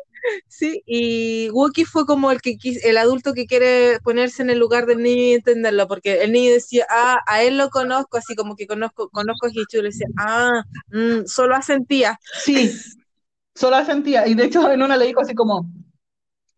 sí, 0.49 0.83
y 0.87 1.51
Wookie 1.51 1.85
fue 1.85 2.07
como 2.07 2.31
el 2.31 2.41
que 2.41 2.57
el 2.85 2.97
adulto 2.97 3.35
que 3.35 3.47
quiere 3.47 3.99
ponerse 4.03 4.43
en 4.43 4.51
el 4.51 4.59
lugar 4.59 4.87
del 4.87 5.03
niño 5.03 5.23
y 5.23 5.33
entenderlo, 5.35 5.89
porque 5.89 6.23
el 6.23 6.33
niño 6.33 6.53
decía, 6.53 6.87
ah, 6.91 7.19
a 7.27 7.43
él 7.43 7.59
lo 7.59 7.71
conozco, 7.71 8.19
así 8.19 8.35
como 8.35 8.57
que 8.57 8.67
conozco, 8.67 9.09
conozco 9.11 9.47
a 9.47 9.51
Hichu, 9.51 9.79
le 9.79 9.89
decía, 9.89 10.07
ah, 10.19 10.63
mm, 10.91 11.27
solo 11.27 11.55
asentía. 11.55 12.19
Sí, 12.43 12.73
solo 13.55 13.85
sentía. 13.85 14.27
Y 14.27 14.35
de 14.35 14.45
hecho, 14.45 14.71
en 14.71 14.83
una 14.83 14.97
le 14.97 15.07
dijo 15.07 15.21
así 15.21 15.35
como, 15.35 15.69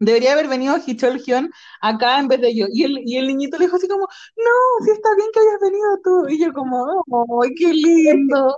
debería 0.01 0.32
haber 0.32 0.48
venido 0.48 0.76
Hichol 0.84 1.20
Hyun 1.20 1.51
acá 1.80 2.18
en 2.18 2.28
vez 2.28 2.40
de 2.40 2.55
yo. 2.57 2.66
Y 2.72 2.84
el, 2.84 2.98
y 3.07 3.16
el 3.18 3.28
niñito 3.28 3.59
le 3.59 3.66
dijo 3.66 3.76
así 3.76 3.88
como, 3.88 4.03
no, 4.07 4.84
sí 4.84 4.90
está 4.92 5.09
bien 5.16 5.28
que 5.32 5.40
hayas 5.40 5.61
venido 5.61 5.98
tú. 6.05 6.28
Y 6.28 6.40
yo 6.44 6.53
como, 6.53 7.05
¡ay, 7.42 7.51
qué 7.57 7.72
lindo! 7.72 8.57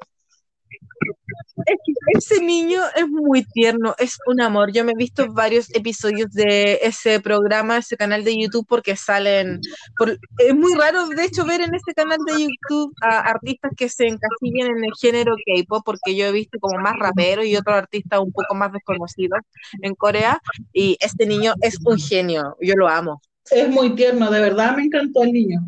Es 1.66 1.76
que 1.84 1.92
ese 2.18 2.42
niño 2.42 2.80
es 2.96 3.07
muy 3.09 3.44
tierno, 3.44 3.94
es 3.98 4.18
un 4.26 4.40
amor. 4.40 4.72
Yo 4.72 4.84
me 4.84 4.92
he 4.92 4.96
visto 4.96 5.32
varios 5.32 5.74
episodios 5.74 6.30
de 6.32 6.78
ese 6.82 7.20
programa, 7.20 7.78
ese 7.78 7.96
canal 7.96 8.24
de 8.24 8.36
YouTube, 8.38 8.66
porque 8.68 8.96
salen. 8.96 9.61
por- 9.96 10.18
es 10.38 10.55
muy 10.55 10.74
raro, 10.74 11.07
de 11.09 11.24
hecho, 11.24 11.44
ver 11.44 11.61
en 11.61 11.74
ese 11.74 11.94
canal 11.94 12.18
de 12.26 12.42
YouTube 12.42 12.94
a 13.03 13.20
artistas 13.20 13.72
que 13.76 13.88
se 13.88 14.07
encasillan 14.07 14.76
en 14.76 14.84
el 14.84 14.92
género 15.00 15.34
K-pop, 15.46 15.82
porque 15.84 16.16
yo 16.16 16.26
he 16.26 16.32
visto 16.32 16.59
como 16.59 16.78
más 16.80 16.94
raperos 16.98 17.46
y 17.46 17.57
otros 17.57 17.76
artistas 17.76 18.20
un 18.20 18.32
poco 18.32 18.55
más 18.55 18.72
desconocidos 18.72 19.40
en 19.80 19.94
Corea. 19.94 20.40
Y 20.72 20.96
este 21.00 21.26
niño 21.26 21.55
es 21.61 21.78
un 21.84 21.98
genio, 21.98 22.57
yo 22.61 22.74
lo 22.76 22.88
amo. 22.88 23.20
Es 23.50 23.68
muy 23.68 23.94
tierno, 23.94 24.30
de 24.30 24.40
verdad 24.40 24.76
me 24.76 24.84
encantó 24.84 25.22
el 25.22 25.32
niño. 25.32 25.61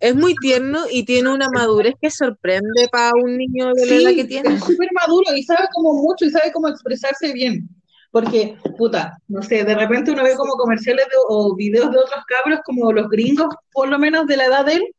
Es 0.00 0.14
muy 0.14 0.34
tierno 0.36 0.80
y 0.90 1.04
tiene 1.04 1.30
una 1.32 1.48
madurez 1.54 1.94
que 2.00 2.10
sorprende 2.10 2.88
para 2.90 3.12
un 3.22 3.36
niño 3.36 3.72
de 3.74 3.86
la 3.86 3.94
edad 3.94 4.10
que 4.10 4.22
Sí, 4.22 4.28
tiene. 4.28 4.54
es 4.54 4.64
súper 4.64 4.88
maduro 4.92 5.34
y 5.34 5.42
sabe 5.42 5.66
como 5.72 5.94
mucho 5.94 6.24
y 6.24 6.30
sabe 6.30 6.52
cómo 6.52 6.68
expresarse 6.68 7.32
bien. 7.32 7.68
Porque, 8.10 8.56
puta, 8.76 9.18
no 9.28 9.42
sé, 9.42 9.64
de 9.64 9.74
repente 9.74 10.10
uno 10.10 10.24
ve 10.24 10.34
como 10.34 10.54
comerciales 10.54 11.06
o 11.28 11.54
videos 11.54 11.90
de 11.90 11.98
otros 11.98 12.24
cabros, 12.26 12.60
como 12.64 12.90
los 12.92 13.08
gringos, 13.08 13.54
por 13.72 13.88
lo 13.88 13.98
menos 13.98 14.26
de 14.26 14.36
la 14.36 14.46
edad 14.46 14.64
de 14.64 14.74
él, 14.74 14.94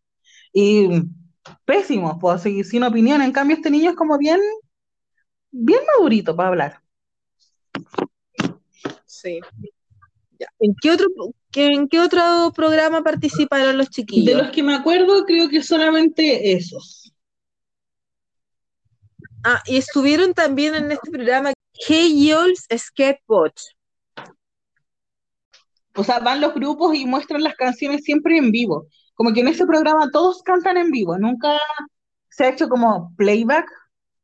y 0.54 0.90
pésimos, 1.66 2.18
puedo 2.20 2.38
seguir 2.38 2.66
sin 2.66 2.84
opinión. 2.84 3.22
En 3.22 3.32
cambio, 3.32 3.56
este 3.56 3.72
niño 3.72 3.92
es 3.92 3.96
como 3.96 4.18
bien, 4.18 4.40
bien 5.52 5.80
madurito 5.96 6.36
para 6.36 6.50
hablar. 6.50 6.82
Sí. 9.06 9.40
¿En 10.60 10.76
qué 10.82 10.92
otro, 10.92 11.08
¿En 11.54 11.88
qué 11.88 12.00
otro 12.00 12.52
programa 12.56 13.02
participaron 13.02 13.78
los 13.78 13.89
chiquillos? 13.89 14.26
De 14.26 14.43
los 14.43 14.52
que 14.52 14.62
me 14.62 14.76
acuerdo, 14.76 15.26
creo 15.26 15.50
que 15.50 15.64
solamente 15.64 16.54
esos. 16.54 17.12
Ah, 19.43 19.62
y 19.66 19.78
estuvieron 19.78 20.34
también 20.34 20.76
en 20.76 20.91
este 20.91 21.10
programa 21.10 21.54
Hey 21.74 22.28
Yols 22.28 22.68
Skateboard. 22.72 23.54
O 25.95 26.04
sea, 26.04 26.20
van 26.20 26.39
los 26.39 26.54
grupos 26.54 26.95
y 26.95 27.06
muestran 27.06 27.41
las 27.41 27.56
canciones 27.56 28.04
siempre 28.04 28.38
en 28.38 28.52
vivo. 28.52 28.88
Como 29.16 29.34
que 29.34 29.41
en 29.41 29.47
ese 29.47 29.66
programa 29.66 30.10
todos 30.12 30.43
cantan 30.43 30.78
en 30.78 30.91
vivo, 30.91 31.18
nunca 31.18 31.58
se 32.30 32.45
ha 32.45 32.50
hecho 32.50 32.70
como 32.70 33.14
playback 33.18 33.70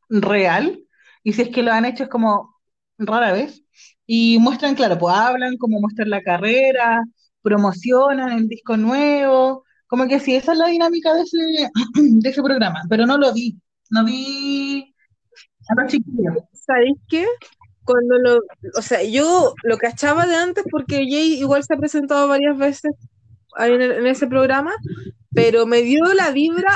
real. 0.10 0.80
Y 1.24 1.34
si 1.34 1.42
es 1.42 1.50
que 1.50 1.64
lo 1.64 1.72
han 1.72 1.86
hecho 1.86 2.04
es 2.04 2.10
como 2.10 2.56
rara 2.98 3.32
vez. 3.32 3.64
Y 4.06 4.38
muestran, 4.40 4.76
claro, 4.76 4.98
pues 4.98 5.16
hablan, 5.16 5.58
como 5.58 5.80
muestran 5.80 6.10
la 6.10 6.22
carrera, 6.22 7.04
promocionan 7.46 8.32
el 8.32 8.48
disco 8.48 8.76
nuevo, 8.76 9.64
como 9.86 10.08
que 10.08 10.20
sí, 10.20 10.36
esa 10.36 10.54
es 10.54 10.58
la 10.58 10.68
dinámica 10.68 11.14
de 11.14 11.22
ese, 11.22 11.38
de 11.94 12.30
ese 12.30 12.42
programa, 12.42 12.82
pero 12.90 13.06
no 13.06 13.20
lo 13.20 13.32
vi, 13.32 13.56
no 13.92 14.04
vi 14.04 14.96
a 15.70 15.82
los 15.82 15.92
chiquillos. 15.92 16.38
¿Sabéis 16.54 16.98
qué? 17.08 17.28
Cuando 17.84 18.18
lo, 18.18 18.40
o 18.76 18.82
sea, 18.82 19.04
yo 19.04 19.54
lo 19.62 19.78
cachaba 19.78 20.26
de 20.26 20.36
antes 20.36 20.64
porque 20.72 21.06
Jay 21.08 21.36
igual 21.36 21.64
se 21.64 21.76
ha 21.76 21.78
presentado 21.78 22.28
varias 22.28 22.58
veces 22.58 22.94
en, 23.60 23.80
en 23.80 24.08
ese 24.08 24.26
programa, 24.26 24.74
pero 25.30 25.68
me 25.68 25.84
dio 25.84 26.04
la 26.16 26.32
vibra 26.32 26.72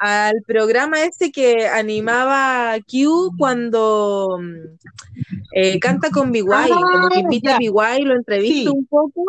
al 0.00 0.42
programa 0.44 1.04
ese 1.04 1.30
que 1.30 1.68
animaba 1.68 2.74
Q 2.90 3.36
cuando 3.38 4.40
eh, 5.54 5.78
canta 5.78 6.10
con 6.10 6.32
BY, 6.32 6.42
como 6.42 7.08
que 7.08 7.20
invita 7.20 7.54
a 7.54 7.58
BY, 7.58 8.02
lo 8.02 8.16
entrevista 8.16 8.72
un 8.72 8.84
poco 8.86 9.22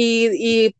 y, 0.00 0.30
y 0.32 0.74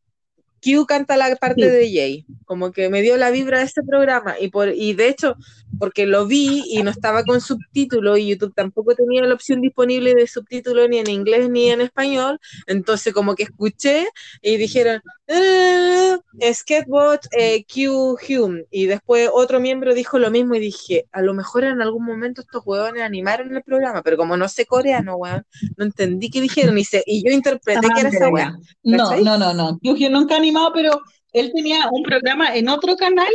Q 0.63 0.87
canta 0.87 1.17
la 1.17 1.35
parte 1.37 1.69
de 1.69 1.91
Jay, 1.93 2.27
como 2.45 2.71
que 2.71 2.89
me 2.89 3.03
dio 3.03 3.17
la 3.17 3.31
vibra 3.31 3.59
de 3.59 3.65
ese 3.65 3.83
programa 3.83 4.37
y, 4.41 4.49
por, 4.49 4.69
y 4.69 4.93
de 4.95 5.09
hecho, 5.09 5.35
porque 5.79 6.07
lo 6.07 6.27
vi 6.27 6.65
y 6.69 6.83
no 6.83 6.91
estaba 6.91 7.25
con 7.25 7.41
subtítulo 7.41 8.17
y 8.17 8.29
YouTube 8.29 8.55
tampoco 8.55 8.95
tenía 8.95 9.23
la 9.23 9.35
opción 9.35 9.61
disponible 9.61 10.15
de 10.15 10.27
subtítulo 10.27 10.87
ni 10.87 10.99
en 10.99 11.11
inglés 11.11 11.51
ni 11.51 11.71
en 11.71 11.81
español, 11.81 12.39
entonces 12.67 13.13
como 13.13 13.35
que 13.35 13.45
escuché 13.45 14.09
y 14.41 14.57
dijeron, 14.57 15.01
eh, 15.29 16.17
Skatebot 16.53 17.27
eh, 17.33 17.65
Q 17.65 18.17
Hume 18.29 18.65
y 18.71 18.87
después 18.87 19.29
otro 19.33 19.61
miembro 19.61 19.95
dijo 19.95 20.19
lo 20.19 20.31
mismo 20.31 20.55
y 20.55 20.61
dije, 20.61 21.07
a 21.13 21.21
lo 21.21 21.35
mejor 21.35 21.65
en 21.65 21.83
algún 21.83 22.05
momento 22.05 22.41
estos 22.41 22.63
huevones 22.65 23.03
animaron 23.03 23.55
el 23.55 23.63
programa, 23.63 24.03
pero 24.03 24.17
como 24.17 24.37
no 24.37 24.49
sé 24.49 24.65
coreano, 24.65 25.17
weón, 25.17 25.45
no 25.77 25.85
entendí 25.85 26.31
qué 26.31 26.41
dijeron 26.41 26.79
y, 26.79 26.85
y 27.07 27.25
yo 27.25 27.33
interpreté 27.33 27.89
que 27.95 28.01
era 28.01 28.09
esa 28.09 28.29
weón. 28.31 28.63
No, 28.83 29.17
no, 29.21 29.39
no, 29.39 29.55
no, 29.55 29.79
Q 29.79 29.91
Hume 29.93 30.11
nunca 30.11 30.37
animado, 30.37 30.73
pero 30.73 31.03
él 31.33 31.53
tenía 31.55 31.89
un 31.91 32.03
programa 32.03 32.57
en 32.57 32.69
otro 32.69 32.97
canal 32.97 33.33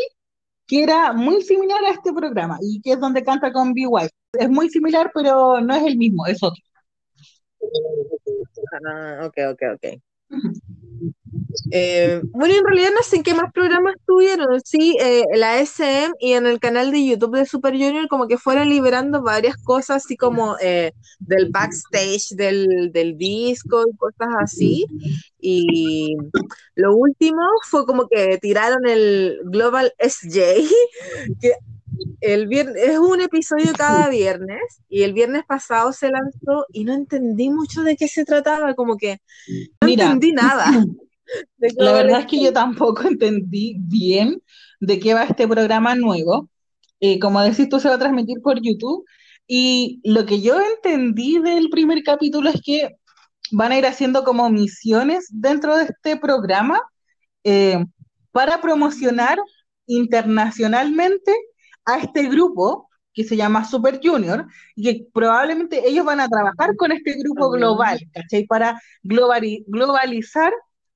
que 0.65 0.81
era 0.81 1.13
muy 1.13 1.41
similar 1.41 1.83
a 1.85 1.91
este 1.91 2.11
programa 2.11 2.57
y 2.61 2.81
que 2.81 2.93
es 2.93 2.99
donde 2.99 3.23
canta 3.23 3.51
con 3.53 3.73
BY. 3.73 4.09
Es 4.33 4.49
muy 4.49 4.69
similar, 4.69 5.11
pero 5.13 5.61
no 5.61 5.75
es 5.75 5.83
el 5.83 5.97
mismo, 5.97 6.25
es 6.25 6.41
otro. 6.41 6.61
Ah, 8.85 9.27
ok, 9.27 9.37
ok, 9.51 9.61
ok. 9.75 10.01
Eh, 11.71 12.21
bueno, 12.31 12.55
en 12.55 12.65
realidad 12.65 12.89
no 12.95 13.03
sé 13.03 13.17
en 13.17 13.23
qué 13.23 13.33
más 13.33 13.51
programas 13.53 13.95
tuvieron, 14.05 14.61
sí, 14.63 14.97
eh, 14.99 15.23
la 15.35 15.59
SM 15.59 16.13
y 16.19 16.33
en 16.33 16.45
el 16.45 16.59
canal 16.59 16.91
de 16.91 17.05
YouTube 17.05 17.37
de 17.37 17.45
Super 17.45 17.73
Junior 17.73 18.07
como 18.07 18.27
que 18.27 18.37
fueron 18.37 18.69
liberando 18.69 19.21
varias 19.21 19.57
cosas 19.57 20.03
así 20.03 20.15
como 20.17 20.55
eh, 20.61 20.93
del 21.19 21.49
backstage 21.49 22.29
del, 22.31 22.91
del, 22.91 23.17
disco 23.17 23.83
y 23.87 23.95
cosas 23.97 24.29
así. 24.41 24.85
Y 25.39 26.15
lo 26.75 26.95
último 26.95 27.41
fue 27.69 27.85
como 27.85 28.07
que 28.07 28.37
tiraron 28.39 28.87
el 28.87 29.39
Global 29.45 29.93
SJ, 29.99 30.63
que 31.41 31.53
el 32.21 32.47
viernes, 32.47 32.75
es 32.81 32.97
un 32.97 33.21
episodio 33.21 33.71
cada 33.77 34.09
viernes 34.09 34.81
y 34.89 35.03
el 35.03 35.13
viernes 35.13 35.43
pasado 35.45 35.93
se 35.93 36.09
lanzó 36.09 36.65
y 36.71 36.85
no 36.85 36.93
entendí 36.93 37.49
mucho 37.49 37.83
de 37.83 37.95
qué 37.95 38.07
se 38.07 38.25
trataba, 38.25 38.73
como 38.73 38.97
que 38.97 39.19
no 39.81 39.87
entendí 39.87 40.31
nada. 40.31 40.65
La 41.77 41.93
verdad 41.93 42.21
es 42.21 42.25
que 42.27 42.41
yo 42.41 42.53
tampoco 42.53 43.03
entendí 43.07 43.75
bien 43.79 44.41
de 44.79 44.99
qué 44.99 45.13
va 45.13 45.23
este 45.23 45.47
programa 45.47 45.95
nuevo. 45.95 46.49
Eh, 46.99 47.19
como 47.19 47.41
decís 47.41 47.69
tú, 47.69 47.79
se 47.79 47.89
va 47.89 47.95
a 47.95 47.99
transmitir 47.99 48.41
por 48.41 48.61
YouTube. 48.61 49.05
Y 49.47 50.01
lo 50.03 50.25
que 50.25 50.41
yo 50.41 50.59
entendí 50.59 51.39
del 51.39 51.69
primer 51.69 52.03
capítulo 52.03 52.49
es 52.49 52.61
que 52.61 52.95
van 53.51 53.71
a 53.71 53.77
ir 53.77 53.85
haciendo 53.85 54.23
como 54.23 54.49
misiones 54.49 55.27
dentro 55.29 55.75
de 55.75 55.85
este 55.85 56.17
programa 56.17 56.81
eh, 57.43 57.83
para 58.31 58.61
promocionar 58.61 59.37
internacionalmente 59.85 61.33
a 61.85 61.97
este 61.97 62.23
grupo 62.23 62.89
que 63.13 63.23
se 63.23 63.35
llama 63.37 63.63
Super 63.63 63.99
Junior, 64.03 64.47
y 64.75 64.83
que 64.83 65.07
probablemente 65.13 65.87
ellos 65.87 66.05
van 66.05 66.19
a 66.19 66.27
trabajar 66.27 66.75
con 66.75 66.91
este 66.91 67.13
grupo 67.13 67.51
global, 67.51 67.99
¿cachai? 68.11 68.45
Para 68.45 68.81
globalizar 69.03 70.51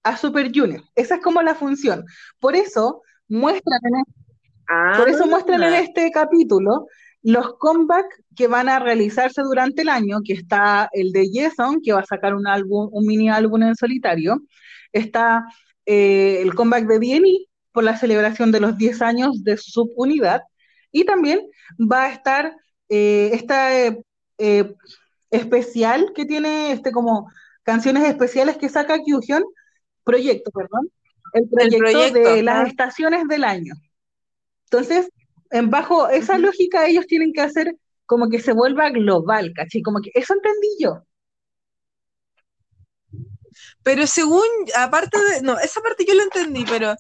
a 0.10 0.18
Super 0.18 0.52
Junior. 0.54 0.84
Esa 0.96 1.16
es 1.16 1.22
como 1.22 1.42
la 1.42 1.56
función. 1.56 2.06
Por 2.40 2.56
eso 2.56 3.02
muestran 3.28 3.80
en, 3.84 4.98
por 4.98 5.10
eso 5.10 5.28
muestran 5.28 5.64
en 5.64 5.74
ah. 5.74 5.80
este 5.80 6.12
capítulo 6.12 6.88
los 7.24 7.56
comebacks 7.58 8.24
que 8.36 8.48
van 8.48 8.70
a 8.70 8.80
realizarse 8.80 9.42
durante 9.42 9.82
el 9.82 9.90
año, 9.90 10.20
que 10.24 10.34
está 10.34 10.90
el 10.94 11.12
de 11.12 11.30
Jason, 11.34 11.82
que 11.82 11.92
va 11.92 12.00
a 12.00 12.06
sacar 12.06 12.34
un 12.36 12.48
álbum, 12.48 12.90
un 12.92 13.06
mini 13.06 13.30
álbum 13.30 13.64
en 13.64 13.76
solitario, 13.76 14.42
está 14.94 15.46
eh, 15.86 16.40
el 16.42 16.56
comeback 16.56 16.88
de 16.88 17.00
DNI 17.00 17.48
por 17.74 17.84
la 17.84 17.98
celebración 17.98 18.52
de 18.52 18.60
los 18.62 18.78
10 18.78 19.02
años 19.02 19.44
de 19.44 19.58
su 19.58 19.72
subunidad, 19.72 20.42
y 20.92 21.04
también 21.04 21.42
va 21.80 22.04
a 22.04 22.12
estar 22.12 22.56
eh, 22.90 23.32
esta 23.34 23.76
eh, 24.38 24.76
especial 25.30 26.14
que 26.16 26.26
tiene 26.26 26.72
este 26.72 26.92
como 26.92 27.30
canciones 27.64 28.08
especiales 28.08 28.58
que 28.58 28.70
saca 28.70 29.00
Kyuhyun, 29.00 29.44
proyecto, 30.08 30.50
perdón, 30.52 30.90
el 31.34 31.78
proyecto, 31.78 32.20
de 32.20 32.42
las 32.42 32.68
estaciones 32.68 33.28
del 33.28 33.44
año. 33.44 33.74
Entonces, 34.70 35.10
en 35.52 35.70
bajo 35.70 36.10
esa 36.10 36.38
lógica, 36.38 36.88
ellos 36.88 37.06
tienen 37.08 37.34
que 37.34 37.42
hacer 37.42 37.76
como 38.06 38.30
que 38.30 38.40
se 38.40 38.54
vuelva 38.54 38.90
global, 38.90 39.52
¿cachai? 39.56 39.82
Como 39.82 40.00
que 40.02 40.12
eso 40.14 40.34
entendí 40.34 40.70
yo. 40.80 41.04
Pero 43.84 44.06
según, 44.06 44.44
aparte 44.76 45.18
de, 45.18 45.42
no, 45.42 45.58
esa 45.60 45.82
parte 45.82 46.06
yo 46.06 46.14
la 46.14 46.24
entendí, 46.24 46.66
pero 46.66 46.94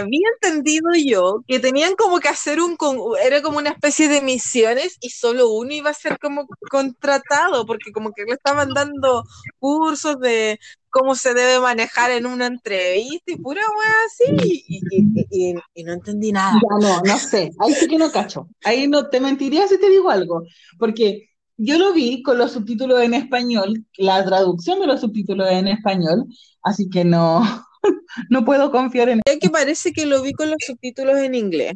había 0.00 0.28
entendido 0.34 0.88
yo 1.04 1.40
que 1.46 1.60
tenían 1.60 1.94
como 1.96 2.18
que 2.18 2.28
hacer 2.28 2.60
un, 2.60 2.76
era 3.22 3.42
como 3.42 3.58
una 3.58 3.70
especie 3.70 4.08
de 4.08 4.22
misiones 4.22 4.96
y 5.00 5.10
solo 5.10 5.50
uno 5.50 5.72
iba 5.72 5.90
a 5.90 5.94
ser 5.94 6.18
como 6.18 6.46
contratado, 6.70 7.66
porque 7.66 7.92
como 7.92 8.12
que 8.12 8.24
le 8.24 8.34
estaban 8.34 8.70
dando 8.70 9.24
cursos 9.58 10.18
de 10.18 10.58
cómo 10.92 11.14
se 11.14 11.34
debe 11.34 11.58
manejar 11.58 12.10
en 12.12 12.26
una 12.26 12.46
entrevista 12.46 13.32
y 13.32 13.36
pura 13.36 13.62
wea 13.62 14.36
así, 14.36 14.60
y, 14.70 15.54
y, 15.74 15.84
no 15.84 15.92
entendí 15.92 16.30
nada. 16.30 16.52
Ya 16.52 16.86
no, 16.86 17.00
no 17.02 17.18
sé, 17.18 17.50
ahí 17.58 17.72
sí 17.72 17.88
que 17.88 17.98
no 17.98 18.12
cacho, 18.12 18.48
ahí 18.62 18.86
no 18.86 19.08
te 19.08 19.18
mentiría 19.18 19.66
si 19.66 19.80
te 19.80 19.90
digo 19.90 20.10
algo, 20.10 20.44
porque 20.78 21.30
yo 21.56 21.78
lo 21.78 21.92
vi 21.92 22.22
con 22.22 22.38
los 22.38 22.52
subtítulos 22.52 23.00
en 23.02 23.14
español, 23.14 23.84
la 23.96 24.24
traducción 24.24 24.80
de 24.80 24.86
los 24.86 25.00
subtítulos 25.00 25.50
en 25.50 25.68
español, 25.68 26.26
así 26.62 26.88
que 26.90 27.04
no, 27.04 27.42
no 28.30 28.44
puedo 28.44 28.70
confiar 28.70 29.08
en 29.08 29.20
Es 29.24 29.38
que 29.38 29.50
parece 29.50 29.92
que 29.92 30.06
lo 30.06 30.22
vi 30.22 30.32
con 30.32 30.50
los 30.50 30.58
subtítulos 30.66 31.18
en 31.18 31.34
inglés. 31.34 31.74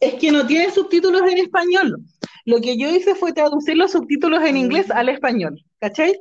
Es 0.00 0.14
que 0.14 0.30
no 0.30 0.46
tiene 0.46 0.70
subtítulos 0.72 1.22
en 1.22 1.38
español. 1.38 2.04
Lo 2.44 2.60
que 2.60 2.76
yo 2.76 2.90
hice 2.90 3.14
fue 3.14 3.32
traducir 3.32 3.76
los 3.76 3.92
subtítulos 3.92 4.42
en 4.42 4.56
inglés 4.56 4.90
al 4.90 5.08
español, 5.08 5.62
¿cachai? 5.80 6.18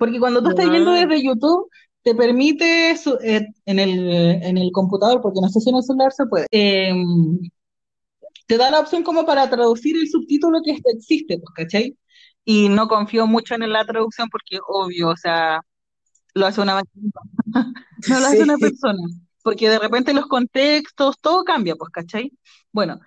Porque 0.00 0.18
cuando 0.18 0.42
tú 0.42 0.48
estás 0.48 0.70
viendo 0.70 0.92
desde 0.92 1.22
YouTube, 1.22 1.68
te 2.02 2.14
permite 2.14 2.92
eh, 2.92 3.46
en, 3.66 3.78
el, 3.78 4.10
en 4.10 4.56
el 4.56 4.72
computador, 4.72 5.20
porque 5.20 5.42
no 5.42 5.50
sé 5.50 5.60
si 5.60 5.68
en 5.68 5.76
el 5.76 5.82
celular 5.82 6.10
se 6.10 6.24
puede, 6.24 6.46
em, 6.50 7.38
te 8.46 8.56
da 8.56 8.70
la 8.70 8.80
opción 8.80 9.02
como 9.02 9.26
para 9.26 9.50
traducir 9.50 9.96
el 9.98 10.08
subtítulo 10.08 10.60
que 10.64 10.78
existe, 10.86 11.36
pues, 11.38 11.50
¿cachai? 11.54 11.98
Y 12.46 12.70
no 12.70 12.88
confío 12.88 13.26
mucho 13.26 13.54
en 13.54 13.70
la 13.70 13.84
traducción 13.84 14.30
porque, 14.30 14.58
obvio, 14.66 15.10
o 15.10 15.16
sea, 15.16 15.60
lo 16.34 16.46
hace 16.46 16.62
una 16.62 16.80
no 18.08 18.20
lo 18.20 18.26
hace 18.26 18.42
una 18.42 18.56
persona, 18.56 19.02
porque 19.42 19.68
de 19.68 19.78
repente 19.78 20.14
los 20.14 20.26
contextos, 20.28 21.16
todo 21.20 21.44
cambia, 21.44 21.76
pues, 21.76 21.90
¿cachai? 21.90 22.32
Bueno, 22.72 23.00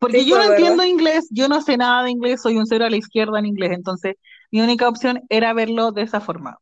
Porque 0.00 0.24
Sí, 0.24 0.30
yo 0.30 0.36
no 0.36 0.42
¿verdad? 0.42 0.56
entiendo 0.56 0.84
inglés, 0.84 1.28
yo 1.30 1.48
no 1.48 1.60
sé 1.62 1.76
nada 1.76 2.02
de 2.04 2.10
inglés, 2.10 2.40
soy 2.42 2.56
un 2.56 2.66
cero 2.66 2.86
a 2.86 2.90
la 2.90 2.96
izquierda 2.96 3.38
en 3.38 3.46
inglés, 3.46 3.70
entonces 3.72 4.16
mi 4.50 4.60
única 4.60 4.88
opción 4.88 5.22
era 5.28 5.52
verlo 5.52 5.92
de 5.92 6.02
esa 6.02 6.20
forma. 6.20 6.58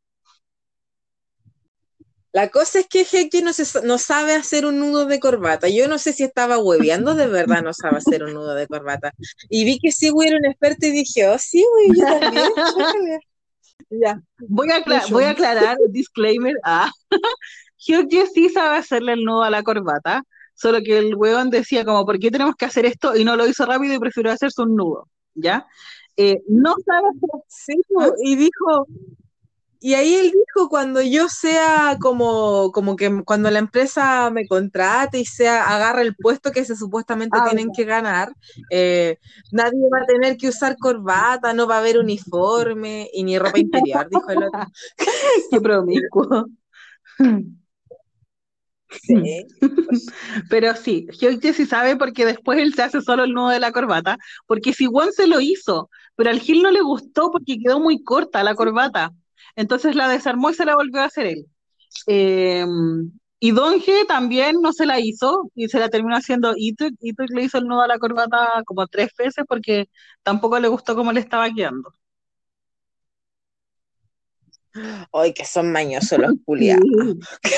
La 2.33 2.49
cosa 2.51 2.81
es 2.81 2.87
que 2.87 3.07
Heikki 3.11 3.41
no, 3.43 3.53
se- 3.53 3.83
no 3.87 3.97
sabe 3.99 4.35
hacer 4.35 4.67
un 4.67 4.79
nudo 4.79 5.07
de 5.07 5.19
corbata. 5.19 5.69
Yo 5.69 5.89
no 5.89 5.99
sé 5.99 6.13
si 6.13 6.25
estaba 6.25 6.59
hueveando, 6.59 7.15
de 7.15 7.27
verdad 7.27 7.63
no 7.63 7.73
sabe 7.73 7.97
hacer 7.99 8.23
un 8.23 8.35
nudo 8.35 8.55
de 8.55 8.67
corbata. 8.67 9.13
Y 9.49 9.65
vi 9.65 9.79
que 9.81 9.91
sí, 9.91 10.11
güey, 10.11 10.29
era 10.29 10.37
un 10.39 10.45
experto 10.47 10.87
y 10.87 10.91
dije, 10.91 11.27
oh, 11.29 11.39
sí, 11.39 11.65
güey, 11.73 11.89
yo 11.99 12.05
también. 12.21 12.45
Ya. 13.91 14.21
Voy 14.39 14.71
a, 14.71 14.85
voy 15.11 15.25
a 15.25 15.31
aclarar, 15.31 15.77
disclaimer, 15.91 16.55
ah, 16.65 16.91
Hyukje 17.79 18.27
sí 18.35 18.49
sabe 18.51 18.77
hacerle 18.77 19.15
el 19.15 19.25
nudo 19.25 19.45
a 19.45 19.51
la 19.51 19.63
corbata, 19.63 20.23
solo 20.55 20.83
que 20.83 20.99
el 20.99 21.15
weón 21.15 21.49
decía 21.51 21.85
como, 21.85 22.05
¿por 22.05 22.19
qué 22.19 22.31
tenemos 22.31 22.55
que 22.57 22.67
hacer 22.67 22.85
esto? 22.87 23.17
Y 23.17 23.25
no 23.25 23.37
lo 23.37 23.47
hizo 23.47 23.65
rápido 23.67 23.95
y 23.95 23.99
prefirió 23.99 24.33
hacerse 24.33 24.63
un 24.63 24.77
nudo, 24.77 25.09
¿ya? 25.35 25.67
Eh, 26.21 26.43
no 26.49 26.75
sabe 26.85 27.09
hacer 27.09 27.31
Sí, 27.47 27.81
po, 27.89 28.13
y 28.21 28.35
dijo, 28.35 28.89
y 29.79 29.95
ahí 29.95 30.15
él 30.15 30.33
dijo, 30.33 30.69
cuando 30.69 31.01
yo 31.01 31.29
sea 31.29 31.97
como, 32.01 32.73
como 32.73 32.97
que 32.97 33.23
cuando 33.25 33.49
la 33.53 33.61
empresa 33.61 34.29
me 34.31 34.49
contrate 34.49 35.21
y 35.21 35.25
sea, 35.25 35.73
agarre 35.73 36.03
el 36.03 36.17
puesto 36.17 36.51
que 36.51 36.65
se 36.65 36.75
supuestamente 36.75 37.39
Ah, 37.41 37.45
tienen 37.45 37.71
que 37.73 37.85
ganar, 37.85 38.33
eh, 38.71 39.19
nadie 39.53 39.79
va 39.93 40.01
a 40.03 40.07
tener 40.07 40.37
que 40.37 40.49
usar 40.49 40.77
corbata, 40.77 41.53
no 41.53 41.69
va 41.69 41.77
a 41.77 41.79
haber 41.79 41.99
uniforme 41.99 43.09
y 43.13 43.23
ni 43.23 43.39
ropa 43.39 43.61
interior, 43.61 44.09
dijo 44.11 44.29
el 44.29 44.43
otro. 44.43 44.67
qué 45.53 45.61
promiscuo. 45.61 46.47
Sí. 48.91 49.47
Pero 50.51 50.75
sí, 50.75 51.07
Hyukje 51.13 51.53
sí 51.53 51.67
sabe 51.67 51.97
porque 51.97 52.25
después 52.25 52.59
él 52.59 52.75
se 52.75 52.83
hace 52.83 53.01
solo 53.03 53.25
el 53.25 53.33
nudo 53.33 53.51
de 53.51 53.61
la 53.61 53.73
corbata, 53.73 54.17
porque 54.47 54.73
si 54.73 54.87
Won 54.87 55.13
se 55.13 55.27
lo 55.27 55.41
hizo, 55.41 55.91
pero 56.17 56.31
al 56.31 56.41
Gil 56.41 56.63
no 56.63 56.71
le 56.71 56.81
gustó 56.81 57.31
porque 57.31 57.59
quedó 57.59 57.81
muy 57.81 58.03
corta 58.03 58.43
la 58.43 58.55
corbata, 58.55 59.13
entonces 59.57 59.95
la 59.95 60.09
desarmó 60.09 60.51
y 60.51 60.55
se 60.55 60.65
la 60.65 60.75
volvió 60.75 61.01
a 61.01 61.07
hacer 61.07 61.27
él. 61.27 61.47
Eh, 62.07 62.65
y 63.41 63.53
Donge 63.53 64.05
también 64.07 64.61
no 64.61 64.73
se 64.73 64.85
la 64.87 64.99
hizo 64.99 65.51
y 65.55 65.69
se 65.69 65.79
la 65.79 65.89
terminó 65.89 66.17
haciendo 66.17 66.55
Ituk. 66.57 66.95
Ituk 67.01 67.31
le 67.31 67.45
hizo 67.45 67.59
el 67.59 67.67
nudo 67.69 67.83
a 67.83 67.87
la 67.87 67.99
corbata 67.99 68.63
como 68.67 68.87
tres 68.89 69.11
veces 69.17 69.45
porque 69.49 69.89
tampoco 70.23 70.59
le 70.59 70.69
gustó 70.69 70.97
cómo 70.97 71.13
le 71.13 71.21
estaba 71.21 71.49
quedando. 71.53 71.93
Ay, 75.13 75.33
que 75.33 75.45
son 75.45 75.73
mañosos 75.73 76.19
los 76.19 76.33
culiados. 76.45 76.85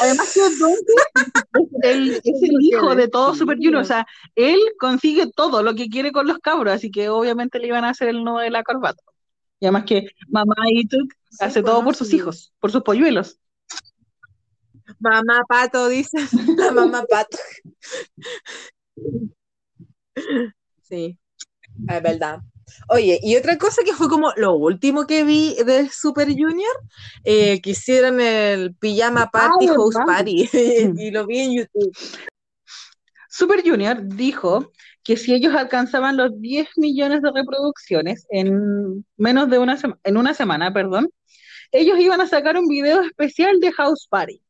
Además 0.02 0.32
que 0.34 0.40
es 2.24 2.42
el, 2.42 2.56
hijo 2.60 2.94
de 2.94 3.08
todo 3.08 3.34
Super 3.34 3.56
Junior, 3.56 3.82
o 3.82 3.84
sea, 3.84 4.06
él 4.34 4.58
consigue 4.78 5.30
todo 5.34 5.62
lo 5.62 5.74
que 5.74 5.88
quiere 5.88 6.12
con 6.12 6.26
los 6.26 6.38
cabros, 6.38 6.74
así 6.74 6.90
que 6.90 7.08
obviamente 7.08 7.58
le 7.58 7.68
iban 7.68 7.84
a 7.84 7.90
hacer 7.90 8.08
el 8.08 8.24
nudo 8.24 8.38
de 8.38 8.50
la 8.50 8.62
corbata. 8.62 9.02
Y 9.58 9.66
además 9.66 9.84
que 9.84 10.06
mamá 10.28 10.54
Ituk 10.70 11.12
Sí, 11.30 11.44
hace 11.44 11.62
todo 11.62 11.84
por 11.84 11.94
sus 11.94 12.12
hijos, 12.12 12.52
por 12.58 12.72
sus 12.72 12.82
polluelos. 12.82 13.38
Mamá 14.98 15.44
pato, 15.48 15.88
dice 15.88 16.18
la 16.56 16.72
mamá 16.72 17.04
pato. 17.08 17.38
Sí, 20.82 21.16
es 21.88 22.02
verdad. 22.02 22.40
Oye, 22.88 23.18
y 23.22 23.36
otra 23.36 23.58
cosa 23.58 23.82
que 23.84 23.92
fue 23.92 24.08
como 24.08 24.32
lo 24.36 24.54
último 24.54 25.06
que 25.06 25.24
vi 25.24 25.56
de 25.64 25.88
Super 25.88 26.28
Junior, 26.28 26.72
eh, 27.24 27.60
que 27.60 27.70
hicieron 27.70 28.20
el 28.20 28.74
pijama 28.74 29.30
party, 29.30 29.68
Ah, 29.68 29.74
house 29.74 29.96
party, 30.06 30.48
y 30.96 31.10
lo 31.10 31.26
vi 31.26 31.38
en 31.40 31.52
YouTube. 31.54 31.92
Super 33.28 33.62
Junior 33.62 33.96
dijo 34.02 34.72
que 35.02 35.16
si 35.16 35.32
ellos 35.32 35.54
alcanzaban 35.54 36.16
los 36.16 36.38
10 36.40 36.68
millones 36.76 37.22
de 37.22 37.30
reproducciones 37.32 38.26
en 38.30 39.04
menos 39.16 39.48
de 39.48 39.58
una 39.58 39.76
semana, 39.76 40.00
en 40.04 40.16
una 40.16 40.34
semana, 40.34 40.72
perdón, 40.72 41.08
ellos 41.72 41.98
iban 41.98 42.20
a 42.20 42.26
sacar 42.26 42.56
un 42.56 42.66
video 42.66 43.00
especial 43.02 43.60
de 43.60 43.72
House 43.72 44.06
Party. 44.10 44.42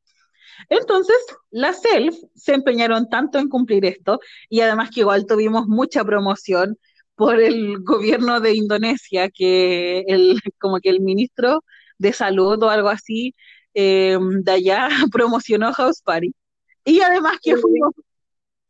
Entonces, 0.69 1.17
las 1.51 1.81
Self 1.81 2.17
se 2.35 2.55
empeñaron 2.55 3.09
tanto 3.09 3.39
en 3.39 3.49
cumplir 3.49 3.85
esto 3.85 4.21
y 4.49 4.61
además 4.61 4.91
que 4.91 5.01
igual 5.01 5.27
tuvimos 5.27 5.67
mucha 5.67 6.05
promoción 6.05 6.79
por 7.21 7.39
el 7.39 7.81
gobierno 7.85 8.41
de 8.41 8.55
Indonesia, 8.55 9.29
que 9.29 10.01
el, 10.09 10.41
como 10.59 10.79
que 10.81 10.89
el 10.89 11.01
ministro 11.03 11.63
de 11.99 12.15
salud 12.15 12.63
o 12.63 12.71
algo 12.71 12.89
así 12.89 13.35
eh, 13.75 14.17
de 14.43 14.53
allá 14.53 14.89
promocionó 15.13 15.71
House 15.75 16.01
Party. 16.03 16.35
Y 16.87 17.03
además 17.03 17.35
que 17.43 17.57
Sí. 17.57 17.61
fuimos, 17.61 17.93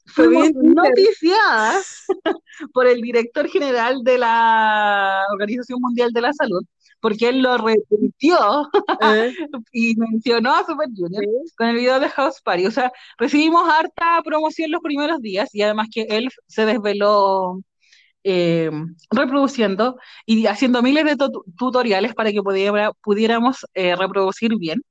fuimos 0.06 0.48
noticiadas 0.54 2.06
por 2.74 2.88
el 2.88 3.00
director 3.00 3.46
general 3.48 4.02
de 4.02 4.18
la 4.18 5.22
Organización 5.32 5.78
Mundial 5.80 6.10
de 6.12 6.20
la 6.22 6.32
Salud, 6.32 6.64
porque 7.00 7.28
él 7.28 7.42
lo 7.42 7.56
retuiteó 7.56 8.68
¿Eh? 9.00 9.32
y 9.72 9.94
mencionó 9.96 10.56
a 10.56 10.66
Super 10.66 10.88
Junior 10.96 11.22
Sí. 11.22 11.52
con 11.56 11.68
el 11.68 11.76
video 11.76 12.00
de 12.00 12.08
House 12.08 12.40
Party. 12.42 12.66
O 12.66 12.72
sea, 12.72 12.90
recibimos 13.16 13.62
harta 13.72 14.20
promoción 14.24 14.72
los 14.72 14.80
primeros 14.82 15.20
días 15.20 15.54
y 15.54 15.62
además 15.62 15.86
que 15.94 16.02
él 16.10 16.30
se 16.48 16.66
desveló 16.66 17.60
eh, 18.24 18.70
reproduciendo 19.10 19.98
y 20.26 20.46
haciendo 20.46 20.82
miles 20.82 21.04
de 21.04 21.16
tu- 21.16 21.44
tutoriales 21.56 22.14
para 22.14 22.30
que 22.32 22.42
pudiera- 22.42 22.92
pudiéramos 23.02 23.64
eh, 23.74 23.96
reproducir 23.96 24.56
bien. 24.58 24.82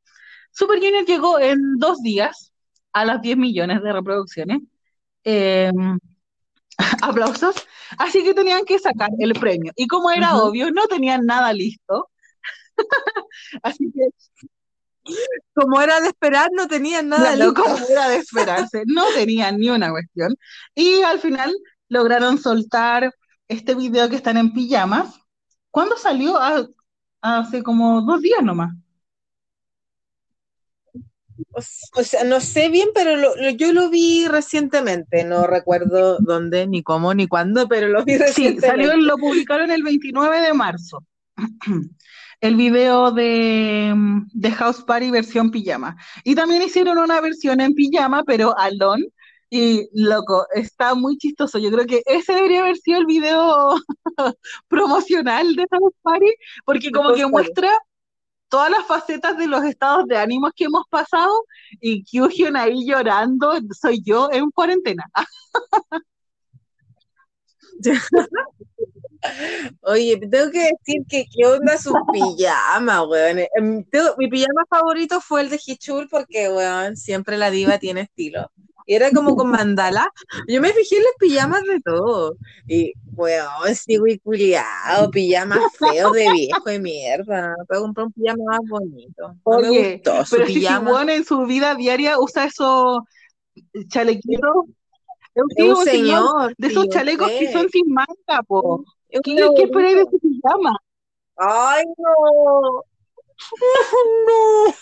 Super 0.52 0.80
Junior 0.80 1.06
llegó 1.06 1.40
en 1.40 1.78
dos 1.78 2.02
días 2.02 2.52
a 2.94 3.06
las 3.06 3.22
10 3.22 3.38
millones 3.38 3.82
de 3.84 3.94
reproducciones. 3.94 4.60
Eh, 5.24 5.72
aplausos. 7.02 7.56
Así 7.98 8.24
que 8.24 8.34
tenían 8.34 8.64
que 8.66 8.80
sacar 8.80 9.10
el 9.20 9.34
premio. 9.34 9.72
Y 9.76 9.88
como 9.88 10.12
era 10.12 10.36
Ujú. 10.36 10.48
obvio, 10.48 10.72
no 10.72 10.88
tenían 10.88 11.26
nada 11.26 11.52
listo. 11.54 12.10
Así 13.64 13.92
que 13.94 14.08
Como 15.54 15.82
era 15.82 16.00
de 16.00 16.08
esperar, 16.08 16.50
no 16.54 16.68
tenían 16.68 17.10
nada 17.10 17.34
Claro, 17.34 17.52
listo. 17.52 17.64
como 17.64 17.78
era 17.90 18.10
de 18.10 18.18
esperarse, 18.18 18.84
no 18.86 19.06
tenían 19.14 19.58
ni 19.58 19.70
una 19.70 19.90
cuestión. 19.92 20.36
Y 20.76 21.02
al 21.02 21.20
final 21.20 21.54
lograron 21.90 22.38
soltar 22.38 23.12
este 23.50 23.76
video 23.76 24.10
que 24.10 24.16
están 24.16 24.38
en 24.38 24.54
pijamas. 24.54 25.20
¿Cuándo 25.72 25.98
salió? 25.98 26.38
Ah, 26.38 26.66
hace 27.22 27.62
como 27.64 28.02
dos 28.02 28.22
días 28.22 28.42
nomás. 28.44 28.72
O 31.96 32.04
sea, 32.04 32.24
no 32.24 32.40
sé 32.40 32.70
bien, 32.70 32.90
pero 32.94 33.16
lo- 33.16 33.36
lo- 33.36 33.50
yo 33.50 33.74
lo 33.74 33.90
vi 33.90 34.28
recientemente. 34.28 35.24
No 35.24 35.48
recuerdo 35.48 36.18
dónde, 36.20 36.68
ni 36.68 36.84
cómo, 36.84 37.14
ni 37.14 37.28
cuándo, 37.28 37.68
pero 37.68 37.88
lo 37.88 38.04
vi 38.04 38.14
Sí, 38.14 38.18
recientemente. 38.20 38.68
salió, 38.68 38.96
lo 38.98 39.18
publicaron 39.18 39.72
el 39.72 39.84
29 39.84 40.42
de 40.42 40.54
marzo. 40.54 41.04
El 42.42 42.56
video 42.56 43.12
de, 43.12 43.94
de 44.32 44.52
House 44.52 44.82
Party 44.86 45.12
versión 45.12 45.52
pijama. 45.52 45.98
Y 46.24 46.36
también 46.36 46.62
hicieron 46.62 46.98
una 46.98 47.20
versión 47.20 47.60
en 47.60 47.74
pijama, 47.74 48.24
pero 48.24 48.58
alone. 48.58 49.08
Y 49.50 49.90
loco, 49.94 50.46
está 50.54 50.94
muy 50.94 51.18
chistoso. 51.18 51.58
Yo 51.58 51.72
creo 51.72 51.86
que 51.86 52.04
ese 52.06 52.34
debería 52.34 52.62
haber 52.62 52.78
sido 52.78 53.00
el 53.00 53.06
video 53.06 53.76
promocional 54.68 55.56
de 55.56 55.66
House 55.72 55.96
Party, 56.04 56.34
porque 56.66 56.92
como 56.92 57.14
que 57.14 57.26
muestra 57.26 57.72
todas 58.50 58.70
las 58.70 58.86
facetas 58.86 59.38
de 59.38 59.48
los 59.48 59.64
estados 59.64 60.06
de 60.08 60.18
ánimos 60.18 60.52
que 60.56 60.66
hemos 60.66 60.84
pasado 60.90 61.46
y 61.80 62.04
Kyuhyun 62.04 62.58
ahí 62.58 62.86
llorando, 62.86 63.54
soy 63.80 64.02
yo 64.04 64.30
en 64.32 64.50
cuarentena. 64.52 65.06
Oye, 69.82 70.18
tengo 70.18 70.52
que 70.52 70.60
decir 70.60 71.04
que 71.10 71.26
qué 71.26 71.46
onda 71.46 71.78
su 71.78 71.94
pijama, 72.12 73.04
weón. 73.04 73.40
Em, 73.56 73.86
mi 74.18 74.30
pijama 74.30 74.66
favorito 74.70 75.22
fue 75.22 75.42
el 75.42 75.50
de 75.50 75.60
Hichul 75.64 76.08
porque, 76.10 76.50
weón, 76.50 76.96
siempre 76.96 77.38
la 77.38 77.52
diva 77.52 77.80
tiene 77.80 78.02
estilo. 78.02 78.52
Era 78.90 79.12
como 79.14 79.36
con 79.36 79.52
mandala. 79.52 80.12
Yo 80.48 80.60
me 80.62 80.74
fijé 80.74 80.98
en 80.98 81.04
los 81.04 81.14
pijamas 81.20 81.64
de 81.64 81.80
todo. 81.80 82.36
Y, 82.68 82.94
weón, 83.16 83.76
sí, 83.76 83.98
güey, 83.98 84.18
culiao, 84.20 85.12
pijamas 85.12 85.60
feos 85.78 86.12
de 86.14 86.32
viejo 86.32 86.64
de 86.66 86.80
mierda. 86.80 87.54
Puedo 87.68 87.84
comprar 87.84 88.08
un 88.08 88.14
pijama 88.14 88.44
más 88.46 88.60
bonito. 88.68 89.36
No 89.46 89.60
me 89.60 89.70
Oye, 89.70 89.94
gustó 89.94 90.26
su 90.26 90.36
pero 90.38 90.48
si 90.48 90.66
en 90.66 91.24
su 91.24 91.46
vida 91.46 91.76
diaria 91.76 92.20
usa 92.20 92.46
esos 92.46 93.00
chalequitos, 93.90 94.66
es 95.36 95.44
un, 95.44 95.70
un 95.70 95.86
señor 95.86 95.86
señor. 95.86 96.56
de 96.58 96.68
esos 96.68 96.90
chalecos 96.90 97.30
que 97.30 97.52
son 97.52 97.70
sin 97.70 97.94
manga, 97.94 98.44
po. 98.48 98.84
¿Qué, 99.10 99.22
qué 99.22 99.64
esperáis 99.64 99.98
de 99.98 100.06
su 100.06 100.20
pijama? 100.20 100.76
Ay, 101.38 101.84
no. 101.98 102.84
No. 104.28 104.74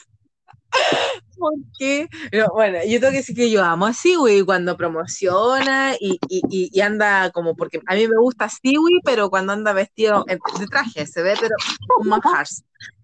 Porque, 1.37 2.07
no, 2.33 2.47
bueno, 2.53 2.79
yo 2.87 2.99
tengo 2.99 3.11
que 3.11 3.17
decir 3.17 3.35
que 3.35 3.51
yo 3.51 3.63
amo 3.63 3.85
a 3.85 3.93
Siwi 3.93 4.43
cuando 4.43 4.75
promociona 4.75 5.93
y, 5.99 6.19
y, 6.29 6.69
y, 6.73 6.81
anda 6.81 7.29
como, 7.31 7.55
porque 7.55 7.79
a 7.85 7.95
mí 7.95 8.07
me 8.07 8.17
gusta 8.17 8.49
Siwi, 8.49 9.01
pero 9.03 9.29
cuando 9.29 9.53
anda 9.53 9.71
vestido 9.73 10.25
de 10.27 10.67
traje, 10.67 11.05
se 11.05 11.21
ve, 11.21 11.35
pero 11.39 11.55
un 11.99 12.07
manjar. 12.09 12.47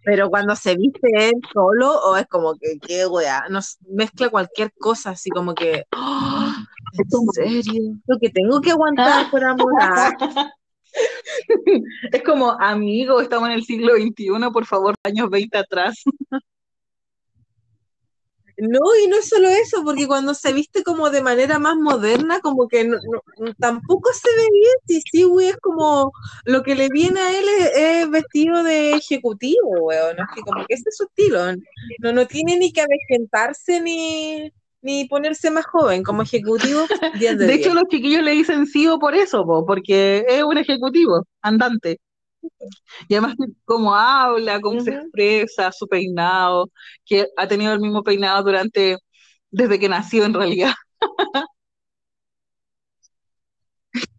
Pero 0.06 0.30
cuando 0.30 0.56
se 0.56 0.76
viste 0.76 1.08
él 1.14 1.34
solo, 1.54 1.92
o 1.92 2.18
es 2.18 2.28
como 2.28 2.56
que, 2.56 2.78
qué 2.80 3.06
wea, 3.06 3.46
nos 3.50 3.78
mezcla 3.88 4.30
cualquier 4.30 4.74
cosa, 4.80 5.12
así 5.12 5.30
como 5.30 5.54
que, 5.54 5.86
oh, 5.96 6.52
¿en 6.94 7.28
serio? 7.34 7.96
Lo 8.08 8.18
que 8.20 8.30
tengo 8.30 8.60
que 8.62 8.72
aguantar 8.72 9.30
por 9.32 9.44
amor. 9.44 9.72
es 12.12 12.24
como, 12.24 12.52
amigo, 12.60 13.22
estamos 13.22 13.50
en 13.50 13.56
el 13.56 13.64
siglo 13.64 13.94
XXI, 13.96 14.52
por 14.52 14.66
favor, 14.66 14.96
años 15.04 15.30
20 15.30 15.58
atrás. 15.58 16.04
No, 18.58 18.80
y 19.04 19.08
no 19.08 19.18
es 19.18 19.30
solo 19.30 19.50
eso, 19.50 19.84
porque 19.84 20.08
cuando 20.08 20.34
se 20.34 20.54
viste 20.54 20.84
como 20.84 21.10
de 21.10 21.22
manera 21.22 21.60
más 21.60 21.76
moderna, 21.76 22.40
como 22.40 22.68
que 22.68 22.90
tampoco 23.60 24.12
se 24.14 24.30
ve 24.36 24.48
bien, 24.52 24.74
si 24.88 25.02
sí, 25.02 25.24
güey, 25.24 25.48
es 25.48 25.58
como 25.58 26.12
lo 26.46 26.62
que 26.62 26.76
le 26.76 26.88
viene 26.90 27.20
a 27.20 27.38
él 27.38 27.46
es, 27.76 28.10
vestido 28.10 28.64
de 28.64 28.94
ejecutivo, 28.94 29.70
weón, 29.82 30.18
¿no? 30.18 30.26
como 30.46 30.66
que 30.66 30.76
ese 30.76 30.90
es 30.90 30.98
su 30.98 31.06
estilo, 31.06 31.40
no, 32.00 32.14
no 32.14 32.28
tiene 32.28 32.58
ni 32.58 32.72
que 32.72 32.82
avejentarse 32.82 33.82
ni, 33.82 34.52
ni 34.84 35.06
ponerse 35.06 35.50
más 35.50 35.66
joven, 35.66 36.04
como 36.04 36.22
ejecutivo. 36.22 36.86
de, 37.20 37.54
hecho, 37.54 37.74
los 37.74 37.86
chiquillos 37.90 38.22
le 38.22 38.32
dicen 38.32 38.68
sí 38.68 38.88
o 38.88 39.00
por 39.00 39.16
eso, 39.16 39.46
porque 39.66 40.26
es 40.28 40.44
un 40.44 40.58
ejecutivo 40.58 41.26
andante. 41.42 42.00
Y 43.08 43.16
además 43.16 43.36
cómo 43.66 43.96
habla, 43.96 44.60
cómo 44.62 44.82
se 44.82 44.92
expresa, 44.92 45.72
su 45.72 45.88
peinado, 45.88 46.70
que 47.06 47.28
ha 47.38 47.48
tenido 47.48 47.74
el 47.74 47.80
mismo 47.80 48.04
peinado 48.04 48.44
durante, 48.44 48.98
desde 49.52 49.80
que 49.80 49.90
nació 49.90 50.26
en 50.26 50.34
realidad. 50.34 50.74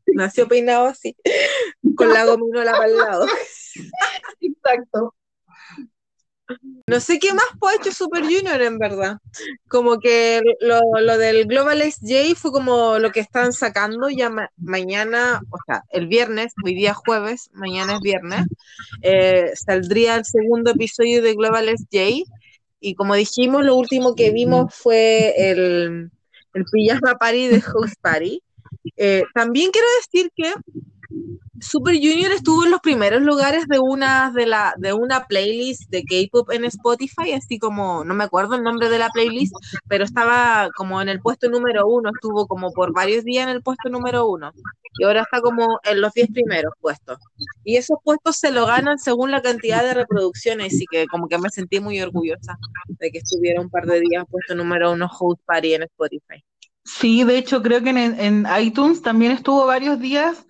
Nació 0.06 0.46
peinado 0.46 0.86
así, 0.86 1.16
con 1.96 2.12
la 2.12 2.24
gominola 2.24 2.72
para 2.72 2.86
el 2.86 2.96
lado. 2.96 3.26
Exacto. 4.40 5.14
No 6.86 7.00
sé 7.00 7.18
qué 7.18 7.32
más 7.32 7.46
ha 7.62 7.74
hecho 7.76 7.90
Super 7.92 8.22
Junior 8.22 8.60
en 8.60 8.78
verdad. 8.78 9.16
Como 9.68 9.98
que 9.98 10.42
lo, 10.60 10.80
lo 11.00 11.16
del 11.18 11.46
Global 11.46 11.80
SJ 11.82 12.34
fue 12.34 12.52
como 12.52 12.98
lo 12.98 13.10
que 13.10 13.20
están 13.20 13.52
sacando 13.52 14.10
ya 14.10 14.30
mañana, 14.56 15.40
o 15.50 15.58
sea, 15.66 15.82
el 15.90 16.06
viernes, 16.06 16.52
hoy 16.62 16.74
día 16.74 16.92
jueves, 16.92 17.48
mañana 17.52 17.94
es 17.94 18.00
viernes, 18.00 18.46
eh, 19.02 19.52
saldría 19.54 20.16
el 20.16 20.24
segundo 20.24 20.72
episodio 20.72 21.22
de 21.22 21.34
Global 21.34 21.68
SJ. 21.68 22.24
Y 22.80 22.94
como 22.94 23.14
dijimos, 23.14 23.64
lo 23.64 23.76
último 23.76 24.14
que 24.14 24.30
vimos 24.30 24.74
fue 24.74 25.32
el, 25.50 26.10
el 26.52 26.64
Pijama 26.70 27.14
Party 27.14 27.48
de 27.48 27.60
House 27.62 27.94
Party. 28.00 28.42
Eh, 28.96 29.24
también 29.34 29.70
quiero 29.70 29.88
decir 30.00 30.30
que 30.36 30.52
Super 31.60 31.94
Junior 31.94 32.32
estuvo 32.32 32.64
en 32.64 32.70
los 32.72 32.80
primeros 32.80 33.22
lugares 33.22 33.66
de 33.68 33.78
una, 33.78 34.30
de 34.32 34.46
la, 34.46 34.74
de 34.76 34.92
una 34.92 35.26
playlist 35.26 35.88
de 35.88 36.02
K-pop 36.02 36.50
en 36.50 36.64
Spotify, 36.64 37.32
así 37.32 37.58
como, 37.58 38.04
no 38.04 38.12
me 38.12 38.24
acuerdo 38.24 38.56
el 38.56 38.62
nombre 38.62 38.88
de 38.88 38.98
la 38.98 39.08
playlist, 39.10 39.54
pero 39.88 40.04
estaba 40.04 40.68
como 40.76 41.00
en 41.00 41.08
el 41.08 41.20
puesto 41.20 41.48
número 41.48 41.86
uno, 41.86 42.10
estuvo 42.12 42.46
como 42.46 42.72
por 42.72 42.92
varios 42.92 43.24
días 43.24 43.44
en 43.44 43.50
el 43.50 43.62
puesto 43.62 43.88
número 43.88 44.28
uno, 44.28 44.52
y 44.98 45.04
ahora 45.04 45.22
está 45.22 45.40
como 45.40 45.78
en 45.84 46.00
los 46.00 46.12
diez 46.12 46.28
primeros 46.32 46.72
puestos. 46.80 47.18
Y 47.62 47.76
esos 47.76 47.98
puestos 48.02 48.36
se 48.36 48.50
lo 48.50 48.66
ganan 48.66 48.98
según 48.98 49.30
la 49.30 49.40
cantidad 49.40 49.82
de 49.82 49.94
reproducciones, 49.94 50.74
y 50.80 50.86
que 50.86 51.06
como 51.06 51.28
que 51.28 51.38
me 51.38 51.50
sentí 51.50 51.80
muy 51.80 52.00
orgullosa 52.00 52.58
de 52.88 53.10
que 53.10 53.18
estuviera 53.18 53.60
un 53.60 53.70
par 53.70 53.86
de 53.86 54.00
días 54.00 54.24
puesto 54.28 54.54
número 54.54 54.92
uno 54.92 55.08
Host 55.18 55.40
Party 55.46 55.74
en 55.74 55.84
Spotify. 55.84 56.44
Sí, 56.84 57.24
de 57.24 57.38
hecho 57.38 57.62
creo 57.62 57.82
que 57.82 57.90
en 57.90 58.46
iTunes 58.60 59.00
también 59.00 59.32
estuvo 59.32 59.64
varios 59.64 59.98
días 60.00 60.44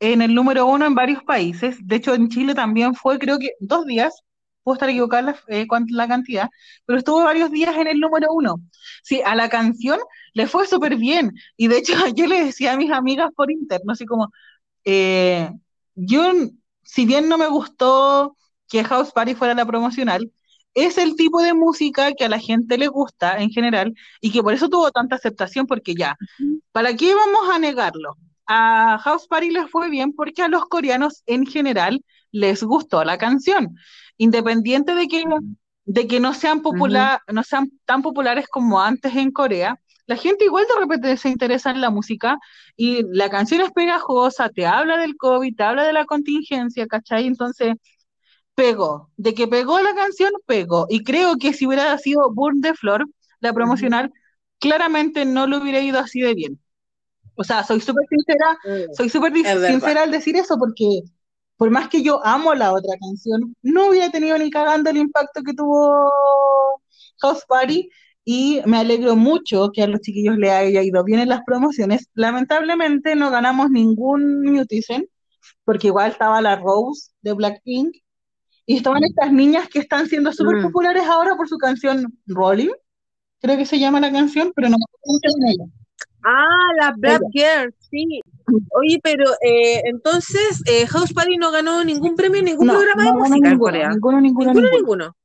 en 0.00 0.22
el 0.22 0.34
número 0.34 0.66
uno 0.66 0.86
en 0.86 0.94
varios 0.94 1.22
países. 1.24 1.76
De 1.80 1.96
hecho, 1.96 2.14
en 2.14 2.28
Chile 2.28 2.54
también 2.54 2.94
fue, 2.94 3.18
creo 3.18 3.38
que 3.38 3.52
dos 3.60 3.86
días, 3.86 4.22
puedo 4.62 4.74
estar 4.74 4.88
equivocada 4.90 5.22
la, 5.22 5.56
eh, 5.56 5.66
la 5.90 6.08
cantidad, 6.08 6.50
pero 6.84 6.98
estuvo 6.98 7.24
varios 7.24 7.50
días 7.50 7.76
en 7.76 7.86
el 7.88 8.00
número 8.00 8.28
uno. 8.32 8.56
Sí, 9.02 9.22
a 9.24 9.34
la 9.34 9.48
canción 9.48 9.98
le 10.34 10.46
fue 10.46 10.66
súper 10.66 10.96
bien. 10.96 11.32
Y 11.56 11.68
de 11.68 11.78
hecho, 11.78 11.94
yo 12.14 12.26
le 12.26 12.44
decía 12.44 12.72
a 12.72 12.76
mis 12.76 12.92
amigas 12.92 13.30
por 13.34 13.50
interno, 13.50 13.92
así 13.92 14.06
como, 14.06 14.30
eh, 14.84 15.50
yo, 15.94 16.32
si 16.82 17.06
bien 17.06 17.28
no 17.28 17.38
me 17.38 17.48
gustó 17.48 18.36
que 18.68 18.84
House 18.84 19.12
Party 19.12 19.34
fuera 19.34 19.54
la 19.54 19.66
promocional, 19.66 20.32
es 20.74 20.98
el 20.98 21.16
tipo 21.16 21.42
de 21.42 21.54
música 21.54 22.12
que 22.12 22.24
a 22.24 22.28
la 22.28 22.38
gente 22.38 22.78
le 22.78 22.88
gusta 22.88 23.38
en 23.38 23.50
general 23.50 23.94
y 24.20 24.30
que 24.30 24.42
por 24.42 24.54
eso 24.54 24.68
tuvo 24.68 24.90
tanta 24.90 25.16
aceptación, 25.16 25.66
porque 25.66 25.94
ya, 25.94 26.16
¿para 26.72 26.94
qué 26.94 27.14
vamos 27.14 27.50
a 27.50 27.58
negarlo? 27.58 28.16
A 28.48 28.98
House 28.98 29.28
Party 29.28 29.50
les 29.50 29.70
fue 29.70 29.90
bien 29.90 30.12
porque 30.14 30.42
a 30.42 30.48
los 30.48 30.64
coreanos 30.66 31.22
en 31.26 31.46
general 31.46 32.02
les 32.32 32.62
gustó 32.62 33.04
la 33.04 33.18
canción, 33.18 33.76
independiente 34.16 34.94
de 34.94 35.06
que, 35.06 35.24
de 35.84 36.06
que 36.06 36.18
no, 36.18 36.34
sean 36.34 36.62
popular, 36.62 37.20
no 37.32 37.42
sean 37.44 37.70
tan 37.84 38.02
populares 38.02 38.48
como 38.48 38.80
antes 38.80 39.14
en 39.14 39.30
Corea. 39.30 39.78
La 40.06 40.16
gente 40.16 40.46
igual 40.46 40.64
de 40.66 40.80
repente 40.80 41.16
se 41.18 41.28
interesa 41.28 41.70
en 41.70 41.82
la 41.82 41.90
música 41.90 42.38
y 42.76 43.02
la 43.12 43.28
canción 43.28 43.60
es 43.60 43.70
pegajosa, 43.72 44.48
te 44.48 44.66
habla 44.66 44.96
del 44.96 45.16
COVID, 45.16 45.54
te 45.54 45.62
habla 45.62 45.84
de 45.84 45.92
la 45.92 46.06
contingencia, 46.06 46.86
¿cachai? 46.86 47.26
Entonces, 47.26 47.74
pegó. 48.54 49.10
De 49.18 49.34
que 49.34 49.46
pegó 49.46 49.80
la 49.80 49.94
canción, 49.94 50.32
pegó. 50.46 50.86
Y 50.88 51.04
creo 51.04 51.36
que 51.36 51.52
si 51.52 51.66
hubiera 51.66 51.96
sido 51.98 52.32
Burn 52.32 52.62
the 52.62 52.72
Floor, 52.74 53.06
la 53.40 53.52
promocional, 53.52 54.10
claramente 54.58 55.26
no 55.26 55.46
lo 55.46 55.58
hubiera 55.58 55.80
ido 55.80 55.98
así 55.98 56.20
de 56.20 56.34
bien. 56.34 56.60
O 57.38 57.44
sea, 57.44 57.64
soy 57.64 57.80
súper 57.80 58.04
sincera, 58.08 58.58
mm, 58.64 58.94
soy 58.94 59.08
súper 59.08 59.32
sincera 59.32 60.02
al 60.02 60.10
decir 60.10 60.36
eso 60.36 60.58
porque 60.58 61.02
por 61.56 61.70
más 61.70 61.88
que 61.88 62.02
yo 62.02 62.24
amo 62.24 62.54
la 62.54 62.72
otra 62.72 62.96
canción, 63.00 63.54
no 63.62 63.88
hubiera 63.88 64.10
tenido 64.10 64.38
ni 64.38 64.50
cagando 64.50 64.90
el 64.90 64.96
impacto 64.96 65.42
que 65.42 65.54
tuvo 65.54 66.10
House 67.20 67.44
Party 67.48 67.88
y 68.24 68.60
me 68.64 68.78
alegro 68.78 69.16
mucho 69.16 69.70
que 69.72 69.82
a 69.82 69.86
los 69.88 70.00
chiquillos 70.00 70.36
le 70.36 70.50
haya 70.52 70.82
ido 70.82 71.02
bien 71.02 71.20
en 71.20 71.28
las 71.30 71.42
promociones. 71.44 72.08
Lamentablemente 72.14 73.16
no 73.16 73.30
ganamos 73.30 73.70
ningún 73.70 74.42
Mutizen, 74.42 75.08
porque 75.64 75.88
igual 75.88 76.12
estaba 76.12 76.40
la 76.40 76.56
Rose 76.56 77.10
de 77.22 77.32
Blackpink 77.32 77.96
y 78.66 78.76
estaban 78.76 79.02
estas 79.02 79.32
niñas 79.32 79.68
que 79.68 79.80
están 79.80 80.06
siendo 80.06 80.32
súper 80.32 80.58
mm. 80.58 80.62
populares 80.62 81.04
ahora 81.06 81.36
por 81.36 81.48
su 81.48 81.58
canción 81.58 82.06
Rolling, 82.26 82.70
creo 83.40 83.56
que 83.56 83.66
se 83.66 83.78
llama 83.78 83.98
la 83.98 84.12
canción, 84.12 84.52
pero 84.54 84.68
no 84.68 84.76
me 84.76 84.84
acuerdo 84.84 85.38
en 85.40 85.48
ella. 85.48 85.77
Ah, 86.24 86.72
la 86.80 86.94
Black 86.96 87.22
Girl, 87.32 87.74
sí. 87.90 88.20
Oye, 88.72 88.98
pero 89.02 89.24
eh, 89.42 89.82
entonces 89.84 90.62
eh, 90.66 90.86
House 90.86 91.12
Party 91.12 91.36
no 91.36 91.50
ganó 91.50 91.84
ningún 91.84 92.16
premio, 92.16 92.42
ningún 92.42 92.68
programa 92.68 93.04
de 93.04 93.12
música 93.12 93.34
ninguno, 93.34 93.50
en 93.50 93.58
Corea. 93.58 93.88
Ninguno, 93.90 94.20
ninguno, 94.20 94.54
ninguno. 94.54 94.76
ninguno. 94.76 95.16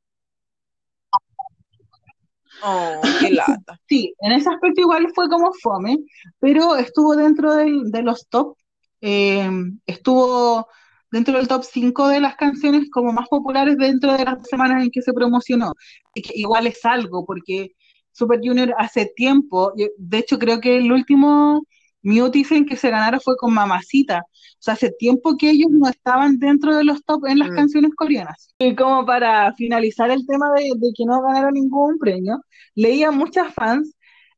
Oh, 2.64 3.02
qué 3.20 3.32
lata. 3.32 3.80
Sí, 3.88 4.14
en 4.20 4.32
ese 4.32 4.50
aspecto 4.50 4.82
igual 4.82 5.08
fue 5.14 5.30
como 5.30 5.52
fome, 5.62 5.98
pero 6.40 6.76
estuvo 6.76 7.16
dentro 7.16 7.54
del, 7.56 7.92
de 7.92 8.02
los 8.02 8.28
top, 8.30 8.56
eh, 9.02 9.50
estuvo 9.86 10.68
dentro 11.12 11.38
del 11.38 11.48
top 11.48 11.64
5 11.64 12.08
de 12.08 12.22
las 12.22 12.36
canciones 12.36 12.90
como 12.90 13.14
más 13.14 13.28
populares 13.28 13.78
dentro 13.78 14.14
de 14.14 14.26
las 14.26 14.48
semanas 14.48 14.84
en 14.84 14.90
que 14.90 15.02
se 15.02 15.14
promocionó. 15.14 15.74
Y 16.16 16.22
que 16.24 16.34
igual 16.36 16.66
es 16.66 16.84
algo, 16.86 17.26
porque 17.26 17.76
Super 18.14 18.40
Junior 18.42 18.74
hace 18.78 19.12
tiempo, 19.16 19.74
de 19.98 20.18
hecho 20.18 20.40
creo 20.40 20.62
que 20.62 20.78
el 20.78 20.92
último 20.92 21.64
Mutizen 22.04 22.66
que 22.66 22.76
se 22.76 22.90
ganara 22.90 23.20
fue 23.20 23.36
con 23.38 23.54
Mamacita, 23.54 24.20
o 24.20 24.56
sea, 24.60 24.76
hace 24.76 24.92
tiempo 24.92 25.38
que 25.38 25.50
ellos 25.50 25.72
no 25.72 25.90
estaban 25.90 26.38
dentro 26.38 26.76
de 26.76 26.84
los 26.84 27.04
top 27.04 27.26
en 27.26 27.40
las 27.40 27.50
mm. 27.52 27.56
canciones 27.56 27.92
coreanas. 27.96 28.54
Y 28.60 28.76
como 28.76 29.06
para 29.06 29.54
finalizar 29.54 30.12
el 30.12 30.26
tema 30.28 30.52
de, 30.56 30.72
que 30.96 31.06
no 31.06 31.22
ganaron 31.22 31.54
ningún 31.54 31.98
premio, 31.98 32.42
leía 32.76 33.12
muchas 33.12 33.54
fans 33.54 33.96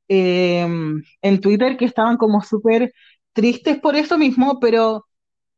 em, 0.07 1.03
en 1.21 1.41
Twitter 1.41 1.75
que 1.77 1.85
estaban 1.85 2.17
como 2.17 2.41
súper 2.41 2.93
tristes 3.33 3.79
por 3.79 3.95
eso 3.95 4.17
mismo, 4.17 4.59
pero 4.59 5.05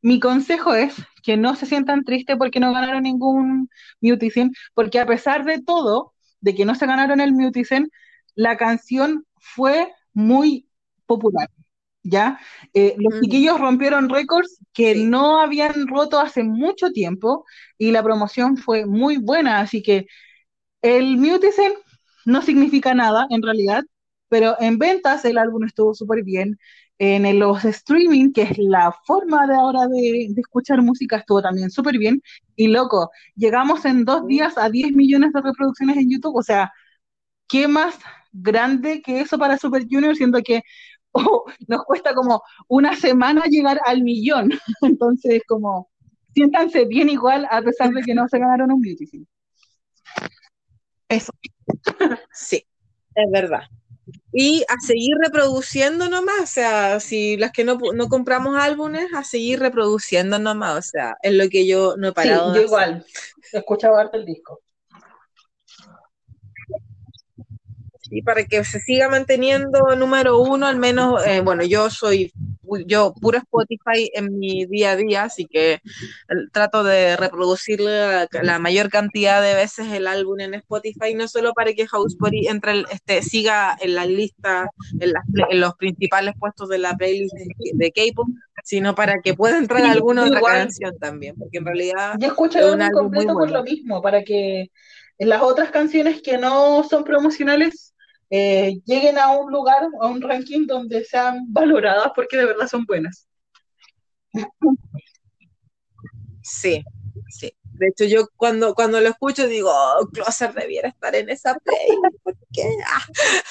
mi 0.02 0.18
consejo 0.20 0.74
es 0.74 0.94
que 1.22 1.36
no 1.36 1.56
se 1.56 1.66
sientan 1.66 2.04
tristes 2.04 2.36
porque 2.38 2.60
no 2.60 2.72
ganaron 2.72 3.02
ningún 3.02 3.68
Mutizen, 4.00 4.52
porque 4.74 4.98
a 4.98 5.06
pesar 5.06 5.44
de 5.44 5.60
todo, 5.62 6.14
de 6.40 6.54
que 6.54 6.64
no 6.64 6.74
se 6.74 6.86
ganaron 6.86 7.20
el 7.20 7.32
Mutizen, 7.32 7.90
la 8.38 8.56
canción 8.56 9.26
fue 9.40 9.92
muy 10.14 10.68
popular. 11.06 11.50
¿ya? 12.04 12.38
Eh, 12.72 12.94
los 12.98 13.20
chiquillos 13.20 13.60
rompieron 13.60 14.08
récords 14.08 14.60
que 14.72 14.94
no 14.94 15.40
habían 15.40 15.88
roto 15.88 16.20
hace 16.20 16.44
mucho 16.44 16.92
tiempo 16.92 17.44
y 17.78 17.90
la 17.90 18.02
promoción 18.04 18.56
fue 18.56 18.86
muy 18.86 19.16
buena, 19.18 19.58
así 19.60 19.82
que 19.82 20.06
el 20.82 21.16
Mutizen 21.18 21.72
no 22.26 22.42
significa 22.42 22.94
nada 22.94 23.26
en 23.30 23.42
realidad, 23.42 23.84
pero 24.28 24.56
en 24.60 24.78
ventas 24.78 25.24
el 25.24 25.38
álbum 25.38 25.64
estuvo 25.64 25.94
súper 25.94 26.22
bien. 26.24 26.58
En 27.00 27.38
los 27.40 27.64
streaming, 27.64 28.32
que 28.32 28.42
es 28.42 28.58
la 28.58 28.92
forma 29.06 29.46
de 29.48 29.54
ahora 29.54 29.86
de, 29.88 30.28
de 30.30 30.40
escuchar 30.40 30.82
música, 30.82 31.16
estuvo 31.18 31.42
también 31.42 31.70
súper 31.70 31.98
bien. 31.98 32.22
Y 32.56 32.68
loco, 32.68 33.10
llegamos 33.36 33.84
en 33.84 34.04
dos 34.04 34.26
días 34.26 34.58
a 34.58 34.70
10 34.70 34.92
millones 34.92 35.32
de 35.32 35.42
reproducciones 35.42 35.96
en 35.96 36.10
YouTube, 36.10 36.36
o 36.36 36.42
sea, 36.42 36.72
qué 37.48 37.68
más 37.68 37.98
grande 38.40 39.02
que 39.02 39.20
eso 39.20 39.38
para 39.38 39.58
Super 39.58 39.84
Junior, 39.88 40.14
siendo 40.16 40.40
que 40.42 40.62
oh, 41.12 41.44
nos 41.66 41.84
cuesta 41.84 42.14
como 42.14 42.42
una 42.68 42.96
semana 42.96 43.44
llegar 43.46 43.80
al 43.84 44.02
millón. 44.02 44.50
Entonces, 44.82 45.42
como, 45.46 45.90
siéntanse 46.34 46.84
bien 46.84 47.08
igual 47.08 47.46
a 47.50 47.62
pesar 47.62 47.90
de 47.90 48.02
que 48.02 48.14
no 48.14 48.28
se 48.28 48.38
ganaron 48.38 48.72
un 48.72 48.80
beauty. 48.80 49.26
Eso. 51.08 51.32
Sí, 52.32 52.64
es 53.14 53.30
verdad. 53.30 53.62
Y 54.32 54.62
a 54.68 54.74
seguir 54.80 55.16
reproduciendo 55.22 56.08
nomás, 56.08 56.40
o 56.42 56.46
sea, 56.46 57.00
si 57.00 57.36
las 57.36 57.52
que 57.52 57.64
no, 57.64 57.78
no 57.94 58.08
compramos 58.08 58.56
álbumes, 58.58 59.12
a 59.14 59.24
seguir 59.24 59.58
reproduciendo 59.60 60.38
nomás, 60.38 60.78
o 60.78 60.82
sea, 60.82 61.16
es 61.22 61.34
lo 61.34 61.48
que 61.48 61.66
yo 61.66 61.96
no 61.96 62.08
he 62.08 62.12
parado. 62.12 62.52
Sí, 62.52 62.60
yo 62.60 62.66
igual, 62.66 63.04
escuchaba 63.52 64.00
harto 64.00 64.16
el 64.16 64.24
disco. 64.24 64.60
Y 68.10 68.22
para 68.22 68.44
que 68.44 68.64
se 68.64 68.80
siga 68.80 69.08
manteniendo 69.08 69.94
número 69.96 70.40
uno, 70.40 70.66
al 70.66 70.76
menos, 70.76 71.24
eh, 71.26 71.40
bueno, 71.40 71.64
yo 71.64 71.90
soy, 71.90 72.32
yo 72.86 73.12
puro 73.20 73.38
Spotify 73.38 74.10
en 74.14 74.38
mi 74.38 74.66
día 74.66 74.92
a 74.92 74.96
día, 74.96 75.22
así 75.24 75.46
que 75.46 75.80
trato 76.52 76.84
de 76.84 77.16
reproducir 77.16 77.80
la, 77.80 78.58
mayor 78.58 78.88
cantidad 78.88 79.42
de 79.42 79.54
veces 79.54 79.92
el 79.92 80.06
álbum 80.06 80.40
en 80.40 80.54
Spotify, 80.54 81.14
no 81.14 81.28
solo 81.28 81.52
para 81.52 81.72
que 81.74 81.86
House 81.86 82.16
Party 82.16 82.48
entre 82.48 82.84
este, 82.90 83.22
siga 83.22 83.76
en 83.80 83.94
la 83.94 84.06
lista, 84.06 84.70
en, 85.00 85.60
los 85.60 85.74
principales 85.76 86.34
puestos 86.38 86.68
de 86.68 86.78
la 86.78 86.94
playlist 86.96 87.34
de, 87.34 87.92
K-pop, 87.92 88.28
sino 88.64 88.94
para 88.94 89.20
que 89.22 89.34
pueda 89.34 89.58
entrar 89.58 89.84
alguna 89.84 90.24
otra 90.24 90.40
canción 90.40 90.98
también, 90.98 91.36
porque 91.36 91.58
en 91.58 91.66
realidad... 91.66 92.14
Yo 92.18 92.28
escucho 92.28 92.58
el 92.58 92.80
álbum 92.80 93.02
completo 93.02 93.34
por 93.34 93.50
lo 93.50 93.62
mismo, 93.62 94.02
para 94.02 94.22
que 94.22 94.70
en 95.18 95.28
las 95.28 95.42
otras 95.42 95.70
canciones 95.70 96.22
que 96.22 96.38
no 96.38 96.84
son 96.84 97.04
promocionales 97.04 97.94
eh, 98.30 98.80
lleguen 98.84 99.18
a 99.18 99.30
un 99.30 99.50
lugar, 99.50 99.88
a 100.00 100.06
un 100.06 100.20
ranking 100.20 100.66
donde 100.66 101.04
sean 101.04 101.46
valoradas 101.52 102.12
porque 102.14 102.36
de 102.36 102.46
verdad 102.46 102.68
son 102.68 102.84
buenas. 102.84 103.26
Sí, 106.42 106.82
sí. 107.28 107.52
De 107.62 107.88
hecho, 107.88 108.04
yo 108.04 108.28
cuando, 108.36 108.74
cuando 108.74 109.00
lo 109.00 109.08
escucho 109.08 109.46
digo, 109.46 109.70
oh, 109.70 110.08
Closer 110.08 110.52
debiera 110.52 110.88
estar 110.88 111.14
en 111.14 111.30
esa 111.30 111.54
play. 111.58 111.88
¿Por 112.22 112.36
qué? 112.52 112.76
Ah, 112.84 113.06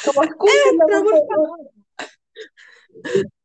Como 0.06 0.22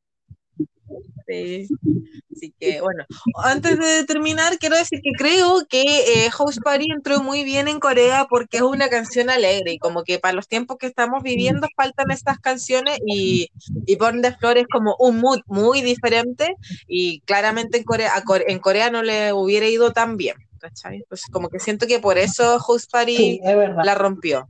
Así 2.35 2.53
que 2.59 2.81
bueno, 2.81 3.05
antes 3.45 3.79
de 3.79 4.05
terminar, 4.05 4.59
quiero 4.59 4.77
decir 4.77 5.01
que 5.03 5.13
creo 5.17 5.65
que 5.69 5.83
eh, 5.83 6.31
House 6.31 6.59
Party 6.63 6.91
entró 6.91 7.23
muy 7.23 7.45
bien 7.45 7.69
en 7.69 7.79
Corea 7.79 8.27
porque 8.29 8.57
es 8.57 8.63
una 8.63 8.89
canción 8.89 9.31
alegre 9.31 9.73
y 9.73 9.79
como 9.79 10.03
que 10.03 10.19
para 10.19 10.35
los 10.35 10.49
tiempos 10.49 10.79
que 10.79 10.87
estamos 10.87 11.23
viviendo 11.23 11.69
faltan 11.77 12.11
estas 12.11 12.39
canciones 12.39 12.99
y, 13.07 13.51
y 13.87 13.97
Born 13.97 14.23
de 14.23 14.35
Flores 14.37 14.67
como 14.71 14.97
un 14.99 15.21
mood 15.21 15.41
muy 15.47 15.83
diferente 15.83 16.57
y 16.89 17.21
claramente 17.21 17.79
en 17.79 17.85
Corea, 17.85 18.13
en 18.47 18.59
Corea 18.59 18.91
no 18.91 19.03
le 19.03 19.33
hubiera 19.33 19.67
ido 19.67 19.93
tan 19.93 20.17
bien. 20.17 20.37
Entonces 20.63 21.27
como 21.31 21.49
que 21.49 21.59
siento 21.59 21.87
que 21.87 21.99
por 21.99 22.19
eso 22.19 22.59
House 22.61 22.87
Party 22.87 23.41
la 23.85 23.95
rompió 23.95 24.49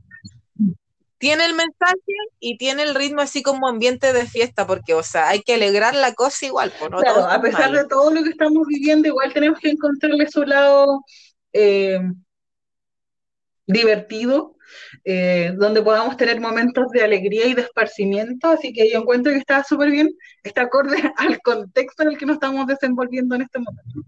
tiene 1.23 1.45
el 1.45 1.53
mensaje 1.53 2.17
y 2.41 2.57
tiene 2.57 2.83
el 2.83 2.95
ritmo 2.95 3.21
así 3.21 3.41
como 3.43 3.69
ambiente 3.69 4.11
de 4.11 4.25
fiesta, 4.25 4.67
porque, 4.67 4.93
o 4.93 5.03
sea, 5.03 5.29
hay 5.29 5.41
que 5.41 5.53
alegrar 5.53 5.95
la 5.95 6.13
cosa 6.13 6.45
igual. 6.45 6.73
¿no? 6.81 6.97
Claro, 6.97 7.29
a 7.29 7.41
pesar 7.41 7.71
de 7.71 7.87
todo 7.87 8.13
lo 8.13 8.23
que 8.23 8.31
estamos 8.31 8.67
viviendo, 8.67 9.07
igual 9.07 9.31
tenemos 9.31 9.57
que 9.61 9.69
encontrarle 9.69 10.29
su 10.29 10.43
lado 10.43 11.05
eh, 11.53 12.01
divertido, 13.65 14.57
eh, 15.05 15.53
donde 15.55 15.81
podamos 15.81 16.17
tener 16.17 16.41
momentos 16.41 16.91
de 16.91 17.03
alegría 17.03 17.47
y 17.47 17.53
de 17.53 17.61
esparcimiento, 17.61 18.49
así 18.49 18.73
que 18.73 18.91
yo 18.91 18.99
encuentro 18.99 19.31
que 19.31 19.39
está 19.39 19.63
súper 19.63 19.91
bien, 19.91 20.09
está 20.43 20.63
acorde 20.63 20.97
al 21.15 21.39
contexto 21.41 22.03
en 22.03 22.09
el 22.09 22.17
que 22.17 22.25
nos 22.25 22.33
estamos 22.33 22.67
desenvolviendo 22.67 23.35
en 23.35 23.43
este 23.43 23.59
momento. 23.59 24.01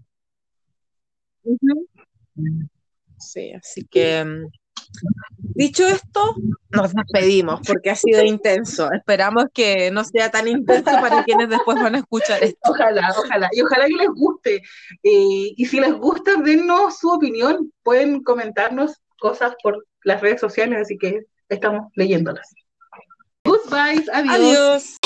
Sí, 3.18 3.54
así 3.54 3.86
que 3.86 4.22
mm, 4.22 4.50
Dicho 5.38 5.86
esto, 5.86 6.34
nos 6.70 6.92
despedimos 6.92 7.60
porque 7.66 7.90
ha 7.90 7.96
sido 7.96 8.22
intenso. 8.22 8.90
Esperamos 8.92 9.46
que 9.54 9.90
no 9.90 10.04
sea 10.04 10.30
tan 10.30 10.48
intenso 10.48 10.90
para 11.00 11.24
quienes 11.24 11.48
después 11.48 11.78
van 11.82 11.94
a 11.94 11.98
escuchar 11.98 12.42
esto. 12.44 12.58
Ojalá, 12.70 13.14
ojalá. 13.16 13.48
Y 13.52 13.62
ojalá 13.62 13.86
que 13.86 13.94
les 13.94 14.08
guste. 14.08 14.56
Eh, 15.02 15.54
y 15.56 15.66
si 15.66 15.80
les 15.80 15.94
gusta, 15.94 16.36
dennos 16.36 16.98
su 16.98 17.10
opinión. 17.10 17.72
Pueden 17.82 18.22
comentarnos 18.22 19.00
cosas 19.18 19.54
por 19.62 19.86
las 20.02 20.20
redes 20.20 20.40
sociales, 20.40 20.82
así 20.82 20.98
que 20.98 21.24
estamos 21.48 21.90
leyéndolas. 21.94 22.52
Goodbye, 23.44 24.04
adiós. 24.12 24.96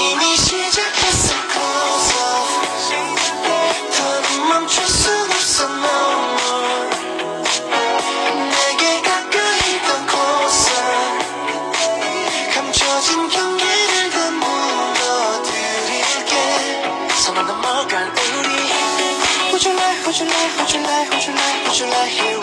what 20.11 20.19
you 20.19 20.27
like, 20.27 20.59
what 20.59 20.75
you 20.75 20.83
like, 20.83 21.11
what 21.13 21.25
you 21.25 21.33
like, 21.33 21.67
what 21.69 21.79
you 21.79 21.87
like, 21.87 22.11
here. 22.11 22.40